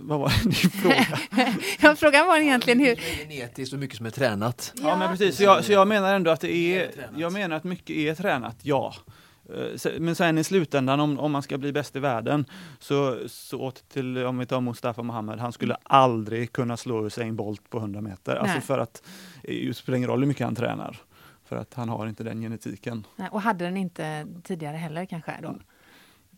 vad 0.00 0.20
var 0.20 0.32
din 0.44 0.52
fråga? 0.70 1.18
Ja, 1.80 1.96
frågan 1.96 2.26
var 2.26 2.38
egentligen 2.38 2.80
hur... 2.80 2.96
Genetiskt 2.96 3.72
och 3.72 3.78
mycket 3.78 3.96
som 3.96 4.06
är 4.06 4.10
tränat. 4.10 4.72
Ja, 4.82 4.96
men 4.98 5.08
precis. 5.10 5.36
Så 5.36 5.42
jag, 5.42 5.64
så 5.64 5.72
jag 5.72 5.88
menar 5.88 6.14
ändå 6.14 6.30
att 6.30 6.40
det 6.40 6.52
är, 6.52 6.90
jag 7.16 7.32
menar 7.32 7.56
att 7.56 7.64
mycket 7.64 7.96
är 7.96 8.14
tränat, 8.14 8.56
ja. 8.62 8.94
Eh, 9.48 9.92
Men 10.00 10.14
sen 10.14 10.38
i 10.38 10.44
slutändan 10.44 11.00
om, 11.00 11.18
om 11.18 11.32
man 11.32 11.42
ska 11.42 11.58
bli 11.58 11.72
bäst 11.72 11.96
i 11.96 11.98
världen 11.98 12.44
så, 12.78 13.18
så 13.28 13.70
till, 13.70 14.18
om 14.18 14.38
vi 14.38 14.46
tar 14.46 14.60
Mustafa 14.60 15.02
Mohamed, 15.02 15.38
han 15.38 15.52
skulle 15.52 15.76
aldrig 15.82 16.52
kunna 16.52 16.76
slå 16.76 17.06
Usain 17.06 17.36
Bolt 17.36 17.70
på 17.70 17.78
100 17.78 18.00
meter. 18.00 18.36
Alltså 18.36 18.54
Nej. 18.54 18.62
för 18.62 18.78
att 18.78 19.02
det 19.42 19.76
spelar 19.76 19.96
ingen 19.96 20.10
roll 20.10 20.20
hur 20.20 20.26
mycket 20.26 20.44
han 20.44 20.54
tränar. 20.54 20.96
För 21.44 21.56
att 21.56 21.74
han 21.74 21.88
har 21.88 22.06
inte 22.06 22.24
den 22.24 22.40
genetiken. 22.40 23.06
Nej, 23.16 23.28
Och 23.32 23.42
hade 23.42 23.64
den 23.64 23.76
inte 23.76 24.26
tidigare 24.42 24.76
heller 24.76 25.04
kanske? 25.04 25.38
Då. 25.42 25.48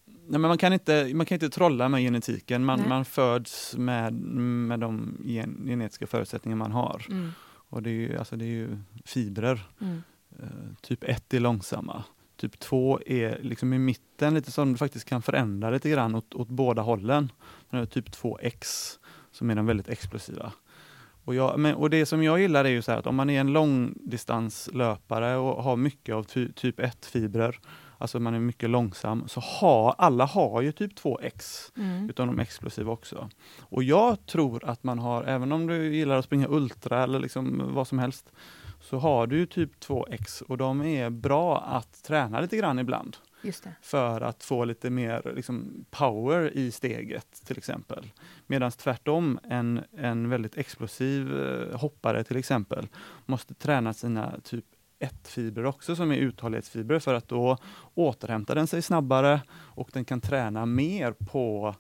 Nej, 0.04 0.40
men 0.40 0.40
man, 0.40 0.58
kan 0.58 0.72
inte, 0.72 1.10
man 1.14 1.26
kan 1.26 1.36
inte 1.36 1.50
trolla 1.50 1.88
med 1.88 2.00
genetiken, 2.00 2.64
man, 2.64 2.78
Nej. 2.78 2.88
man 2.88 3.04
föds 3.04 3.76
med, 3.76 4.12
med 4.14 4.80
de 4.80 5.18
gen, 5.24 5.64
genetiska 5.66 6.06
förutsättningar 6.06 6.56
man 6.56 6.72
har. 6.72 7.06
Mm. 7.08 7.32
Och 7.70 7.82
det 7.82 7.90
är 7.90 7.94
ju, 7.94 8.18
alltså 8.18 8.36
det 8.36 8.44
är 8.44 8.48
ju 8.48 8.78
fibrer. 9.04 9.60
Mm. 9.80 10.02
Eh, 10.38 10.46
typ 10.80 11.04
1 11.04 11.34
är 11.34 11.40
långsamma. 11.40 12.04
Typ 12.40 12.59
2 12.59 13.00
är 13.07 13.38
liksom 13.42 13.72
i 13.72 13.79
mitten, 13.79 14.35
lite 14.35 14.50
som 14.50 14.72
du 14.72 14.79
faktiskt 14.79 15.05
kan 15.05 15.22
förändra 15.22 15.70
lite 15.70 15.90
grann 15.90 16.14
åt, 16.14 16.35
åt 16.35 16.48
båda 16.48 16.83
hållen. 16.83 17.33
Du 17.70 17.87
typ 17.87 18.09
2X 18.11 18.62
som 19.31 19.50
är 19.50 19.55
de 19.55 19.66
väldigt 19.66 19.88
explosiva. 19.88 20.53
Och, 21.24 21.35
jag, 21.35 21.59
men, 21.59 21.74
och 21.74 21.90
det 21.90 22.07
som 22.07 22.22
jag 22.22 22.40
gillar 22.40 22.64
är 22.64 22.68
ju 22.68 22.83
så 22.83 22.92
att 22.92 23.07
om 23.07 23.16
man 23.16 23.31
är 23.31 23.40
en 23.40 23.53
långdistanslöpare 23.53 25.37
och 25.37 25.62
har 25.62 25.76
mycket 25.76 26.14
av 26.14 26.24
ty, 26.24 26.53
typ 26.53 26.81
1-fibrer, 26.81 27.59
alltså 27.98 28.20
man 28.20 28.35
är 28.35 28.38
mycket 28.38 28.70
långsam, 28.70 29.29
så 29.29 29.40
har 29.40 29.94
alla 29.98 30.24
har 30.24 30.62
ju 30.62 30.72
typ 30.72 30.98
2X 30.98 31.70
Mm. 31.76 32.11
utan 32.11 32.26
de 32.26 32.38
explosiva 32.38 32.92
också. 32.92 33.31
Och 33.61 33.83
jag 33.83 34.26
tror 34.26 34.64
att 34.64 34.85
man 34.85 34.98
har, 34.98 35.24
även 35.24 35.53
om 35.53 35.66
du 35.66 35.94
gillar 35.96 36.16
att 36.16 36.24
springa 36.24 36.48
ultra 36.48 37.03
eller 37.03 37.18
liksom 37.18 37.74
vad 37.74 37.88
som 37.88 37.98
helst, 37.98 38.33
så 38.80 38.98
har 38.98 39.26
du 39.26 39.38
ju 39.38 39.46
typ 39.46 39.84
2X 39.84 40.42
och 40.42 40.56
de 40.56 40.82
är 40.82 41.10
bra 41.10 41.60
att 41.60 42.02
träna 42.02 42.40
lite 42.40 42.56
grann 42.56 42.78
ibland 42.78 43.16
för 43.82 44.20
att 44.20 44.44
få 44.44 44.64
lite 44.64 44.90
mer 44.90 45.32
liksom, 45.34 45.84
power 45.90 46.50
i 46.56 46.70
steget 46.70 47.42
till 47.46 47.58
exempel. 47.58 48.12
Medan 48.46 48.70
tvärtom 48.70 49.40
en, 49.44 49.80
en 49.96 50.28
väldigt 50.28 50.56
explosiv 50.56 51.42
eh, 51.42 51.78
hoppare 51.78 52.24
till 52.24 52.36
exempel 52.36 52.88
måste 53.26 53.54
träna 53.54 53.92
sina 53.92 54.40
typ 54.44 54.64
1-fibrer 55.00 55.64
också 55.64 55.96
som 55.96 56.12
är 56.12 56.16
uthållighetsfibrer 56.16 56.98
för 56.98 57.14
att 57.14 57.28
då 57.28 57.56
återhämtar 57.94 58.54
den 58.54 58.66
sig 58.66 58.82
snabbare 58.82 59.40
och 59.50 59.90
den 59.92 60.04
kan 60.04 60.20
träna 60.20 60.66
mer 60.66 61.12
på 61.12 61.74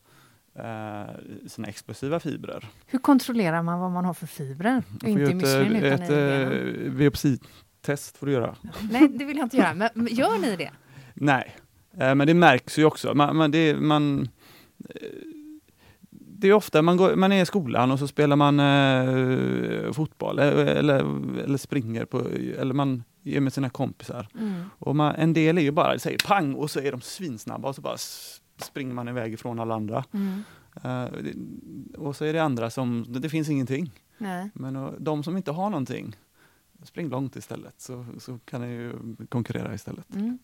sina 1.46 1.68
explosiva 1.68 2.20
fibrer. 2.20 2.68
Hur 2.86 2.98
kontrollerar 2.98 3.62
man 3.62 3.80
vad 3.80 3.90
man 3.90 4.04
har 4.04 4.14
för 4.14 4.26
fibrer? 4.26 4.82
Får 5.00 5.08
Inte 5.08 5.22
i 5.22 5.24
göra 5.24 5.34
müslin 5.34 5.76
ett, 5.76 5.84
utan 5.84 6.02
ett, 6.02 6.10
i 6.10 6.86
eh, 6.86 6.92
biopsitest 6.92 8.16
får 8.16 8.26
du 8.26 8.32
göra. 8.32 8.56
Nej, 8.90 9.08
det 9.08 9.24
vill 9.24 9.36
jag 9.36 9.46
inte 9.46 9.56
göra. 9.56 9.74
Men 9.74 10.08
gör 10.10 10.38
ni 10.38 10.56
det? 10.56 10.70
Nej, 11.14 11.56
eh, 11.96 12.14
men 12.14 12.26
det 12.26 12.34
märks 12.34 12.78
ju 12.78 12.84
också. 12.84 13.14
Man, 13.14 13.36
man, 13.36 13.50
det, 13.50 13.76
man, 13.76 14.28
eh, 14.88 14.96
det 16.10 16.48
är 16.48 16.52
ofta 16.52 16.82
man, 16.82 16.96
går, 16.96 17.16
man 17.16 17.32
är 17.32 17.42
i 17.42 17.46
skolan 17.46 17.90
och 17.90 17.98
så 17.98 18.08
spelar 18.08 18.36
man 18.36 18.60
eh, 18.60 19.92
fotboll 19.92 20.38
eh, 20.38 20.46
eller, 20.46 20.98
eller 21.44 21.58
springer 21.58 22.04
på, 22.04 22.18
eller 22.58 22.74
man 22.74 23.02
är 23.24 23.40
med 23.40 23.52
sina 23.52 23.70
kompisar. 23.70 24.28
Mm. 24.38 24.64
Och 24.78 24.96
man, 24.96 25.14
en 25.14 25.32
del 25.32 25.58
är 25.58 25.62
ju 25.62 25.70
bara, 25.70 25.98
säger 25.98 26.18
pang 26.26 26.54
och 26.54 26.70
så 26.70 26.80
är 26.80 26.92
de 26.92 27.00
svinsnabba 27.00 27.68
och 27.68 27.74
så 27.74 27.80
bara 27.80 27.96
springer 28.64 28.94
man 28.94 29.08
iväg 29.08 29.32
ifrån 29.32 29.60
alla 29.60 29.74
andra. 29.74 30.04
Mm. 30.12 30.42
Eh, 30.74 31.12
det- 31.22 31.98
och 31.98 32.16
så 32.16 32.24
är 32.24 32.32
det 32.32 32.42
andra 32.42 32.70
som, 32.70 33.04
det, 33.08 33.18
det 33.18 33.28
finns 33.28 33.48
ingenting. 33.48 33.90
Nej. 34.18 34.50
Men 34.54 34.76
eh, 34.76 34.90
de 34.98 35.22
som 35.24 35.36
inte 35.36 35.50
har 35.52 35.70
någonting, 35.70 36.16
spring 36.82 37.08
långt 37.08 37.36
istället 37.36 37.80
så, 37.80 38.06
så 38.18 38.38
kan 38.38 38.60
ni 38.60 38.66
ju 38.68 38.92
konkurrera 39.28 39.74
istället. 39.74 40.14
Mm. 40.14 40.38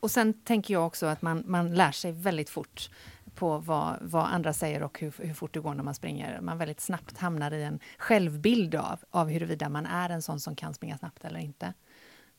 Och 0.00 0.10
sen 0.10 0.32
tänker 0.32 0.74
jag 0.74 0.86
också 0.86 1.06
att 1.06 1.22
man, 1.22 1.42
man 1.46 1.74
lär 1.74 1.92
sig 1.92 2.12
väldigt 2.12 2.50
fort 2.50 2.90
på 3.34 3.58
vad, 3.58 3.96
vad 4.02 4.24
andra 4.26 4.52
säger 4.52 4.82
och 4.82 5.00
hur, 5.00 5.12
hur 5.18 5.34
fort 5.34 5.54
det 5.54 5.60
går 5.60 5.74
när 5.74 5.82
man 5.82 5.94
springer. 5.94 6.40
Man 6.40 6.58
väldigt 6.58 6.80
snabbt 6.80 7.18
hamnar 7.18 7.50
i 7.52 7.62
en 7.64 7.78
självbild 7.98 8.74
av, 8.74 8.98
av 9.10 9.28
huruvida 9.28 9.68
man 9.68 9.86
är 9.86 10.10
en 10.10 10.22
sån 10.22 10.40
som 10.40 10.56
kan 10.56 10.74
springa 10.74 10.98
snabbt 10.98 11.24
eller 11.24 11.40
inte. 11.40 11.74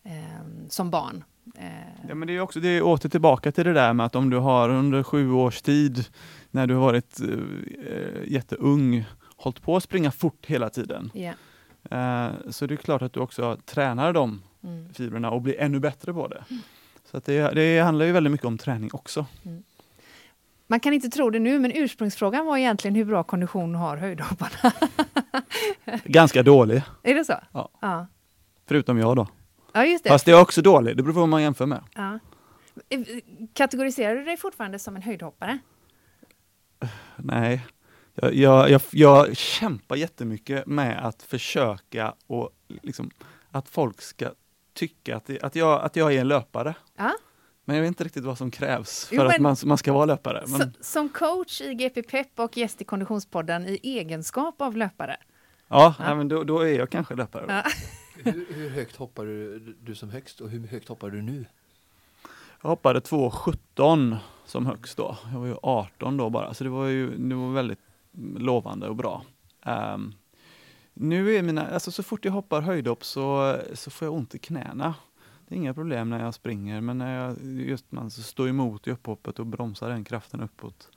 Ehm, 0.04 0.70
som 0.70 0.90
barn. 0.92 1.24
Eh, 1.58 1.66
Ja, 2.10 2.16
men 2.16 2.28
det 2.28 2.36
är 2.36 2.40
också 2.40 2.60
det 2.60 2.68
är 2.70 2.82
åter 2.82 3.10
tillbaka 3.10 3.52
till 3.52 3.66
det 3.66 3.74
där 3.74 3.94
med 3.94 4.06
att 4.06 4.16
om 4.16 4.30
du 4.30 4.38
har 4.38 4.70
under 4.70 5.04
sju 5.04 5.32
års 5.32 5.62
tid 5.62 6.06
när 6.52 6.68
du 6.68 6.74
har 6.74 6.82
varit 6.82 7.20
eh, 7.22 8.24
jätteung 8.32 9.06
hållit 9.36 9.62
på 9.62 9.76
att 9.76 9.84
springa 9.84 10.12
fort 10.12 10.46
hela 10.46 10.70
tiden. 10.70 11.12
ja. 11.14 11.32
Eh, 11.92 12.32
så 12.50 12.66
det 12.66 12.74
är 12.74 12.78
klart 12.78 13.02
att 13.02 13.14
du 13.14 13.20
också 13.20 13.58
tränar 13.66 14.14
de 14.14 14.42
Mm. 14.64 14.94
fibrerna 14.94 15.32
och 15.32 15.42
blir 15.42 15.60
ännu 15.60 15.80
bättre 15.80 16.14
på 16.14 16.28
det. 16.28 16.44
Så 17.12 17.18
att 17.18 17.26
det, 17.26 17.52
det 17.56 17.80
handlar 17.80 18.06
ju 18.06 18.12
väldigt 18.12 18.32
mycket 18.32 18.48
om 18.48 18.58
träning 18.58 18.90
också. 18.94 19.26
Man 20.68 20.80
kan 20.80 20.94
inte 20.94 21.10
tro 21.10 21.30
det 21.30 21.40
nu, 21.40 21.60
men 21.60 21.72
ursprungsfrågan 21.76 22.46
var 22.46 22.58
egentligen 22.58 22.96
hur 22.96 23.06
bra 23.06 23.24
kondition 23.24 23.76
har 23.76 23.98
höjdhopparna? 23.98 24.74
Ganska 26.04 26.44
dålig, 26.44 26.82
är 27.04 27.16
det 27.16 27.26
så? 27.26 27.34
Ja. 27.52 27.70
Ja, 27.82 28.08
förutom 28.68 28.98
jag 28.98 29.16
då. 29.16 29.28
Ja 29.74 29.86
just 29.86 30.04
det. 30.04 30.10
Fast 30.10 30.26
det 30.26 30.32
är 30.32 30.42
också 30.42 30.62
dålig, 30.62 30.98
det 30.98 31.04
beror 31.04 31.14
på 31.14 31.20
vad 31.20 31.30
man 31.30 31.42
jämför 31.42 31.66
med. 31.66 31.84
Ja. 31.96 32.20
Kategoriserar 33.54 34.16
du 34.16 34.24
dig 34.24 34.38
fortfarande 34.38 34.80
som 34.80 34.96
en 34.96 35.02
höjdhoppare? 35.02 35.60
Nej, 37.18 37.66
jag, 38.16 38.34
jag, 38.34 38.70
jag, 38.70 38.82
jag 38.92 39.38
kämpar 39.38 39.96
jättemycket 39.96 40.66
med 40.68 41.06
att 41.06 41.24
försöka 41.24 42.14
och 42.28 42.50
liksom, 42.82 43.12
att 43.52 43.70
folk 43.70 44.02
ska 44.02 44.32
tycka 44.74 45.16
att, 45.16 45.30
att, 45.44 45.56
jag, 45.56 45.82
att 45.82 45.96
jag 45.96 46.14
är 46.14 46.22
en 46.22 46.28
löpare. 46.28 46.74
Ja. 46.98 47.14
Men 47.66 47.76
jag 47.76 47.84
vet 47.84 47.88
inte 47.88 48.04
riktigt 48.04 48.24
vad 48.24 48.38
som 48.38 48.52
krävs 48.52 49.06
för 49.06 49.16
Jo, 49.16 49.22
att 49.22 49.40
man, 49.40 49.56
man 49.66 49.78
ska 49.78 49.94
vara 49.94 50.06
löpare. 50.06 50.44
Men, 50.48 50.74
som 50.82 51.10
coach 51.10 51.62
i 51.62 51.74
GP 51.74 52.04
Pep 52.04 52.40
och 52.40 52.58
gäst 52.58 52.82
i 52.82 52.84
Konditionspodden 52.84 53.68
i 53.68 53.80
egenskap 53.84 54.62
av 54.62 54.78
löpare? 54.78 55.18
ja, 55.68 55.96
Ja. 56.00 56.16
Men 56.16 56.28
då, 56.28 56.44
då 56.44 56.60
är 56.60 56.80
jag 56.80 56.90
kanske 56.90 57.16
löpare. 57.16 57.46
Ja. 57.48 57.64
Hur, 58.24 58.46
hur 58.54 58.70
högt 58.70 58.96
hoppar 58.96 59.26
du, 59.26 59.60
du 59.84 59.96
som 59.96 60.10
högst 60.10 60.42
och 60.42 60.50
hur 60.50 60.68
högt 60.68 60.88
hoppar 60.88 61.10
du 61.10 61.22
nu? 61.22 61.46
Jag 62.62 62.70
hoppade 62.70 63.00
2,17 63.00 64.18
som 64.46 64.66
högst 64.66 64.98
då. 64.98 65.18
Jag 65.32 65.40
var 65.40 65.48
ju 65.48 65.56
18 65.64 66.18
då 66.18 66.30
bara, 66.30 66.54
så 66.54 66.64
det 66.64 66.70
var 66.70 66.86
ju 66.86 67.18
det 67.18 67.36
var 67.36 67.54
väldigt 67.54 67.80
lovande 68.38 68.88
och 68.88 68.96
bra. 68.96 69.24
Um, 69.66 70.14
nu 70.94 71.36
är 71.36 71.44
mina, 71.44 71.68
alltså 71.68 71.92
så 71.92 72.04
fort 72.04 72.26
jag 72.26 72.32
hoppar 72.32 72.62
höjdhopp 72.62 73.06
så, 73.06 73.58
så 73.74 73.92
får 73.92 74.06
jag 74.06 74.16
ont 74.16 74.36
i 74.36 74.40
knäna. 74.40 74.94
Det 75.48 75.56
är 75.56 75.58
inga 75.58 75.74
problem 75.74 76.10
när 76.10 76.24
jag 76.24 76.34
springer, 76.34 76.82
men 76.82 76.98
när 76.98 77.26
jag 77.26 77.38
just 77.44 77.92
man 77.92 78.12
står 78.12 78.50
emot 78.50 78.88
i 78.88 78.92
upphoppet 78.92 79.40
och 79.40 79.46
bromsar 79.46 79.90
den 79.90 80.04
kraften 80.04 80.42
uppåt 80.42 80.90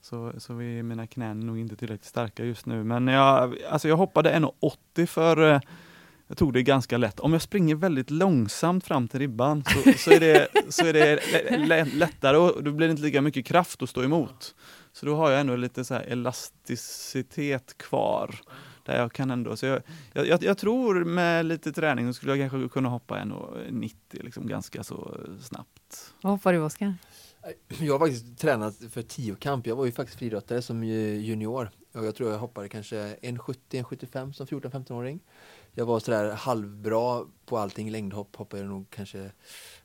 så, 0.00 0.32
så 0.38 0.52
är 0.52 0.82
mina 0.82 1.06
knän 1.06 1.40
nog 1.40 1.58
inte 1.58 1.76
tillräckligt 1.76 2.04
starka 2.04 2.44
just 2.44 2.66
nu. 2.66 2.84
Men 2.84 3.06
jag, 3.06 3.56
alltså 3.70 3.88
jag 3.88 3.96
hoppade 3.96 4.38
1,80 4.38 5.06
för, 5.06 5.52
eh, 5.52 5.60
jag 6.30 6.36
tog 6.36 6.52
det 6.52 6.62
ganska 6.62 6.98
lätt. 6.98 7.20
Om 7.20 7.32
jag 7.32 7.42
springer 7.42 7.74
väldigt 7.74 8.10
långsamt 8.10 8.84
fram 8.84 9.08
till 9.08 9.20
ribban 9.20 9.64
så, 9.64 9.92
så 9.96 10.10
är 10.10 10.20
det, 10.20 10.48
så 10.68 10.86
är 10.86 10.92
det 10.92 11.84
lättare 11.84 12.36
och 12.36 12.64
då 12.64 12.72
blir 12.72 12.86
det 12.86 12.90
inte 12.90 13.02
lika 13.02 13.22
mycket 13.22 13.46
kraft 13.46 13.82
att 13.82 13.90
stå 13.90 14.02
emot. 14.02 14.54
Så 14.92 15.06
då 15.06 15.16
har 15.16 15.30
jag 15.30 15.40
ändå 15.40 15.56
lite 15.56 15.84
så 15.84 15.94
elasticitet 15.94 17.78
kvar. 17.78 18.34
Där 18.84 19.00
jag 19.00 19.12
kan 19.12 19.30
ändå, 19.30 19.56
så 19.56 19.66
jag, 19.66 19.82
jag, 20.12 20.42
jag, 20.42 20.58
tror 20.58 21.04
med 21.04 21.46
lite 21.46 21.72
träning 21.72 22.06
så 22.06 22.12
skulle 22.12 22.36
jag 22.36 22.50
kanske 22.50 22.68
kunna 22.68 22.88
hoppa 22.88 23.18
1,90 23.18 23.94
liksom 24.10 24.46
ganska 24.46 24.84
så 24.84 25.16
snabbt. 25.40 26.14
Vad 26.22 26.32
hoppar 26.32 26.52
du 26.52 26.58
Oskar? 26.58 26.94
Jag 27.80 27.94
har 27.94 27.98
faktiskt 27.98 28.38
tränat 28.38 28.76
för 28.90 29.02
tiokamp. 29.02 29.66
Jag 29.66 29.76
var 29.76 29.86
ju 29.86 29.92
faktiskt 29.92 30.18
friidrottare 30.18 30.62
som 30.62 30.84
junior. 30.84 31.70
Och 31.94 32.04
jag 32.04 32.14
tror 32.14 32.30
jag 32.30 32.38
hoppade 32.38 32.68
kanske 32.68 32.96
1,70-1,75 32.96 34.32
som 34.32 34.46
14-15-åring. 34.46 35.20
Jag 35.74 35.86
var 35.86 36.00
sådär 36.00 36.32
halvbra 36.32 37.24
på 37.44 37.58
allting. 37.58 37.90
Längdhopp 37.90 38.36
hoppade 38.36 38.62
jag 38.62 38.70
nog 38.70 38.90
kanske 38.90 39.30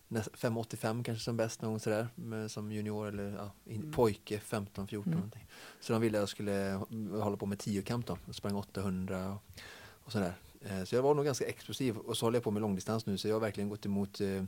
5,85 0.09 1.03
kanske 1.03 1.23
som 1.23 1.37
bäst 1.37 1.61
någon 1.61 1.79
sådär 1.79 2.07
som 2.47 2.71
junior 2.71 3.07
eller 3.07 3.31
ja, 3.31 3.51
mm. 3.73 3.91
pojke 3.91 4.41
15-14 4.49 5.03
mm. 5.05 5.31
Så 5.79 5.93
de 5.93 6.01
ville 6.01 6.17
att 6.17 6.21
jag 6.21 6.29
skulle 6.29 6.79
hålla 7.11 7.37
på 7.37 7.45
med 7.45 7.59
tiokamp 7.59 8.07
då. 8.07 8.17
Jag 8.25 8.35
sprang 8.35 8.55
800 8.55 9.29
och, 9.29 9.61
och 10.05 10.11
sådär. 10.11 10.33
Eh, 10.61 10.83
så 10.83 10.95
jag 10.95 11.01
var 11.01 11.13
nog 11.13 11.25
ganska 11.25 11.45
explosiv 11.45 11.97
och 11.97 12.17
så 12.17 12.25
håller 12.25 12.35
jag 12.35 12.43
på 12.43 12.51
med 12.51 12.61
långdistans 12.61 13.05
nu 13.05 13.17
så 13.17 13.27
jag 13.27 13.35
har 13.35 13.39
verkligen 13.39 13.69
gått 13.69 13.85
emot 13.85 14.21
eh, 14.21 14.43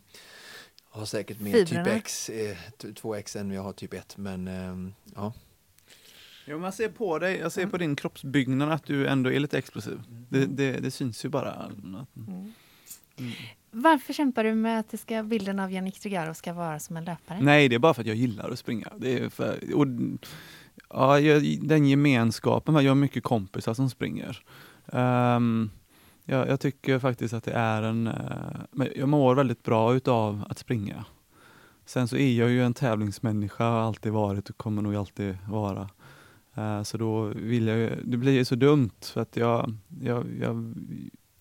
har 0.89 1.05
säkert 1.05 1.39
mer 1.39 1.65
typ 1.65 1.87
X, 1.87 2.29
eh, 2.29 2.57
2X 2.77 3.39
än 3.39 3.51
jag 3.51 3.61
har 3.61 3.73
typ 3.73 3.93
1 3.93 4.17
men 4.17 4.47
eh, 4.47 4.93
ja. 5.15 5.33
Jo, 6.49 6.59
man 6.59 6.71
ser 6.71 6.89
på 6.89 7.19
dig, 7.19 7.37
jag 7.37 7.51
ser 7.51 7.61
mm. 7.61 7.71
på 7.71 7.77
din 7.77 7.95
kroppsbyggnad 7.95 8.71
att 8.71 8.83
du 8.83 9.07
ändå 9.07 9.31
är 9.31 9.39
lite 9.39 9.57
explosiv. 9.57 9.93
Mm. 9.93 10.25
Det, 10.29 10.45
det, 10.45 10.79
det, 10.79 10.91
syns 10.91 11.25
ju 11.25 11.29
bara. 11.29 11.53
Mm. 11.53 12.05
mm. 12.27 12.51
Varför 13.71 14.13
kämpar 14.13 14.43
du 14.43 14.55
med 14.55 14.79
att 14.79 14.89
det 14.89 14.97
ska, 14.97 15.23
bilden 15.23 15.59
av 15.59 15.71
Yannick 15.71 15.99
Trigaro 15.99 16.33
ska 16.33 16.53
vara 16.53 16.79
som 16.79 16.97
en 16.97 17.05
löpare? 17.05 17.41
Nej, 17.41 17.69
det 17.69 17.75
är 17.75 17.79
bara 17.79 17.93
för 17.93 18.01
att 18.01 18.07
jag 18.07 18.15
gillar 18.15 18.49
att 18.49 18.59
springa. 18.59 18.87
Det 18.97 19.19
är 19.19 19.29
för, 19.29 19.75
och, 19.75 19.87
ja, 20.89 21.19
jag, 21.19 21.59
den 21.61 21.85
gemenskapen, 21.85 22.75
jag 22.75 22.91
har 22.91 22.95
mycket 22.95 23.23
kompisar 23.23 23.73
som 23.73 23.89
springer. 23.89 24.43
Um, 24.85 25.71
jag, 26.23 26.47
jag, 26.47 26.59
tycker 26.59 26.99
faktiskt 26.99 27.33
att 27.33 27.43
det 27.43 27.53
är 27.53 27.83
en... 27.83 28.07
Uh, 28.07 28.87
jag 28.95 29.09
mår 29.09 29.35
väldigt 29.35 29.63
bra 29.63 29.95
utav 29.95 30.45
att 30.49 30.57
springa. 30.57 31.05
Sen 31.85 32.07
så 32.07 32.17
är 32.17 32.33
jag 32.33 32.49
ju 32.49 32.63
en 32.63 32.73
tävlingsmänniska, 32.73 33.63
har 33.63 33.79
alltid 33.79 34.11
varit 34.11 34.49
och 34.49 34.57
kommer 34.57 34.81
nog 34.81 34.95
alltid 34.95 35.37
vara. 35.49 35.89
Uh, 36.57 36.83
så 36.83 36.97
då 36.97 37.23
vill 37.23 37.67
jag 37.67 37.91
det 38.03 38.17
blir 38.17 38.43
så 38.43 38.55
dumt 38.55 38.99
för 39.01 39.21
att 39.21 39.37
jag, 39.37 39.73
jag, 40.01 40.25
jag, 40.41 40.73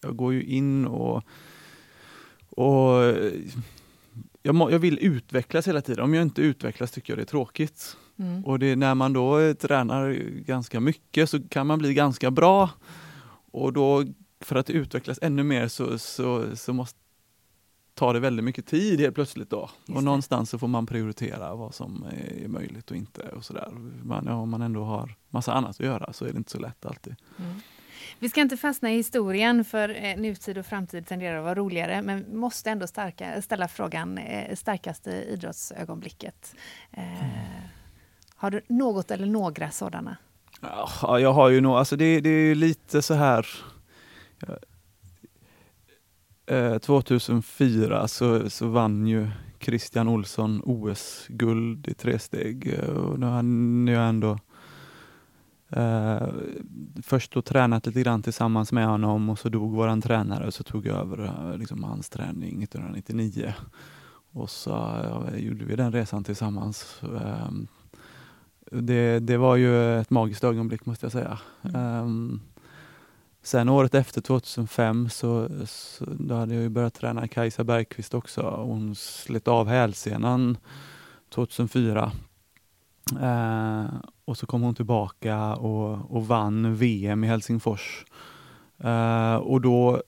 jag 0.00 0.16
går 0.16 0.34
ju 0.34 0.44
in 0.44 0.86
och 0.86 1.24
och 2.56 3.14
jag, 4.42 4.54
må, 4.54 4.70
jag, 4.70 4.78
vill 4.78 4.98
utvecklas 5.02 5.68
hela 5.68 5.80
tiden. 5.80 6.04
Om 6.04 6.14
jag 6.14 6.22
inte 6.22 6.42
utvecklas 6.42 6.90
tycker 6.90 7.12
jag 7.12 7.18
det 7.18 7.22
är 7.22 7.26
tråkigt. 7.26 7.96
Mm. 8.18 8.44
Och 8.44 8.58
det, 8.58 8.76
när 8.76 8.94
man 8.94 9.12
då 9.12 9.54
tränar 9.54 10.12
ganska 10.40 10.80
mycket 10.80 11.30
så 11.30 11.48
kan 11.48 11.66
man 11.66 11.78
bli 11.78 11.94
ganska 11.94 12.30
bra. 12.30 12.70
Och 13.50 13.72
då 13.72 14.04
för 14.40 14.56
att 14.56 14.70
utvecklas 14.70 15.18
ännu 15.22 15.42
mer 15.42 15.68
så, 15.68 15.98
så, 15.98 16.56
så 16.56 16.72
måste 16.72 16.98
ta 17.96 18.12
det 18.12 18.20
väldigt 18.20 18.44
mycket 18.44 18.66
tid 18.66 19.00
helt 19.00 19.14
plötsligt 19.14 19.50
då. 19.50 19.70
och 19.94 20.04
någonstans 20.04 20.50
så 20.50 20.58
får 20.58 20.68
man 20.68 20.86
prioritera 20.86 21.54
vad 21.54 21.74
som 21.74 22.06
är 22.42 22.48
möjligt 22.48 22.90
och 22.90 22.96
inte 22.96 23.28
och 23.28 23.44
sådär. 23.44 23.68
Man, 24.02 24.24
ja, 24.26 24.34
om 24.34 24.50
man 24.50 24.62
ändå 24.62 24.84
har 24.84 25.14
massa 25.30 25.52
annat 25.52 25.70
att 25.70 25.80
göra 25.80 26.12
så 26.12 26.24
är 26.24 26.32
det 26.32 26.38
inte 26.38 26.50
så 26.50 26.58
lätt 26.58 26.86
alltid. 26.86 27.16
Mm. 27.38 27.60
Vi 28.18 28.28
ska 28.28 28.40
inte 28.40 28.56
fastna 28.56 28.92
i 28.92 28.96
historien, 28.96 29.64
för 29.64 30.04
eh, 30.04 30.16
nutid 30.16 30.58
och 30.58 30.66
framtid 30.66 31.06
tenderar 31.06 31.38
att 31.38 31.44
vara 31.44 31.54
roligare, 31.54 32.02
men 32.02 32.38
måste 32.38 32.70
ändå 32.70 32.86
starka, 32.86 33.42
ställa 33.42 33.68
frågan, 33.68 34.18
eh, 34.18 34.56
starkaste 34.56 35.10
idrottsögonblicket. 35.10 36.54
Eh, 36.90 37.24
mm. 37.24 37.30
Har 38.36 38.50
du 38.50 38.60
något 38.68 39.10
eller 39.10 39.26
några 39.26 39.70
sådana? 39.70 40.16
Ja, 40.60 41.20
jag 41.20 41.32
har 41.32 41.48
ju 41.48 41.60
nog, 41.60 41.76
alltså 41.76 41.96
det, 41.96 42.20
det 42.20 42.30
är 42.30 42.54
lite 42.54 43.02
så 43.02 43.14
här. 43.14 43.46
Eh, 46.46 46.78
2004 46.78 48.08
så, 48.08 48.50
så 48.50 48.68
vann 48.68 49.06
ju 49.06 49.28
Christian 49.60 50.08
Olsson 50.08 50.62
OS-guld 50.64 51.88
i 51.88 51.94
tresteg 51.94 52.78
eh, 52.82 52.88
och 52.88 53.18
nu 53.44 53.94
har 53.94 54.02
jag 54.02 54.08
ändå 54.08 54.38
Uh, 55.76 56.28
först 57.02 57.32
då 57.32 57.42
tränat 57.42 57.86
lite 57.86 58.02
grann 58.02 58.22
tillsammans 58.22 58.72
med 58.72 58.86
honom 58.86 59.28
och 59.28 59.38
så 59.38 59.48
dog 59.48 59.72
våran 59.72 60.02
tränare 60.02 60.46
och 60.46 60.54
så 60.54 60.62
tog 60.62 60.86
jag 60.86 60.96
över 60.96 61.20
uh, 61.20 61.58
liksom 61.58 61.84
hans 61.84 62.08
träning 62.08 62.62
1999. 62.62 63.54
Och 64.32 64.50
så 64.50 64.72
uh, 64.72 65.38
gjorde 65.38 65.64
vi 65.64 65.76
den 65.76 65.92
resan 65.92 66.24
tillsammans. 66.24 67.00
Um, 67.00 67.68
det, 68.70 69.18
det 69.18 69.36
var 69.36 69.56
ju 69.56 70.00
ett 70.00 70.10
magiskt 70.10 70.44
ögonblick 70.44 70.86
måste 70.86 71.04
jag 71.06 71.12
säga. 71.12 71.38
Mm. 71.62 72.04
Um, 72.04 72.40
sen 73.46 73.68
året 73.68 73.94
efter, 73.94 74.20
2005, 74.20 75.08
så, 75.10 75.48
så 75.66 76.04
då 76.04 76.34
hade 76.34 76.54
jag 76.54 76.70
börjat 76.70 76.94
träna 76.94 77.28
Kajsa 77.28 77.64
Bergqvist 77.64 78.14
också. 78.14 78.42
Hon 78.42 78.94
slet 78.94 79.48
av 79.48 79.68
hälsenan 79.68 80.58
2004 81.34 82.12
Eh, 83.20 83.84
och 84.24 84.36
så 84.36 84.46
kom 84.46 84.62
hon 84.62 84.74
tillbaka 84.74 85.54
och, 85.54 86.16
och 86.16 86.26
vann 86.26 86.74
VM 86.74 87.24
i 87.24 87.26
Helsingfors. 87.26 88.04
Eh, 88.78 89.34
och 89.34 89.60
då 89.60 90.02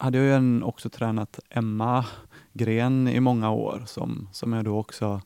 hade 0.00 0.18
jag 0.18 0.42
ju 0.42 0.62
också 0.62 0.90
tränat 0.90 1.40
Emma 1.50 2.04
Gren 2.52 3.08
i 3.08 3.20
många 3.20 3.50
år 3.50 3.82
som, 3.86 4.28
som 4.32 4.52
jag 4.52 4.64
då 4.64 4.78
också 4.78 5.20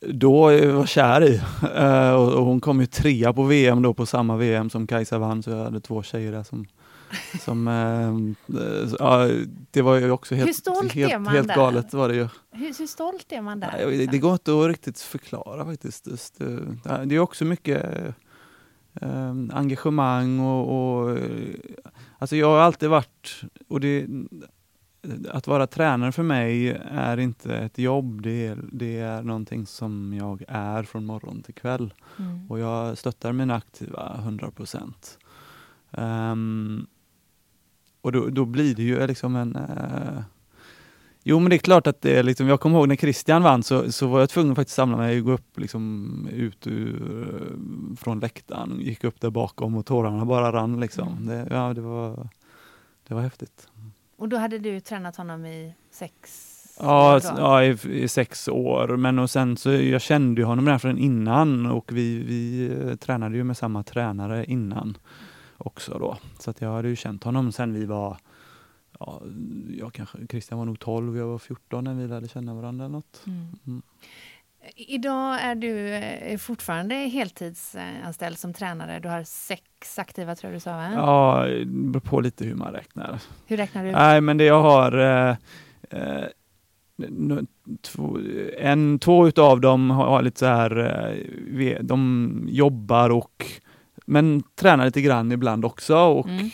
då 0.00 0.42
var 0.72 0.86
kär 0.86 1.22
i. 1.24 1.40
Uh, 1.78 2.12
och, 2.12 2.44
hon 2.44 2.60
kom 2.60 2.80
ju 2.80 2.86
trea 2.86 3.32
på 3.32 3.42
VM 3.42 3.82
då 3.82 3.94
på 3.94 4.06
samma 4.06 4.36
VM 4.36 4.70
som 4.70 4.86
Kajsa 4.86 5.18
vann, 5.18 5.42
så 5.42 5.50
jag 5.50 5.64
hade 5.64 5.80
två 5.80 6.02
tjejer 6.02 6.32
där 6.32 6.42
som, 6.42 6.66
som 7.40 7.68
uh, 7.68 8.14
uh, 9.00 9.46
det 9.70 9.82
var 9.82 9.96
ju 9.96 10.10
också 10.10 10.34
helt, 10.34 10.68
helt, 10.92 11.28
helt 11.28 11.54
galet 11.54 11.92
var 11.92 12.08
det 12.08 12.14
ju. 12.14 12.28
Hur, 12.50 12.78
hur 12.78 12.86
stolt 12.86 13.32
är 13.32 13.42
man 13.42 13.60
där? 13.60 13.86
Nej, 13.86 14.06
det 14.06 14.18
går 14.18 14.32
inte 14.32 14.60
att 14.60 14.68
riktigt 14.68 15.00
förklara 15.00 15.64
faktiskt. 15.64 16.08
Det 17.04 17.14
är 17.14 17.18
också 17.18 17.44
mycket 17.44 17.84
engagemang 19.52 20.40
och, 20.40 21.02
och 21.08 21.18
alltså 22.18 22.36
jag 22.36 22.46
har 22.46 22.58
alltid 22.58 22.88
varit, 22.88 23.40
och 23.68 23.80
det 23.80 24.06
att 25.30 25.46
vara 25.46 25.66
tränare 25.66 26.12
för 26.12 26.22
mig 26.22 26.80
är 26.90 27.16
inte 27.16 27.56
ett 27.56 27.78
jobb, 27.78 28.22
det 28.22 28.46
är, 28.46 28.58
det 28.72 28.98
är 28.98 29.22
någonting 29.22 29.66
som 29.66 30.14
jag 30.14 30.44
är 30.48 30.82
från 30.82 31.04
morgon 31.04 31.42
till 31.42 31.54
kväll. 31.54 31.94
Mm. 32.18 32.50
Och 32.50 32.58
jag 32.58 32.98
stöttar 32.98 33.32
mina 33.32 33.54
aktiva 33.54 34.16
100 34.18 34.50
procent. 34.50 35.18
Um, 35.90 36.86
och 38.00 38.12
då, 38.12 38.28
då, 38.28 38.44
blir 38.44 38.74
det 38.74 38.82
ju 38.82 39.06
liksom 39.06 39.36
en... 39.36 39.56
Uh, 39.56 40.22
jo 41.22 41.38
men 41.40 41.50
det 41.50 41.56
är 41.56 41.58
klart 41.58 41.86
att 41.86 42.00
det 42.00 42.18
är 42.18 42.22
liksom, 42.22 42.48
jag 42.48 42.60
kommer 42.60 42.78
ihåg 42.78 42.88
när 42.88 42.96
Christian 42.96 43.42
vann 43.42 43.62
så, 43.62 43.92
så 43.92 44.06
var 44.06 44.20
jag 44.20 44.30
tvungen 44.30 44.52
att 44.52 44.56
faktiskt 44.56 44.76
samla 44.76 44.96
mig 44.96 45.18
och 45.18 45.24
gå 45.24 45.32
upp 45.32 45.58
liksom 45.58 46.28
ut 46.32 46.66
ur, 46.66 47.56
från 47.96 48.20
läktaren, 48.20 48.80
gick 48.80 49.04
upp 49.04 49.20
där 49.20 49.30
bakom 49.30 49.76
och 49.76 49.86
tårarna 49.86 50.24
bara 50.24 50.52
rann 50.52 50.80
liksom. 50.80 51.08
Mm. 51.08 51.26
Det, 51.26 51.54
ja, 51.54 51.74
det 51.74 51.80
var, 51.80 52.28
det 53.08 53.14
var 53.14 53.22
häftigt. 53.22 53.68
Och 54.24 54.30
då 54.30 54.36
hade 54.36 54.58
du 54.58 54.80
tränat 54.80 55.16
honom 55.16 55.46
i 55.46 55.74
sex 55.90 56.50
Ja, 56.80 57.20
ja 57.36 57.64
i, 57.64 57.78
i, 57.84 58.08
sex 58.08 58.48
år. 58.48 58.96
Men 58.96 59.18
och 59.18 59.30
sen 59.30 59.56
så 59.56 59.72
jag 59.72 60.02
kände 60.02 60.40
ju 60.40 60.44
honom 60.44 60.66
redan 60.66 60.80
från 60.80 60.98
innan 60.98 61.66
och 61.66 61.92
vi, 61.92 62.18
vi 62.18 62.66
eh, 62.72 62.94
tränade 62.94 63.36
ju 63.36 63.44
med 63.44 63.56
samma 63.56 63.82
tränare 63.82 64.44
innan 64.44 64.98
också 65.56 65.98
då. 65.98 66.16
Så 66.38 66.50
att 66.50 66.60
jag 66.60 66.72
hade 66.72 66.88
ju 66.88 66.96
känt 66.96 67.24
honom 67.24 67.52
sen 67.52 67.74
vi 67.74 67.84
var 67.84 68.16
Ja, 68.98 69.22
jag 69.78 69.92
kanske, 69.92 70.18
Christian 70.30 70.58
var 70.58 70.66
nog 70.66 70.78
12, 70.78 71.16
jag 71.16 71.26
var 71.26 71.38
14 71.38 71.84
när 71.84 71.94
vi 71.94 72.08
lärde 72.08 72.28
känna 72.28 72.54
varandra. 72.54 72.88
Något. 72.88 73.22
Mm. 73.26 73.46
Mm. 73.66 73.82
Idag 74.76 75.40
är 75.40 75.54
du 75.54 75.88
eh, 75.88 76.38
fortfarande 76.38 76.94
heltidsanställd 76.94 78.38
som 78.38 78.52
tränare. 78.52 78.98
Du 78.98 79.08
har 79.08 79.24
sex 79.24 79.98
aktiva, 79.98 80.34
tror 80.34 80.52
du 80.52 80.60
sa? 80.60 80.70
Va? 80.76 80.90
Ja, 80.94 81.46
det 81.48 81.66
beror 81.66 82.00
på 82.00 82.20
lite 82.20 82.44
hur 82.44 82.54
man 82.54 82.72
räknar. 82.72 83.20
Hur 83.46 83.56
räknar 83.56 83.84
du? 83.84 83.92
Nej, 83.92 84.20
men 84.20 84.36
det 84.36 84.44
jag 84.44 84.62
har 84.62 84.98
eh, 84.98 85.36
eh 85.90 86.24
två, 87.82 88.18
en, 88.58 88.98
två 88.98 89.28
utav 89.28 89.60
dem 89.60 89.90
har 89.90 90.22
lite 90.22 90.38
så 90.38 90.46
här, 90.46 90.78
eh, 91.60 91.78
de 91.80 92.46
jobbar 92.48 93.10
och 93.10 93.46
men 94.06 94.42
tränar 94.54 94.84
lite 94.84 95.00
grann 95.00 95.32
ibland 95.32 95.64
också 95.64 95.96
och 95.96 96.28
mm. 96.28 96.50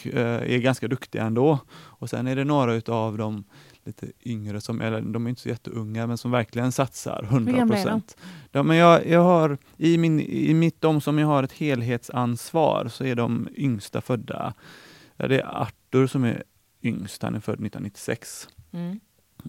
är 0.52 0.58
ganska 0.58 0.88
duktiga 0.88 1.22
ändå. 1.22 1.58
Och 1.72 2.11
sen 2.11 2.26
är 2.26 2.36
det 2.36 2.44
några 2.44 2.74
utav 2.74 3.18
dem 3.18 3.44
lite 3.85 4.07
yngre, 4.24 4.61
som, 4.61 4.81
eller 4.81 5.01
de 5.01 5.26
är 5.26 5.31
inte 5.31 5.43
så 5.43 5.49
jätteunga, 5.49 6.07
men 6.07 6.18
som 6.18 6.31
verkligen 6.31 6.72
satsar 6.72 7.22
100 7.22 7.66
procent. 7.66 8.16
Ja, 8.53 8.74
jag, 8.74 9.07
jag 9.07 9.22
har, 9.22 9.59
i, 9.76 9.99
min, 9.99 10.20
I 10.20 10.55
mitt 10.55 10.81
de 10.81 11.01
som 11.01 11.18
jag 11.18 11.26
har 11.26 11.43
ett 11.43 11.53
helhetsansvar 11.53 12.89
så 12.89 13.05
är 13.05 13.14
de 13.14 13.49
yngsta 13.55 14.01
födda, 14.01 14.55
det 15.16 15.41
är 15.41 15.62
Artur 15.62 16.07
som 16.07 16.24
är 16.24 16.43
yngst, 16.83 17.22
han 17.22 17.35
är 17.35 17.41
född 17.41 17.55
1996. 17.55 18.49
Mm. 18.72 19.01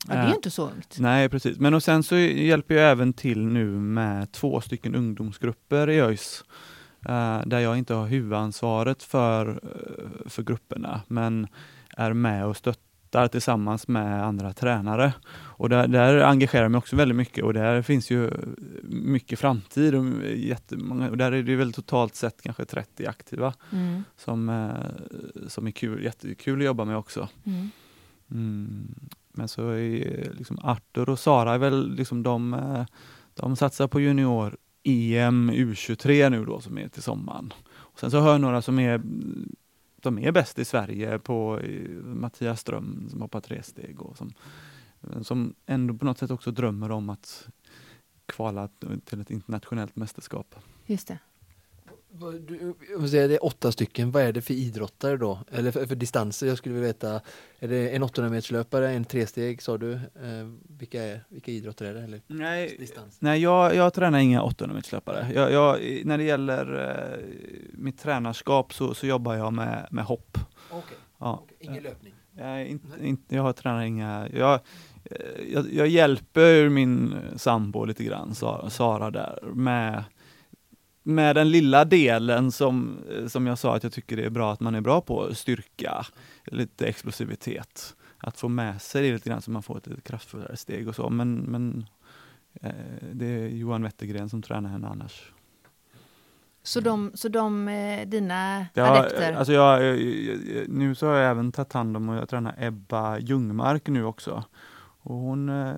Ja, 0.07 0.13
det 0.13 0.19
är 0.19 0.27
ju 0.27 0.35
inte 0.35 0.51
så 0.51 0.63
ungt. 0.63 0.97
Nej, 0.99 1.29
precis. 1.29 1.59
Men 1.59 1.73
och 1.73 1.83
sen 1.83 2.03
så 2.03 2.15
hjälper 2.17 2.75
jag 2.75 2.91
även 2.91 3.13
till 3.13 3.45
nu 3.45 3.65
med 3.71 4.31
två 4.31 4.61
stycken 4.61 4.95
ungdomsgrupper 4.95 5.89
i 5.89 6.01
ÖIS. 6.01 6.43
Uh, 7.09 7.41
där 7.45 7.59
jag 7.59 7.77
inte 7.77 7.93
har 7.93 8.07
huvudansvaret 8.07 9.03
för, 9.03 9.49
uh, 9.49 10.29
för 10.29 10.43
grupperna, 10.43 11.01
men 11.07 11.47
är 11.97 12.13
med 12.13 12.45
och 12.45 12.57
stöttar 12.57 12.90
tillsammans 13.31 13.87
med 13.87 14.25
andra 14.25 14.53
tränare. 14.53 15.13
Och 15.33 15.69
där, 15.69 15.87
där 15.87 16.21
engagerar 16.21 16.63
jag 16.63 16.71
mig 16.71 16.79
också 16.79 16.95
väldigt 16.95 17.17
mycket 17.17 17.43
och 17.43 17.53
där 17.53 17.81
finns 17.81 18.11
ju 18.11 18.31
mycket 18.83 19.39
framtid 19.39 19.95
och 19.95 20.05
jättemånga, 20.35 21.09
och 21.09 21.17
där 21.17 21.31
är 21.31 21.43
det 21.43 21.55
väl 21.55 21.73
totalt 21.73 22.15
sett 22.15 22.41
kanske 22.41 22.65
30 22.65 23.05
aktiva 23.05 23.53
mm. 23.71 24.03
som, 24.17 24.49
uh, 24.49 25.47
som 25.47 25.67
är 25.67 25.71
kul, 25.71 26.03
jättekul 26.03 26.59
att 26.59 26.65
jobba 26.65 26.85
med 26.85 26.97
också. 26.97 27.29
Mm. 27.43 27.69
Mm. 28.31 28.95
Men 29.33 29.47
så 29.47 29.69
är 29.69 30.31
liksom 30.37 30.59
Arthur 30.63 31.09
och 31.09 31.19
Sara 31.19 31.53
är 31.53 31.57
väl 31.57 31.95
liksom 31.95 32.23
de, 32.23 32.53
eh, 32.53 32.85
de 33.33 33.55
satsar 33.55 33.87
på 33.87 33.99
junior 33.99 34.57
EM 34.83 35.51
U23 35.51 36.29
nu 36.29 36.45
då 36.45 36.59
som 36.61 36.77
är 36.77 36.87
till 36.87 37.01
sommaren. 37.01 37.53
Och 37.71 37.99
sen 37.99 38.11
så 38.11 38.19
har 38.19 38.31
jag 38.31 38.41
några 38.41 38.61
som 38.61 38.79
är 38.79 39.01
de 40.03 40.19
är 40.19 40.31
bäst 40.31 40.59
i 40.59 40.65
Sverige 40.65 41.19
på 41.19 41.59
eh, 41.59 41.89
Mattias 42.03 42.59
Ström 42.59 43.07
som 43.09 43.21
hoppar 43.21 43.41
tre 43.41 43.63
steg 43.63 44.01
och 44.01 44.17
som, 44.17 44.33
som 45.21 45.55
ändå 45.65 45.93
på 45.93 46.05
något 46.05 46.17
sätt 46.17 46.31
också 46.31 46.51
drömmer 46.51 46.91
om 46.91 47.09
att 47.09 47.47
kvala 48.25 48.69
till 49.05 49.21
ett 49.21 49.31
internationellt 49.31 49.95
mästerskap. 49.95 50.55
Just 50.85 51.07
det. 51.07 51.19
Du, 52.19 52.73
det 53.09 53.17
är 53.17 53.45
åtta 53.45 53.71
stycken, 53.71 54.11
vad 54.11 54.23
är 54.23 54.31
det 54.31 54.41
för 54.41 54.53
idrottare 54.53 55.17
då? 55.17 55.39
Eller 55.51 55.71
för, 55.71 55.85
för 55.85 55.95
distanser? 55.95 56.47
Jag 56.47 56.57
skulle 56.57 56.75
vilja 56.75 56.87
veta, 56.87 57.21
är 57.59 57.67
det 57.67 57.95
en 57.95 58.03
800 58.03 58.29
meterslöpare, 58.29 58.91
en 58.91 59.05
tresteg 59.05 59.61
sa 59.61 59.77
du? 59.77 59.93
Eh, 59.93 59.99
vilka, 60.77 61.03
är, 61.03 61.23
vilka 61.29 61.51
idrotter 61.51 61.85
är 61.85 61.93
det? 61.93 62.01
Eller 62.01 62.21
nej, 62.27 62.75
distans? 62.79 63.17
nej 63.19 63.41
jag, 63.41 63.75
jag 63.75 63.93
tränar 63.93 64.19
inga 64.19 64.43
800 64.43 64.75
meterslöpare. 64.75 65.31
Jag, 65.35 65.51
jag, 65.51 65.79
när 66.05 66.17
det 66.17 66.23
gäller 66.23 66.89
eh, 66.89 67.25
mitt 67.73 67.99
tränarskap 67.99 68.73
så, 68.73 68.93
så 68.93 69.07
jobbar 69.07 69.35
jag 69.35 69.53
med, 69.53 69.87
med 69.91 70.05
hopp. 70.05 70.37
Okay. 70.71 70.97
Ja. 71.17 71.43
Okay. 71.43 71.57
Ingen 71.59 71.83
löpning? 71.83 72.13
Jag, 72.37 72.67
inte, 72.67 72.87
inte, 73.01 73.35
jag 73.35 73.55
tränar 73.55 73.81
inga, 73.81 74.27
jag, 74.33 74.59
jag, 75.53 75.73
jag 75.73 75.87
hjälper 75.87 76.69
min 76.69 77.15
sambo 77.35 77.85
lite 77.85 78.03
grann, 78.03 78.35
Sara 78.69 79.11
där, 79.11 79.39
med 79.53 80.03
med 81.03 81.35
den 81.35 81.51
lilla 81.51 81.85
delen 81.85 82.51
som, 82.51 82.99
som 83.27 83.47
jag 83.47 83.57
sa 83.57 83.75
att 83.75 83.83
jag 83.83 83.93
tycker 83.93 84.17
det 84.17 84.23
är 84.23 84.29
bra 84.29 84.53
att 84.53 84.59
man 84.59 84.75
är 84.75 84.81
bra 84.81 85.01
på, 85.01 85.35
styrka, 85.35 86.05
lite 86.45 86.87
explosivitet. 86.87 87.95
Att 88.17 88.37
få 88.37 88.47
med 88.47 88.81
sig 88.81 89.03
det 89.03 89.13
lite 89.13 89.29
grann 89.29 89.41
så 89.41 89.51
man 89.51 89.63
får 89.63 89.77
ett, 89.77 90.03
kraftfullare 90.03 90.57
steg 90.57 90.87
och 90.87 90.95
så. 90.95 91.09
Men, 91.09 91.35
men 91.35 91.85
eh, 92.61 92.71
det 93.13 93.25
är 93.25 93.47
Johan 93.47 93.83
Wettergren 93.83 94.29
som 94.29 94.41
tränar 94.41 94.69
henne 94.69 94.87
annars. 94.87 95.31
Så 96.63 96.79
de, 96.79 97.11
så 97.13 97.29
de 97.29 97.67
eh, 97.67 98.07
dina 98.07 98.65
ja, 98.73 98.99
adepter? 98.99 99.33
Alltså 99.33 99.53
jag, 99.53 99.99
nu 100.69 100.95
så 100.95 101.07
har 101.07 101.15
jag 101.15 101.31
även 101.31 101.51
tagit 101.51 101.73
hand 101.73 101.97
om 101.97 102.09
och 102.09 102.15
jag 102.15 102.29
tränar 102.29 102.55
Ebba 102.57 103.19
Ljungmark 103.19 103.87
nu 103.87 104.03
också. 104.03 104.43
Och 105.03 105.15
hon, 105.15 105.49
eh, 105.49 105.75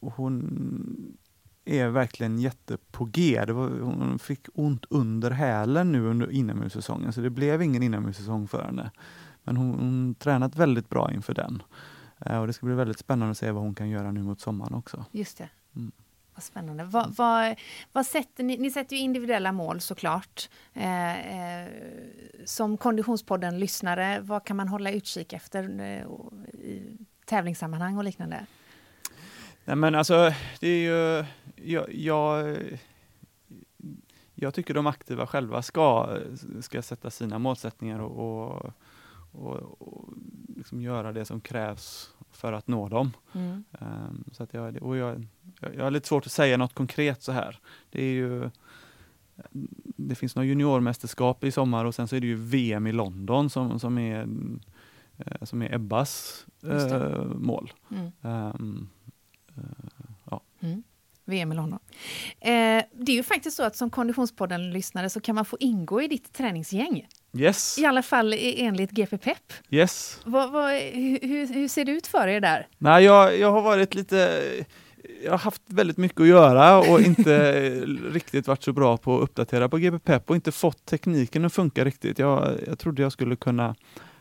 hon 0.00 1.16
är 1.64 1.88
verkligen 1.88 2.38
jätte 2.38 2.78
på 2.90 3.04
G. 3.04 3.44
Det 3.46 3.52
var, 3.52 3.68
hon 3.68 4.18
fick 4.18 4.46
ont 4.54 4.84
under 4.90 5.30
hälen 5.30 5.92
nu 5.92 6.06
under 6.06 6.30
inomhussäsongen, 6.30 7.12
så 7.12 7.20
det 7.20 7.30
blev 7.30 7.62
ingen 7.62 7.82
inomhussäsong 7.82 8.48
för 8.48 8.62
henne. 8.62 8.90
Men 9.42 9.56
hon, 9.56 9.74
hon 9.74 10.14
tränat 10.14 10.56
väldigt 10.56 10.88
bra 10.88 11.12
inför 11.12 11.34
den. 11.34 11.62
Eh, 12.26 12.40
och 12.40 12.46
det 12.46 12.52
ska 12.52 12.66
bli 12.66 12.74
väldigt 12.74 12.98
spännande 12.98 13.30
att 13.30 13.38
se 13.38 13.50
vad 13.50 13.62
hon 13.62 13.74
kan 13.74 13.88
göra 13.88 14.12
nu 14.12 14.22
mot 14.22 14.40
sommaren 14.40 14.74
också. 14.74 15.04
Just 15.10 15.38
det. 15.38 15.48
Mm. 15.76 15.92
Vad 16.34 16.42
spännande. 16.42 16.84
Vad, 16.84 17.14
vad, 17.16 17.56
vad 17.92 18.06
sätter 18.06 18.44
ni, 18.44 18.56
ni 18.56 18.70
sätter 18.70 18.96
ju 18.96 19.02
individuella 19.02 19.52
mål 19.52 19.80
såklart. 19.80 20.48
Eh, 20.72 21.62
eh, 21.62 21.68
som 22.44 22.76
Konditionspodden-lyssnare, 22.76 24.20
vad 24.20 24.44
kan 24.44 24.56
man 24.56 24.68
hålla 24.68 24.90
utkik 24.90 25.32
efter 25.32 25.80
eh, 25.80 26.06
i 26.60 26.98
tävlingssammanhang 27.24 27.96
och 27.96 28.04
liknande? 28.04 28.46
Nej 29.64 29.76
men 29.76 29.94
alltså, 29.94 30.32
det 30.60 30.68
är 30.68 30.78
ju, 30.78 31.24
jag, 31.72 31.94
jag, 31.94 32.56
jag 34.34 34.54
tycker 34.54 34.74
de 34.74 34.86
aktiva 34.86 35.26
själva 35.26 35.62
ska, 35.62 36.18
ska 36.60 36.82
sätta 36.82 37.10
sina 37.10 37.38
målsättningar 37.38 37.98
och, 37.98 38.52
och, 38.52 38.72
och, 39.32 39.82
och 39.82 40.08
liksom 40.56 40.80
göra 40.80 41.12
det 41.12 41.24
som 41.24 41.40
krävs 41.40 42.10
för 42.30 42.52
att 42.52 42.68
nå 42.68 42.88
dem. 42.88 43.10
Mm. 43.32 43.64
Um, 43.70 44.24
så 44.32 44.42
att 44.42 44.54
jag, 44.54 44.82
och 44.82 44.96
jag, 44.96 45.26
jag 45.76 45.84
har 45.84 45.90
lite 45.90 46.08
svårt 46.08 46.26
att 46.26 46.32
säga 46.32 46.56
något 46.56 46.74
konkret 46.74 47.22
så 47.22 47.32
här. 47.32 47.58
Det 47.90 48.02
är 48.02 48.12
ju 48.12 48.50
det 49.96 50.14
finns 50.14 50.36
några 50.36 50.46
juniormästerskap 50.46 51.44
i 51.44 51.50
sommar 51.50 51.84
och 51.84 51.94
sen 51.94 52.08
så 52.08 52.16
är 52.16 52.20
det 52.20 52.26
ju 52.26 52.36
VM 52.36 52.86
i 52.86 52.92
London 52.92 53.50
som, 53.50 53.80
som 53.80 53.98
är 53.98 54.28
eh, 55.16 55.42
som 55.42 55.62
är 55.62 55.74
Ebbas 55.74 56.46
äh, 56.62 57.24
mål. 57.24 57.72
Mm. 57.90 58.10
Um. 58.20 58.88
Mm. 60.62 60.82
VM 61.24 61.52
i 61.52 61.54
London. 61.54 61.78
Eh, 62.40 62.84
det 62.92 63.12
är 63.12 63.16
ju 63.16 63.22
faktiskt 63.22 63.56
så 63.56 63.62
att 63.62 63.76
som 63.76 63.90
Konditionspodden-lyssnare 63.90 65.10
så 65.10 65.20
kan 65.20 65.34
man 65.34 65.44
få 65.44 65.56
ingå 65.60 66.02
i 66.02 66.08
ditt 66.08 66.32
träningsgäng. 66.32 67.06
Yes. 67.36 67.78
I 67.78 67.86
alla 67.86 68.02
fall 68.02 68.34
enligt 68.38 68.90
GP 68.90 69.18
Pep. 69.18 69.52
Yes. 69.70 70.20
Vad, 70.24 70.52
vad, 70.52 70.72
hur, 70.72 71.54
hur, 71.54 71.68
ser 71.68 71.84
det 71.84 71.92
ut 71.92 72.06
för 72.06 72.28
er 72.28 72.40
där? 72.40 72.66
Nej, 72.78 73.04
jag, 73.04 73.38
jag 73.38 73.52
har 73.52 73.62
varit 73.62 73.94
lite 73.94 74.42
jag 75.24 75.30
har 75.30 75.38
haft 75.38 75.62
väldigt 75.66 75.96
mycket 75.96 76.20
att 76.20 76.26
göra 76.26 76.78
och 76.78 77.00
inte 77.00 77.52
riktigt 78.12 78.46
varit 78.46 78.62
så 78.62 78.72
bra 78.72 78.96
på 78.96 79.16
att 79.16 79.22
uppdatera 79.22 79.68
på 79.68 79.78
GP 79.78 79.98
Pep 79.98 80.30
och 80.30 80.36
inte 80.36 80.52
fått 80.52 80.86
tekniken 80.86 81.44
att 81.44 81.52
funka 81.52 81.84
riktigt. 81.84 82.18
Jag, 82.18 82.58
jag 82.66 82.78
trodde 82.78 83.02
jag 83.02 83.12
skulle 83.12 83.36
kunna 83.36 83.74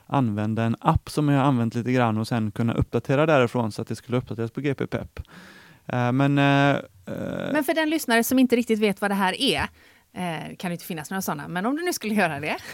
använda 0.05 0.63
en 0.63 0.75
app 0.79 1.09
som 1.09 1.29
jag 1.29 1.45
använt 1.45 1.75
lite 1.75 1.91
grann 1.91 2.17
och 2.17 2.27
sen 2.27 2.51
kunna 2.51 2.73
uppdatera 2.73 3.25
därifrån 3.25 3.71
så 3.71 3.81
att 3.81 3.87
det 3.87 3.95
skulle 3.95 4.17
uppdateras 4.17 4.51
på 4.51 4.61
GP 4.61 4.87
Pep. 4.87 5.19
Uh, 5.93 6.11
men, 6.11 6.37
uh, 6.37 6.81
men 7.53 7.63
för 7.63 7.73
den 7.73 7.89
lyssnare 7.89 8.23
som 8.23 8.39
inte 8.39 8.55
riktigt 8.55 8.79
vet 8.79 9.01
vad 9.01 9.11
det 9.11 9.15
här 9.15 9.41
är, 9.41 9.67
Eh, 10.13 10.55
kan 10.57 10.69
det 10.69 10.73
inte 10.73 10.85
finnas 10.85 11.09
några 11.09 11.21
sådana, 11.21 11.47
men 11.47 11.65
om 11.65 11.75
du 11.75 11.83
nu 11.83 11.93
skulle 11.93 12.13
göra 12.13 12.39
det. 12.39 12.57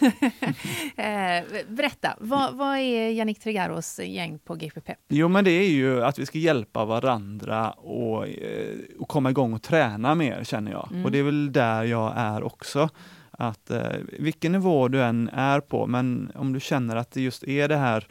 eh, 0.96 1.64
berätta, 1.68 2.16
vad, 2.20 2.54
vad 2.54 2.78
är 2.78 3.10
Jannik 3.10 3.40
Trigaros 3.40 4.00
gäng 4.04 4.38
på 4.38 4.54
GPP? 4.54 4.94
Jo, 5.08 5.28
men 5.28 5.44
det 5.44 5.50
är 5.50 5.68
ju 5.68 6.04
att 6.04 6.18
vi 6.18 6.26
ska 6.26 6.38
hjälpa 6.38 6.84
varandra 6.84 7.70
och, 7.70 8.28
eh, 8.28 8.76
och 8.98 9.08
komma 9.08 9.30
igång 9.30 9.52
och 9.52 9.62
träna 9.62 10.14
mer, 10.14 10.44
känner 10.44 10.72
jag. 10.72 10.88
Mm. 10.90 11.04
Och 11.04 11.10
det 11.10 11.18
är 11.18 11.22
väl 11.22 11.52
där 11.52 11.84
jag 11.84 12.12
är 12.16 12.42
också 12.42 12.88
att 13.30 13.70
eh, 13.70 13.82
vilken 14.18 14.52
nivå 14.52 14.88
du 14.88 15.02
än 15.02 15.28
är 15.28 15.60
på, 15.60 15.86
men 15.86 16.32
om 16.34 16.52
du 16.52 16.60
känner 16.60 16.96
att 16.96 17.10
det 17.10 17.20
just 17.20 17.44
är 17.44 17.68
det 17.68 17.76
här 17.76 18.06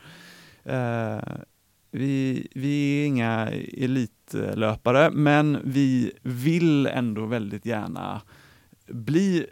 eh, 0.63 1.23
vi, 1.91 2.47
vi 2.55 3.01
är 3.01 3.07
inga 3.07 3.51
elitlöpare, 4.33 5.11
men 5.11 5.59
vi 5.63 6.11
vill 6.21 6.87
ändå 6.87 7.25
väldigt 7.25 7.65
gärna 7.65 8.21
bli 8.87 9.45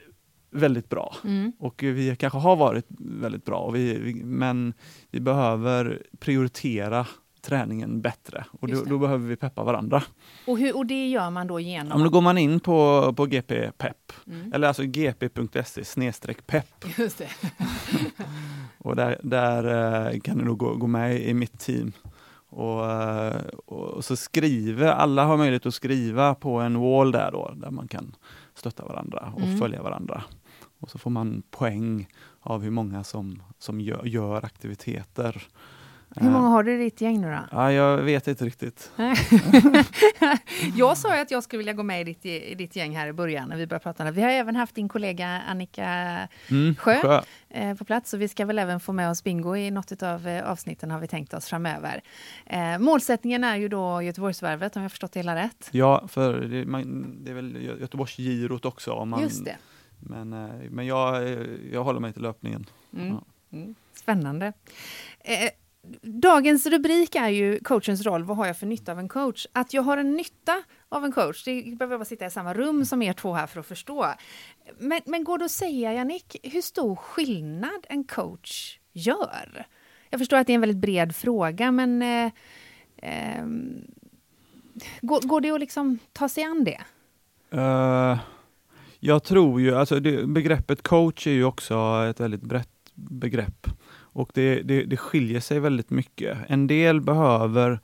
väldigt 0.52 0.90
bra. 0.90 1.16
Mm. 1.24 1.52
Och 1.60 1.84
vi 1.84 2.16
kanske 2.16 2.40
har 2.40 2.56
varit 2.56 2.86
väldigt 3.00 3.46
bra, 3.46 3.70
vi, 3.70 4.00
vi, 4.00 4.14
men 4.24 4.74
vi 5.12 5.20
behöver 5.20 6.02
prioritera 6.20 7.08
träningen 7.42 8.02
bättre 8.02 8.46
och 8.52 8.68
då, 8.68 8.84
då, 8.84 8.98
behöver 8.98 9.28
vi 9.28 9.36
peppa 9.36 9.64
varandra. 9.64 10.04
Och, 10.46 10.58
hur, 10.58 10.78
och 10.78 10.86
det 10.86 11.08
gör 11.08 11.30
man 11.30 11.48
då 11.48 11.60
genom? 11.60 12.00
Ja, 12.00 12.04
då 12.04 12.10
går 12.10 12.22
man 12.22 12.38
in 12.38 12.60
på, 12.60 13.14
på 13.18 13.26
GP 13.26 13.72
Pepp, 13.78 14.12
mm. 14.28 14.54
eller 14.54 14.68
alltså 14.68 14.84
gp.se 14.84 15.86
snedstreck 15.86 16.48
pepp. 16.48 16.86
Just 16.98 17.18
det. 17.18 17.30
och 18.78 18.96
där, 18.96 19.20
där 19.24 19.64
eh, 20.14 20.20
kan 20.20 20.38
du 20.38 20.46
då 20.46 20.56
gå, 20.56 20.76
gå 20.76 20.88
med 20.88 21.22
i 21.22 21.34
mitt 21.34 21.60
team. 21.60 21.92
Och, 22.56 22.92
eh, 22.92 23.42
och, 23.66 24.06
så 24.06 24.16
skriver, 24.16 24.88
alla 24.88 25.26
har 25.26 25.38
möjlighet 25.38 25.66
att 25.66 25.74
skriva 25.74 26.36
på 26.36 26.60
en 26.60 26.80
wall 26.80 27.12
där 27.12 27.32
då, 27.32 27.54
där 27.56 27.72
man 27.72 27.88
kan 27.88 28.16
stötta 28.54 28.86
varandra 28.86 29.32
och 29.36 29.42
mm. 29.42 29.58
följa 29.58 29.84
varandra. 29.84 30.24
Och 30.80 30.92
så 30.92 30.98
får 30.98 31.10
man 31.10 31.44
poäng 31.52 32.08
av 32.40 32.62
hur 32.62 32.72
många 32.72 33.04
som, 33.04 33.42
som 33.60 33.82
gör, 33.82 34.06
gör 34.06 34.46
aktiviteter 34.46 35.48
hur 36.16 36.30
många 36.30 36.48
har 36.48 36.64
du 36.64 36.74
i 36.74 36.78
ditt 36.84 37.02
gäng 37.02 37.22
nu 37.22 37.32
då? 37.32 37.40
Ja, 37.52 37.72
jag 37.72 37.98
vet 37.98 38.28
inte 38.28 38.46
riktigt. 38.46 38.92
jag 40.76 40.98
sa 40.98 41.16
ju 41.16 41.22
att 41.22 41.32
jag 41.32 41.44
skulle 41.44 41.58
vilja 41.58 41.74
gå 41.74 41.84
med 41.84 42.02
i 42.02 42.04
ditt, 42.04 42.26
i 42.26 42.56
ditt 42.56 42.76
gäng 42.76 42.96
här 42.96 43.08
i 43.08 43.14
början 43.14 43.50
när 43.50 43.58
vi 43.58 43.68
började 43.68 43.84
prata. 43.84 44.12
Vi 44.12 44.22
har 44.22 44.30
även 44.30 44.56
haft 44.56 44.76
din 44.76 44.90
kollega 44.90 45.28
Annika 45.28 45.88
mm, 46.50 46.76
Sjö, 46.76 47.02
Sjö. 47.02 47.22
Eh, 47.50 47.76
på 47.76 47.86
plats 47.86 48.14
och 48.14 48.22
vi 48.22 48.28
ska 48.28 48.46
väl 48.46 48.60
även 48.60 48.80
få 48.80 48.94
med 48.94 49.10
oss 49.10 49.24
Bingo 49.24 49.56
i 49.56 49.72
något 49.72 50.04
av 50.04 50.28
eh, 50.28 50.52
avsnitten 50.52 50.92
har 50.92 51.00
vi 51.00 51.08
tänkt 51.08 51.34
oss 51.34 51.46
framöver. 51.46 52.02
Eh, 52.46 52.80
målsättningen 52.80 53.44
är 53.44 53.56
ju 53.56 53.70
då 53.70 54.02
Göteborgsvarvet 54.02 54.76
om 54.76 54.82
jag 54.82 54.92
förstått 54.92 55.12
det 55.12 55.20
hela 55.20 55.36
rätt. 55.36 55.70
Ja, 55.72 56.08
för 56.08 56.42
det, 56.42 56.66
man, 56.66 57.16
det 57.24 57.32
är 57.32 57.36
väl 57.36 57.64
Göteborgsgirot 57.82 58.66
också. 58.66 58.92
Om 58.92 59.10
man, 59.10 59.22
Just 59.22 59.46
det. 59.46 59.58
Men, 60.00 60.30
men 60.70 60.86
jag, 60.86 61.38
jag 61.72 61.84
håller 61.84 62.00
mig 62.00 62.14
till 62.14 62.22
löpningen. 62.22 62.66
Mm. 62.94 63.08
Ja. 63.08 63.24
Mm. 63.58 63.76
Spännande. 63.94 64.54
Dagens 66.02 66.66
rubrik 66.66 67.16
är 67.16 67.30
ju 67.30 67.60
coachens 67.60 68.06
roll. 68.06 68.24
Vad 68.24 68.38
har 68.38 68.48
jag 68.48 68.58
för 68.58 68.66
nytta 68.66 68.92
av 68.92 69.00
en 69.00 69.10
coach? 69.10 69.48
Att 69.52 69.74
jag 69.74 69.82
har 69.82 69.98
en 69.98 70.14
nytta 70.14 70.64
av 70.90 71.06
en 71.06 71.12
coach, 71.12 71.44
det 71.44 71.78
behöver 71.78 71.98
bara 71.98 72.06
sitta 72.06 72.26
i 72.26 72.32
samma 72.32 72.54
rum 72.54 72.86
som 72.86 73.02
er 73.02 73.14
två 73.14 73.34
här 73.34 73.48
för 73.48 73.60
att 73.60 73.66
förstå. 73.66 74.06
Men, 74.78 75.02
men 75.06 75.24
går 75.24 75.38
det 75.38 75.46
att 75.46 75.52
säga, 75.52 75.94
Jannik, 75.94 76.36
hur 76.44 76.62
stor 76.62 76.96
skillnad 76.96 77.86
en 77.90 78.04
coach 78.04 78.80
gör? 78.94 79.66
Jag 80.10 80.20
förstår 80.20 80.38
att 80.38 80.48
det 80.48 80.54
är 80.54 80.56
en 80.56 80.62
väldigt 80.62 80.78
bred 80.78 81.16
fråga, 81.16 81.72
men 81.72 82.02
eh, 82.02 82.32
eh, 82.98 83.46
går, 85.02 85.28
går, 85.28 85.42
det 85.42 85.52
att 85.52 85.60
liksom 85.60 86.00
ta 86.14 86.30
sig 86.30 86.44
an 86.44 86.64
det? 86.64 86.82
Uh, 87.54 88.20
jag 89.00 89.24
tror 89.24 89.62
ju, 89.62 89.76
alltså 89.76 90.00
det, 90.00 90.28
begreppet 90.28 90.82
coach 90.84 91.28
är 91.28 91.32
ju 91.32 91.44
också 91.44 92.06
ett 92.10 92.20
väldigt 92.20 92.42
brett 92.42 92.70
begrepp 92.94 93.68
och 94.16 94.32
det, 94.34 94.62
det, 94.62 94.84
det 94.84 94.98
skiljer 94.98 95.40
sig 95.40 95.60
väldigt 95.60 95.90
mycket. 95.90 96.38
En 96.48 96.68
del 96.68 97.02
behöver, 97.02 97.80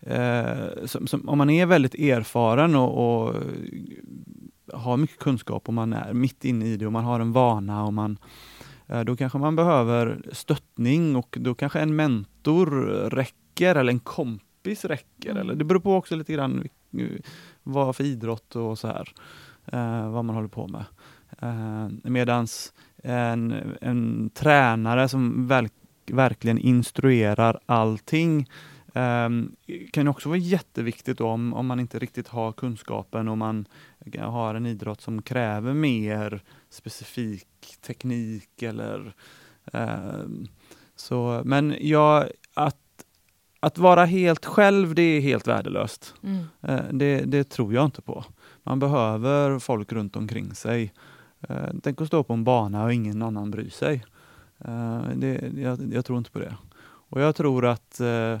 eh, 0.00 0.84
som, 0.84 1.06
som, 1.06 1.28
om 1.28 1.38
man 1.38 1.50
är 1.50 1.66
väldigt 1.66 1.94
erfaren 1.94 2.74
och, 2.74 3.24
och, 3.24 3.34
har 4.72 4.96
mycket 4.96 5.18
kunskap 5.18 5.68
och 5.68 5.74
man 5.74 5.92
är 5.92 6.12
mitt 6.12 6.44
inne 6.44 6.66
i 6.66 6.76
det 6.76 6.86
och 6.86 6.92
man 6.92 7.04
har 7.04 7.20
en 7.20 7.32
vana 7.32 7.84
och 7.84 7.94
man 7.94 8.18
eh, 8.86 9.00
då 9.00 9.16
kanske 9.16 9.38
man 9.38 9.56
behöver 9.56 10.22
stöttning 10.32 11.16
och 11.16 11.36
då 11.40 11.54
kanske 11.54 11.80
en 11.80 11.96
mentor 11.96 12.70
räcker 13.10 13.74
eller 13.74 13.92
en 13.92 14.00
kompis 14.00 14.84
räcker. 14.84 15.30
Mm. 15.30 15.42
Eller 15.42 15.54
det 15.54 15.64
beror 15.64 15.80
på 15.80 15.94
också 15.94 16.16
lite 16.16 16.32
grann 16.32 16.68
vad 17.62 17.96
för 17.96 18.04
idrott 18.04 18.56
och 18.56 18.78
så 18.78 18.88
här, 18.88 19.12
eh, 19.66 20.10
vad 20.10 20.24
man 20.24 20.34
håller 20.34 20.48
på 20.48 20.66
med. 20.66 20.84
Eh, 21.38 22.10
medans 22.10 22.72
en, 23.02 23.54
en 23.80 24.30
tränare 24.34 25.08
som 25.08 25.48
verk, 25.48 25.72
verkligen 26.06 26.58
instruerar 26.58 27.60
allting 27.66 28.46
um, 28.96 29.56
kan 29.92 30.08
också 30.08 30.28
vara 30.28 30.38
jätteviktigt 30.38 31.20
om, 31.20 31.54
om 31.54 31.66
man 31.66 31.80
inte 31.80 31.98
riktigt 31.98 32.28
har 32.28 32.52
kunskapen 32.52 33.28
och 33.28 33.38
man 33.38 33.66
har 34.18 34.54
en 34.54 34.66
idrott 34.66 35.00
som 35.00 35.22
kräver 35.22 35.74
mer 35.74 36.42
specifik 36.70 37.46
teknik 37.86 38.62
eller 38.62 39.14
um, 39.72 40.48
så. 40.96 41.42
Men 41.44 41.76
ja, 41.80 42.26
att, 42.54 42.76
att 43.60 43.78
vara 43.78 44.04
helt 44.04 44.44
själv, 44.44 44.94
det 44.94 45.02
är 45.02 45.20
helt 45.20 45.46
värdelöst. 45.46 46.14
Mm. 46.22 46.44
Uh, 46.68 46.92
det, 46.92 47.20
det 47.20 47.44
tror 47.44 47.74
jag 47.74 47.84
inte 47.84 48.02
på. 48.02 48.24
Man 48.62 48.78
behöver 48.78 49.58
folk 49.58 49.92
runt 49.92 50.16
omkring 50.16 50.54
sig. 50.54 50.92
Eh, 51.48 51.68
tänk 51.82 52.00
att 52.00 52.06
stå 52.06 52.22
på 52.22 52.32
en 52.32 52.44
bana 52.44 52.84
och 52.84 52.94
ingen 52.94 53.22
annan 53.22 53.50
bryr 53.50 53.70
sig. 53.70 54.04
Eh, 54.58 55.02
det, 55.14 55.52
jag, 55.56 55.94
jag, 55.94 56.04
tror 56.04 56.18
inte 56.18 56.30
på 56.30 56.38
det. 56.38 56.56
Och 56.84 57.20
jag 57.20 57.36
tror 57.36 57.66
att, 57.66 58.00
eh, 58.00 58.38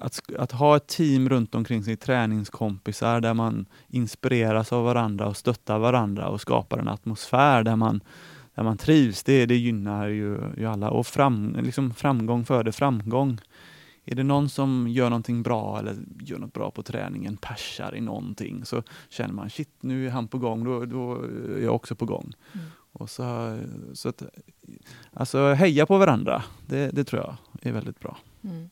att, 0.00 0.20
att, 0.38 0.52
ha 0.52 0.76
ett 0.76 0.86
team 0.86 1.28
runt 1.28 1.54
omkring 1.54 1.84
sig, 1.84 1.96
träningskompisar 1.96 3.20
där 3.20 3.34
man 3.34 3.66
inspireras 3.88 4.72
av 4.72 4.84
varandra 4.84 5.26
och 5.26 5.36
stöttar 5.36 5.78
varandra 5.78 6.28
och 6.28 6.40
skapar 6.40 6.78
en 6.78 6.88
atmosfär 6.88 7.62
där 7.62 7.76
man, 7.76 8.00
där 8.54 8.62
man 8.62 8.76
trivs, 8.76 9.22
det, 9.22 9.46
det 9.46 9.56
gynnar 9.56 10.08
ju, 10.08 10.38
ju 10.56 10.66
alla. 10.66 10.90
Och 10.90 11.06
fram, 11.06 11.56
liksom 11.62 11.94
framgång 11.94 12.44
föder 12.44 12.72
framgång. 12.72 13.40
Är 14.04 14.14
det 14.14 14.22
någon 14.22 14.48
som 14.48 14.88
gör 14.88 15.10
någonting 15.10 15.42
bra 15.42 15.78
eller 15.78 15.96
gör 16.20 16.38
något 16.38 16.52
bra 16.52 16.70
på 16.70 16.82
träningen, 16.82 17.36
persar 17.36 17.94
i 17.94 18.00
någonting, 18.00 18.64
så 18.64 18.82
känner 19.08 19.34
man 19.34 19.50
shit, 19.50 19.70
nu 19.80 20.06
är 20.06 20.10
han 20.10 20.28
på 20.28 20.38
gång, 20.38 20.64
då, 20.64 20.84
då 20.84 21.22
är 21.56 21.62
jag 21.62 21.74
också 21.74 21.94
på 21.94 22.04
gång. 22.04 22.32
Mm. 22.52 22.66
Och 22.92 23.10
så, 23.10 23.58
så 23.92 24.08
att, 24.08 24.22
alltså 25.12 25.52
heja 25.52 25.86
på 25.86 25.98
varandra, 25.98 26.42
det, 26.66 26.90
det 26.90 27.04
tror 27.04 27.22
jag 27.22 27.36
är 27.68 27.72
väldigt 27.72 28.00
bra. 28.00 28.16
Mm. 28.44 28.70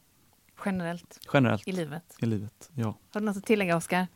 Generellt? 0.65 1.21
Generellt. 1.33 1.69
I 1.69 1.73
livet? 1.73 2.17
I 2.19 2.27
livet, 2.27 2.71
ja. 2.75 2.95
Har 3.13 3.21
du 3.21 3.27
något 3.27 3.37
att 3.37 3.45
tillägga, 3.45 3.77
Oskar? 3.77 4.07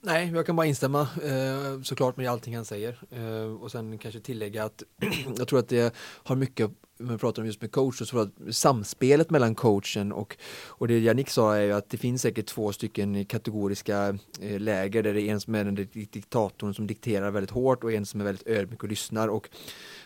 Nej, 0.00 0.30
jag 0.34 0.46
kan 0.46 0.56
bara 0.56 0.66
instämma 0.66 1.00
eh, 1.00 1.82
såklart 1.82 2.16
med 2.16 2.30
allting 2.30 2.56
han 2.56 2.64
säger. 2.64 2.98
Eh, 3.10 3.62
och 3.62 3.70
sen 3.70 3.98
kanske 3.98 4.20
tillägga 4.20 4.64
att 4.64 4.82
jag 5.38 5.48
tror 5.48 5.58
att 5.58 5.68
det 5.68 5.94
har 5.98 6.36
mycket 6.36 6.70
om 7.00 7.08
vi 7.08 7.18
pratar 7.18 7.42
om 7.42 7.46
just 7.46 7.60
med 7.60 7.72
coach, 7.72 8.08
så 8.08 8.18
att 8.18 8.30
samspelet 8.50 9.30
mellan 9.30 9.54
coachen 9.54 10.12
och, 10.12 10.36
och 10.66 10.88
det 10.88 10.98
Jannik 10.98 11.30
sa 11.30 11.56
är 11.56 11.62
ju 11.62 11.72
att 11.72 11.90
det 11.90 11.96
finns 11.96 12.22
säkert 12.22 12.46
två 12.46 12.72
stycken 12.72 13.24
kategoriska 13.24 14.18
eh, 14.40 14.60
läger 14.60 15.02
där 15.02 15.14
det 15.14 15.22
är 15.22 15.32
en 15.32 15.40
som 15.40 15.54
är 15.54 15.64
den 15.64 15.74
diktatorn 15.92 16.74
som 16.74 16.86
dikterar 16.86 17.30
väldigt 17.30 17.50
hårt 17.50 17.84
och 17.84 17.92
en 17.92 18.06
som 18.06 18.20
är 18.20 18.24
väldigt 18.24 18.46
ödmjuk 18.46 18.82
och 18.82 18.88
lyssnar. 18.88 19.28
Och 19.28 19.48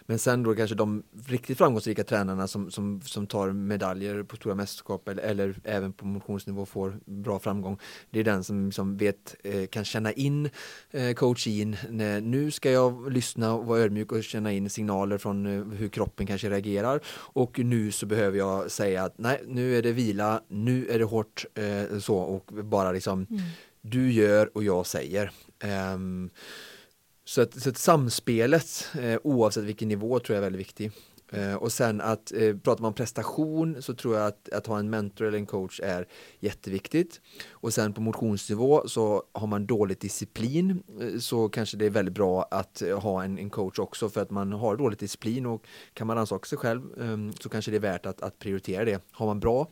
men 0.07 0.19
sen 0.19 0.43
då 0.43 0.55
kanske 0.55 0.77
de 0.77 1.03
riktigt 1.27 1.59
framgångsrika 1.59 2.05
tränarna 2.05 2.47
som, 2.49 2.71
som, 2.71 3.01
som 3.01 3.27
tar 3.27 3.53
medaljer 3.53 4.23
på 4.23 4.37
stora 4.37 4.55
mästerskap 4.55 5.09
eller, 5.09 5.23
eller 5.23 5.55
även 5.65 5.93
på 5.93 6.07
motionsnivå 6.07 6.67
får 6.67 7.01
bra 7.05 7.39
framgång. 7.39 7.79
Det 8.11 8.21
är 8.21 8.25
den 8.25 8.45
som, 8.45 8.73
som 8.73 8.97
vet, 8.97 9.37
eh, 9.45 9.67
kan 9.67 9.85
känna 9.85 10.13
in 10.13 10.51
eh, 10.91 11.13
coachin. 11.13 11.77
Nu 12.23 12.51
ska 12.51 12.71
jag 12.71 13.13
lyssna 13.13 13.55
och 13.55 13.67
vara 13.67 13.81
ödmjuk 13.81 14.13
och 14.13 14.25
känna 14.25 14.53
in 14.53 14.71
signaler 14.71 15.19
från 15.19 15.47
eh, 15.47 15.79
hur 15.79 15.89
kroppen 15.89 16.27
kanske 16.27 16.51
reagerar 16.51 17.01
och 17.09 17.59
nu 17.59 17.93
så 17.93 18.07
behöver 18.07 18.39
jag 18.39 18.71
säga 18.71 19.05
att 19.05 19.19
nej, 19.19 19.43
nu 19.47 19.79
är 19.79 19.83
det 19.83 19.93
vila, 19.93 20.43
nu 20.49 20.87
är 20.89 20.99
det 20.99 21.05
hårt 21.05 21.45
så 22.01 22.17
och 22.17 22.51
bara 22.65 22.93
liksom 22.93 23.27
mm. 23.31 23.43
du 23.81 24.13
gör 24.13 24.57
och 24.57 24.65
jag 24.65 24.87
säger. 24.87 25.31
Um, 25.95 26.31
så 27.25 27.43
att, 27.43 27.63
så 27.63 27.69
att 27.69 27.79
samspelet, 27.79 28.89
eh, 29.01 29.19
oavsett 29.25 29.65
vilken 29.65 29.89
nivå, 29.89 30.19
tror 30.19 30.35
jag 30.35 30.39
är 30.39 30.47
väldigt 30.47 30.61
viktigt. 30.61 30.93
Eh, 31.33 31.55
och 31.55 31.73
sen 31.73 32.01
att 32.01 32.33
eh, 32.33 32.57
pratar 32.57 32.83
man 32.83 32.93
prestation 32.93 33.83
så 33.83 33.95
tror 33.95 34.17
jag 34.17 34.27
att, 34.27 34.49
att 34.53 34.67
ha 34.67 34.79
en 34.79 34.91
mentor 34.91 35.27
eller 35.27 35.39
en 35.39 35.47
coach 35.47 35.81
är 35.81 36.07
jätteviktigt. 36.41 37.21
Och 37.51 37.75
sen 37.75 37.93
på 37.93 38.01
motionsnivå 38.01 38.89
så 38.89 39.23
har 39.33 39.47
man 39.47 39.67
dålig 39.67 39.99
disciplin 39.99 40.83
eh, 41.01 41.19
så 41.19 41.49
kanske 41.49 41.77
det 41.77 41.87
är 41.87 41.91
väldigt 41.91 42.15
bra 42.15 42.49
att 42.51 42.83
eh, 42.83 42.99
ha 42.99 43.25
en, 43.25 43.39
en, 43.39 43.51
coach 43.51 43.79
också 43.79 44.09
för 44.09 44.21
att 44.21 44.31
man 44.31 44.53
har 44.53 44.77
dålig 44.77 44.99
disciplin 44.99 45.47
och 45.47 45.67
kan 45.95 46.07
man 46.07 46.17
rannsaka 46.17 46.47
sig 46.47 46.59
själv 46.59 46.83
eh, 47.01 47.35
så 47.41 47.49
kanske 47.49 47.71
det 47.71 47.77
är 47.77 47.81
värt 47.81 48.07
att, 48.07 48.23
att 48.23 48.39
prioritera 48.39 48.85
det. 48.85 49.03
Har 49.11 49.27
man 49.27 49.41
bra 49.41 49.69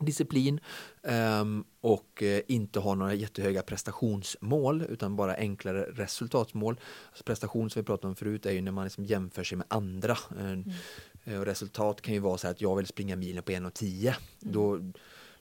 disciplin 0.00 0.60
um, 1.02 1.64
och 1.80 2.22
uh, 2.22 2.40
inte 2.48 2.80
ha 2.80 2.94
några 2.94 3.14
jättehöga 3.14 3.62
prestationsmål 3.62 4.84
utan 4.88 5.16
bara 5.16 5.34
enklare 5.34 5.82
resultatmål. 5.82 6.80
Alltså 7.08 7.24
prestation 7.24 7.70
som 7.70 7.82
vi 7.82 7.86
pratade 7.86 8.08
om 8.08 8.16
förut 8.16 8.46
är 8.46 8.52
ju 8.52 8.60
när 8.60 8.72
man 8.72 8.84
liksom 8.84 9.04
jämför 9.04 9.44
sig 9.44 9.58
med 9.58 9.66
andra. 9.70 10.18
Mm. 10.40 10.64
uh, 11.28 11.38
och 11.38 11.46
resultat 11.46 12.00
kan 12.00 12.14
ju 12.14 12.20
vara 12.20 12.38
så 12.38 12.48
att 12.48 12.60
jag 12.60 12.76
vill 12.76 12.86
springa 12.86 13.16
milen 13.16 13.42
på 13.42 13.52
1.10. 13.52 14.06
Mm. 14.06 14.14
Då, 14.38 14.80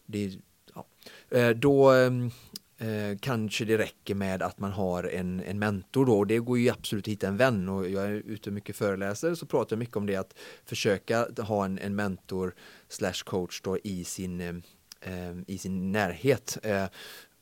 det, 0.06 0.40
ja. 0.74 1.54
då 1.54 1.92
um, 1.92 2.32
Eh, 2.80 3.18
kanske 3.20 3.66
det 3.66 3.78
räcker 3.78 4.16
med 4.16 4.42
att 4.42 4.60
man 4.60 4.72
har 4.72 5.04
en, 5.04 5.40
en 5.40 5.60
mentor 5.60 6.06
då 6.06 6.18
och 6.18 6.28
det 6.28 6.40
går 6.40 6.60
ju 6.60 6.70
absolut 6.70 7.04
att 7.04 7.12
hitta 7.12 7.28
en 7.28 7.38
vän 7.38 7.70
och 7.70 7.90
jag 7.90 8.04
är 8.04 8.12
ute 8.12 8.52
mycket 8.52 8.76
föreläser 8.76 9.36
så 9.36 9.46
pratar 9.46 9.76
jag 9.76 9.80
mycket 9.80 9.96
om 9.96 10.06
det 10.06 10.16
att 10.16 10.36
försöka 10.66 11.28
ha 11.38 11.66
en, 11.66 11.80
en 11.80 11.96
mentor 11.96 12.56
slash 12.90 13.24
coach 13.26 13.62
då 13.62 13.78
i 13.78 14.04
sin, 14.04 14.42
eh, 14.42 14.56
eh 15.02 15.36
i 15.48 15.58
sin 15.58 15.92
närhet. 15.92 16.58
Eh, 16.64 16.86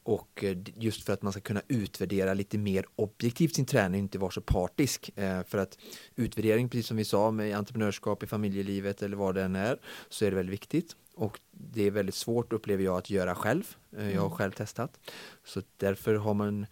och 0.05 0.43
eh, 0.43 0.57
just 0.75 1.03
för 1.03 1.13
att 1.13 1.21
man 1.21 1.31
ska 1.31 1.41
kunna 1.41 1.61
utvärdera 1.67 2.33
lite 2.33 2.57
mer 2.57 2.85
objektivt 2.95 3.55
sin 3.55 3.65
träning, 3.65 3.99
inte 3.99 4.17
vara 4.17 4.31
så 4.31 4.41
partisk. 4.41 5.11
Eh, 5.15 5.43
för 5.43 5.57
att 5.57 5.77
utvärdering, 6.15 6.69
precis 6.69 6.87
som 6.87 6.97
vi 6.97 7.05
sa 7.05 7.31
med 7.31 7.57
entreprenörskap 7.57 8.23
i 8.23 8.27
familjelivet 8.27 9.01
eller 9.01 9.17
vad 9.17 9.35
det 9.35 9.43
än 9.43 9.55
är, 9.55 9.79
så 10.09 10.25
är 10.25 10.29
det 10.29 10.35
väldigt 10.35 10.53
viktigt. 10.53 10.95
Och 11.15 11.39
det 11.51 11.83
är 11.83 11.91
väldigt 11.91 12.15
svårt 12.15 12.53
upplever 12.53 12.83
jag 12.83 12.97
att 12.97 13.09
göra 13.09 13.35
själv. 13.35 13.75
Eh, 13.97 14.11
jag 14.11 14.21
har 14.21 14.27
mm. 14.27 14.37
själv 14.37 14.51
testat. 14.51 14.99
Så 15.43 15.61
därför 15.77 16.15
har 16.15 16.33
man 16.33 16.65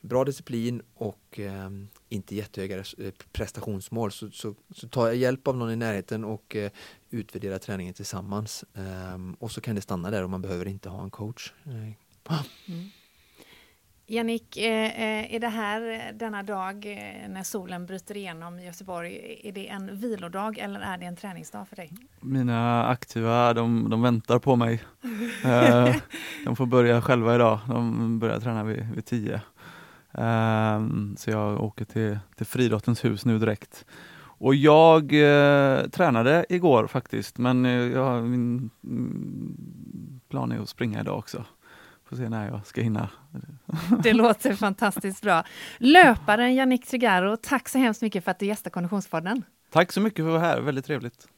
bra 0.00 0.24
disciplin 0.24 0.82
och 0.94 1.40
eh, 1.40 1.70
inte 2.08 2.36
jättehöga 2.36 2.78
eh, 2.78 3.12
prestationsmål 3.32 4.12
så, 4.12 4.30
så, 4.30 4.54
så 4.74 4.88
tar 4.88 5.06
jag 5.06 5.16
hjälp 5.16 5.48
av 5.48 5.56
någon 5.56 5.70
i 5.70 5.76
närheten 5.76 6.24
och 6.24 6.56
eh, 6.56 6.70
utvärderar 7.10 7.58
träningen 7.58 7.94
tillsammans. 7.94 8.64
Eh, 8.74 9.34
och 9.38 9.50
så 9.50 9.60
kan 9.60 9.74
det 9.74 9.80
stanna 9.80 10.10
där 10.10 10.24
och 10.24 10.30
man 10.30 10.42
behöver 10.42 10.68
inte 10.68 10.88
ha 10.88 11.02
en 11.02 11.10
coach. 11.10 11.52
Mm. 11.64 11.92
Jannik, 14.12 14.56
eh, 14.56 15.02
eh, 15.02 15.34
är 15.34 15.40
det 15.40 15.48
här 15.48 16.12
denna 16.12 16.42
dag 16.42 16.86
eh, 16.86 17.28
när 17.28 17.42
solen 17.42 17.86
bryter 17.86 18.16
igenom 18.16 18.58
i 18.58 18.66
Göteborg, 18.66 19.40
är 19.44 19.52
det 19.52 19.68
en 19.68 19.96
vilodag 19.96 20.58
eller 20.58 20.80
är 20.80 20.98
det 20.98 21.06
en 21.06 21.16
träningsdag 21.16 21.68
för 21.68 21.76
dig? 21.76 21.92
Mina 22.20 22.86
aktiva, 22.86 23.54
de, 23.54 23.90
de 23.90 24.02
väntar 24.02 24.38
på 24.38 24.56
mig. 24.56 24.82
de 26.44 26.56
får 26.56 26.66
börja 26.66 27.02
själva 27.02 27.34
idag, 27.34 27.58
de 27.68 28.18
börjar 28.18 28.40
träna 28.40 28.64
vid, 28.64 28.94
vid 28.94 29.04
tio. 29.04 29.40
Så 31.16 31.30
jag 31.30 31.60
åker 31.60 31.84
till, 31.84 32.18
till 32.36 32.46
Friidrottens 32.46 33.04
hus 33.04 33.24
nu 33.24 33.38
direkt. 33.38 33.84
Och 34.22 34.54
jag 34.54 35.02
eh, 35.02 35.88
tränade 35.88 36.46
igår 36.48 36.86
faktiskt, 36.86 37.38
men 37.38 37.64
jag, 37.64 38.24
min 38.24 38.70
plan 40.28 40.52
är 40.52 40.58
att 40.60 40.68
springa 40.68 41.00
idag 41.00 41.18
också 41.18 41.44
får 42.10 42.16
se 42.16 42.28
när 42.28 42.48
jag 42.48 42.66
ska 42.66 42.80
hinna. 42.80 43.08
Det 44.02 44.12
låter 44.12 44.54
fantastiskt 44.54 45.22
bra. 45.22 45.44
Löparen 45.78 46.54
Yannick 46.54 46.86
Trigaro, 46.86 47.36
tack 47.36 47.68
så 47.68 47.78
hemskt 47.78 48.02
mycket 48.02 48.24
för 48.24 48.30
att 48.30 48.38
du 48.38 48.46
gästade 48.46 48.72
Konditionspodden. 48.72 49.42
Tack 49.70 49.92
så 49.92 50.00
mycket 50.00 50.24
för 50.24 50.34
att 50.34 50.40
vara 50.40 50.52
här, 50.52 50.60
väldigt 50.60 50.84
trevligt. 50.84 51.28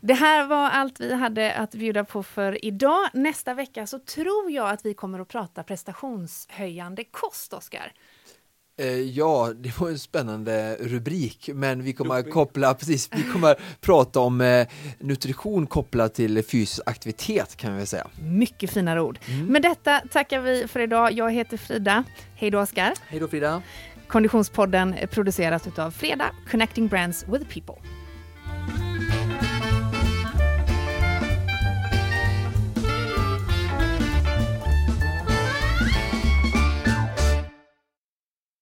Det 0.00 0.14
här 0.14 0.46
var 0.46 0.70
allt 0.70 1.00
vi 1.00 1.14
hade 1.14 1.54
att 1.54 1.74
bjuda 1.74 2.04
på 2.04 2.22
för 2.22 2.64
idag. 2.64 3.08
Nästa 3.12 3.54
vecka 3.54 3.86
så 3.86 3.98
tror 3.98 4.50
jag 4.50 4.70
att 4.70 4.86
vi 4.86 4.94
kommer 4.94 5.20
att 5.20 5.28
prata 5.28 5.62
prestationshöjande 5.62 7.04
kost, 7.04 7.52
Oskar. 7.52 7.92
Eh, 8.76 9.00
ja, 9.00 9.52
det 9.56 9.80
var 9.80 9.88
en 9.88 9.98
spännande 9.98 10.76
rubrik, 10.80 11.50
men 11.54 11.82
vi 11.82 11.92
kommer 11.92 12.14
att 12.18 12.30
koppla, 12.30 12.74
precis, 12.74 13.10
vi 13.12 13.22
kommer 13.22 13.50
att 13.50 13.58
prata 13.80 14.20
om 14.20 14.40
eh, 14.40 14.66
nutrition 14.98 15.66
kopplat 15.66 16.14
till 16.14 16.42
fysisk 16.42 16.80
aktivitet 16.86 17.56
kan 17.56 17.76
vi 17.76 17.86
säga. 17.86 18.06
Mycket 18.22 18.70
finare 18.70 19.00
ord. 19.00 19.18
Mm. 19.26 19.46
Med 19.46 19.62
detta 19.62 20.00
tackar 20.12 20.40
vi 20.40 20.68
för 20.68 20.80
idag. 20.80 21.12
Jag 21.12 21.32
heter 21.32 21.56
Frida. 21.56 22.04
Hej 22.34 22.50
då 22.50 22.60
Oskar. 22.60 22.94
Hej 23.06 23.20
då 23.20 23.28
Frida. 23.28 23.62
Konditionspodden 24.06 24.94
produceras 25.10 25.78
av 25.78 25.90
Freda, 25.90 26.30
Connecting 26.50 26.88
Brands 26.88 27.24
with 27.28 27.44
People. 27.44 28.03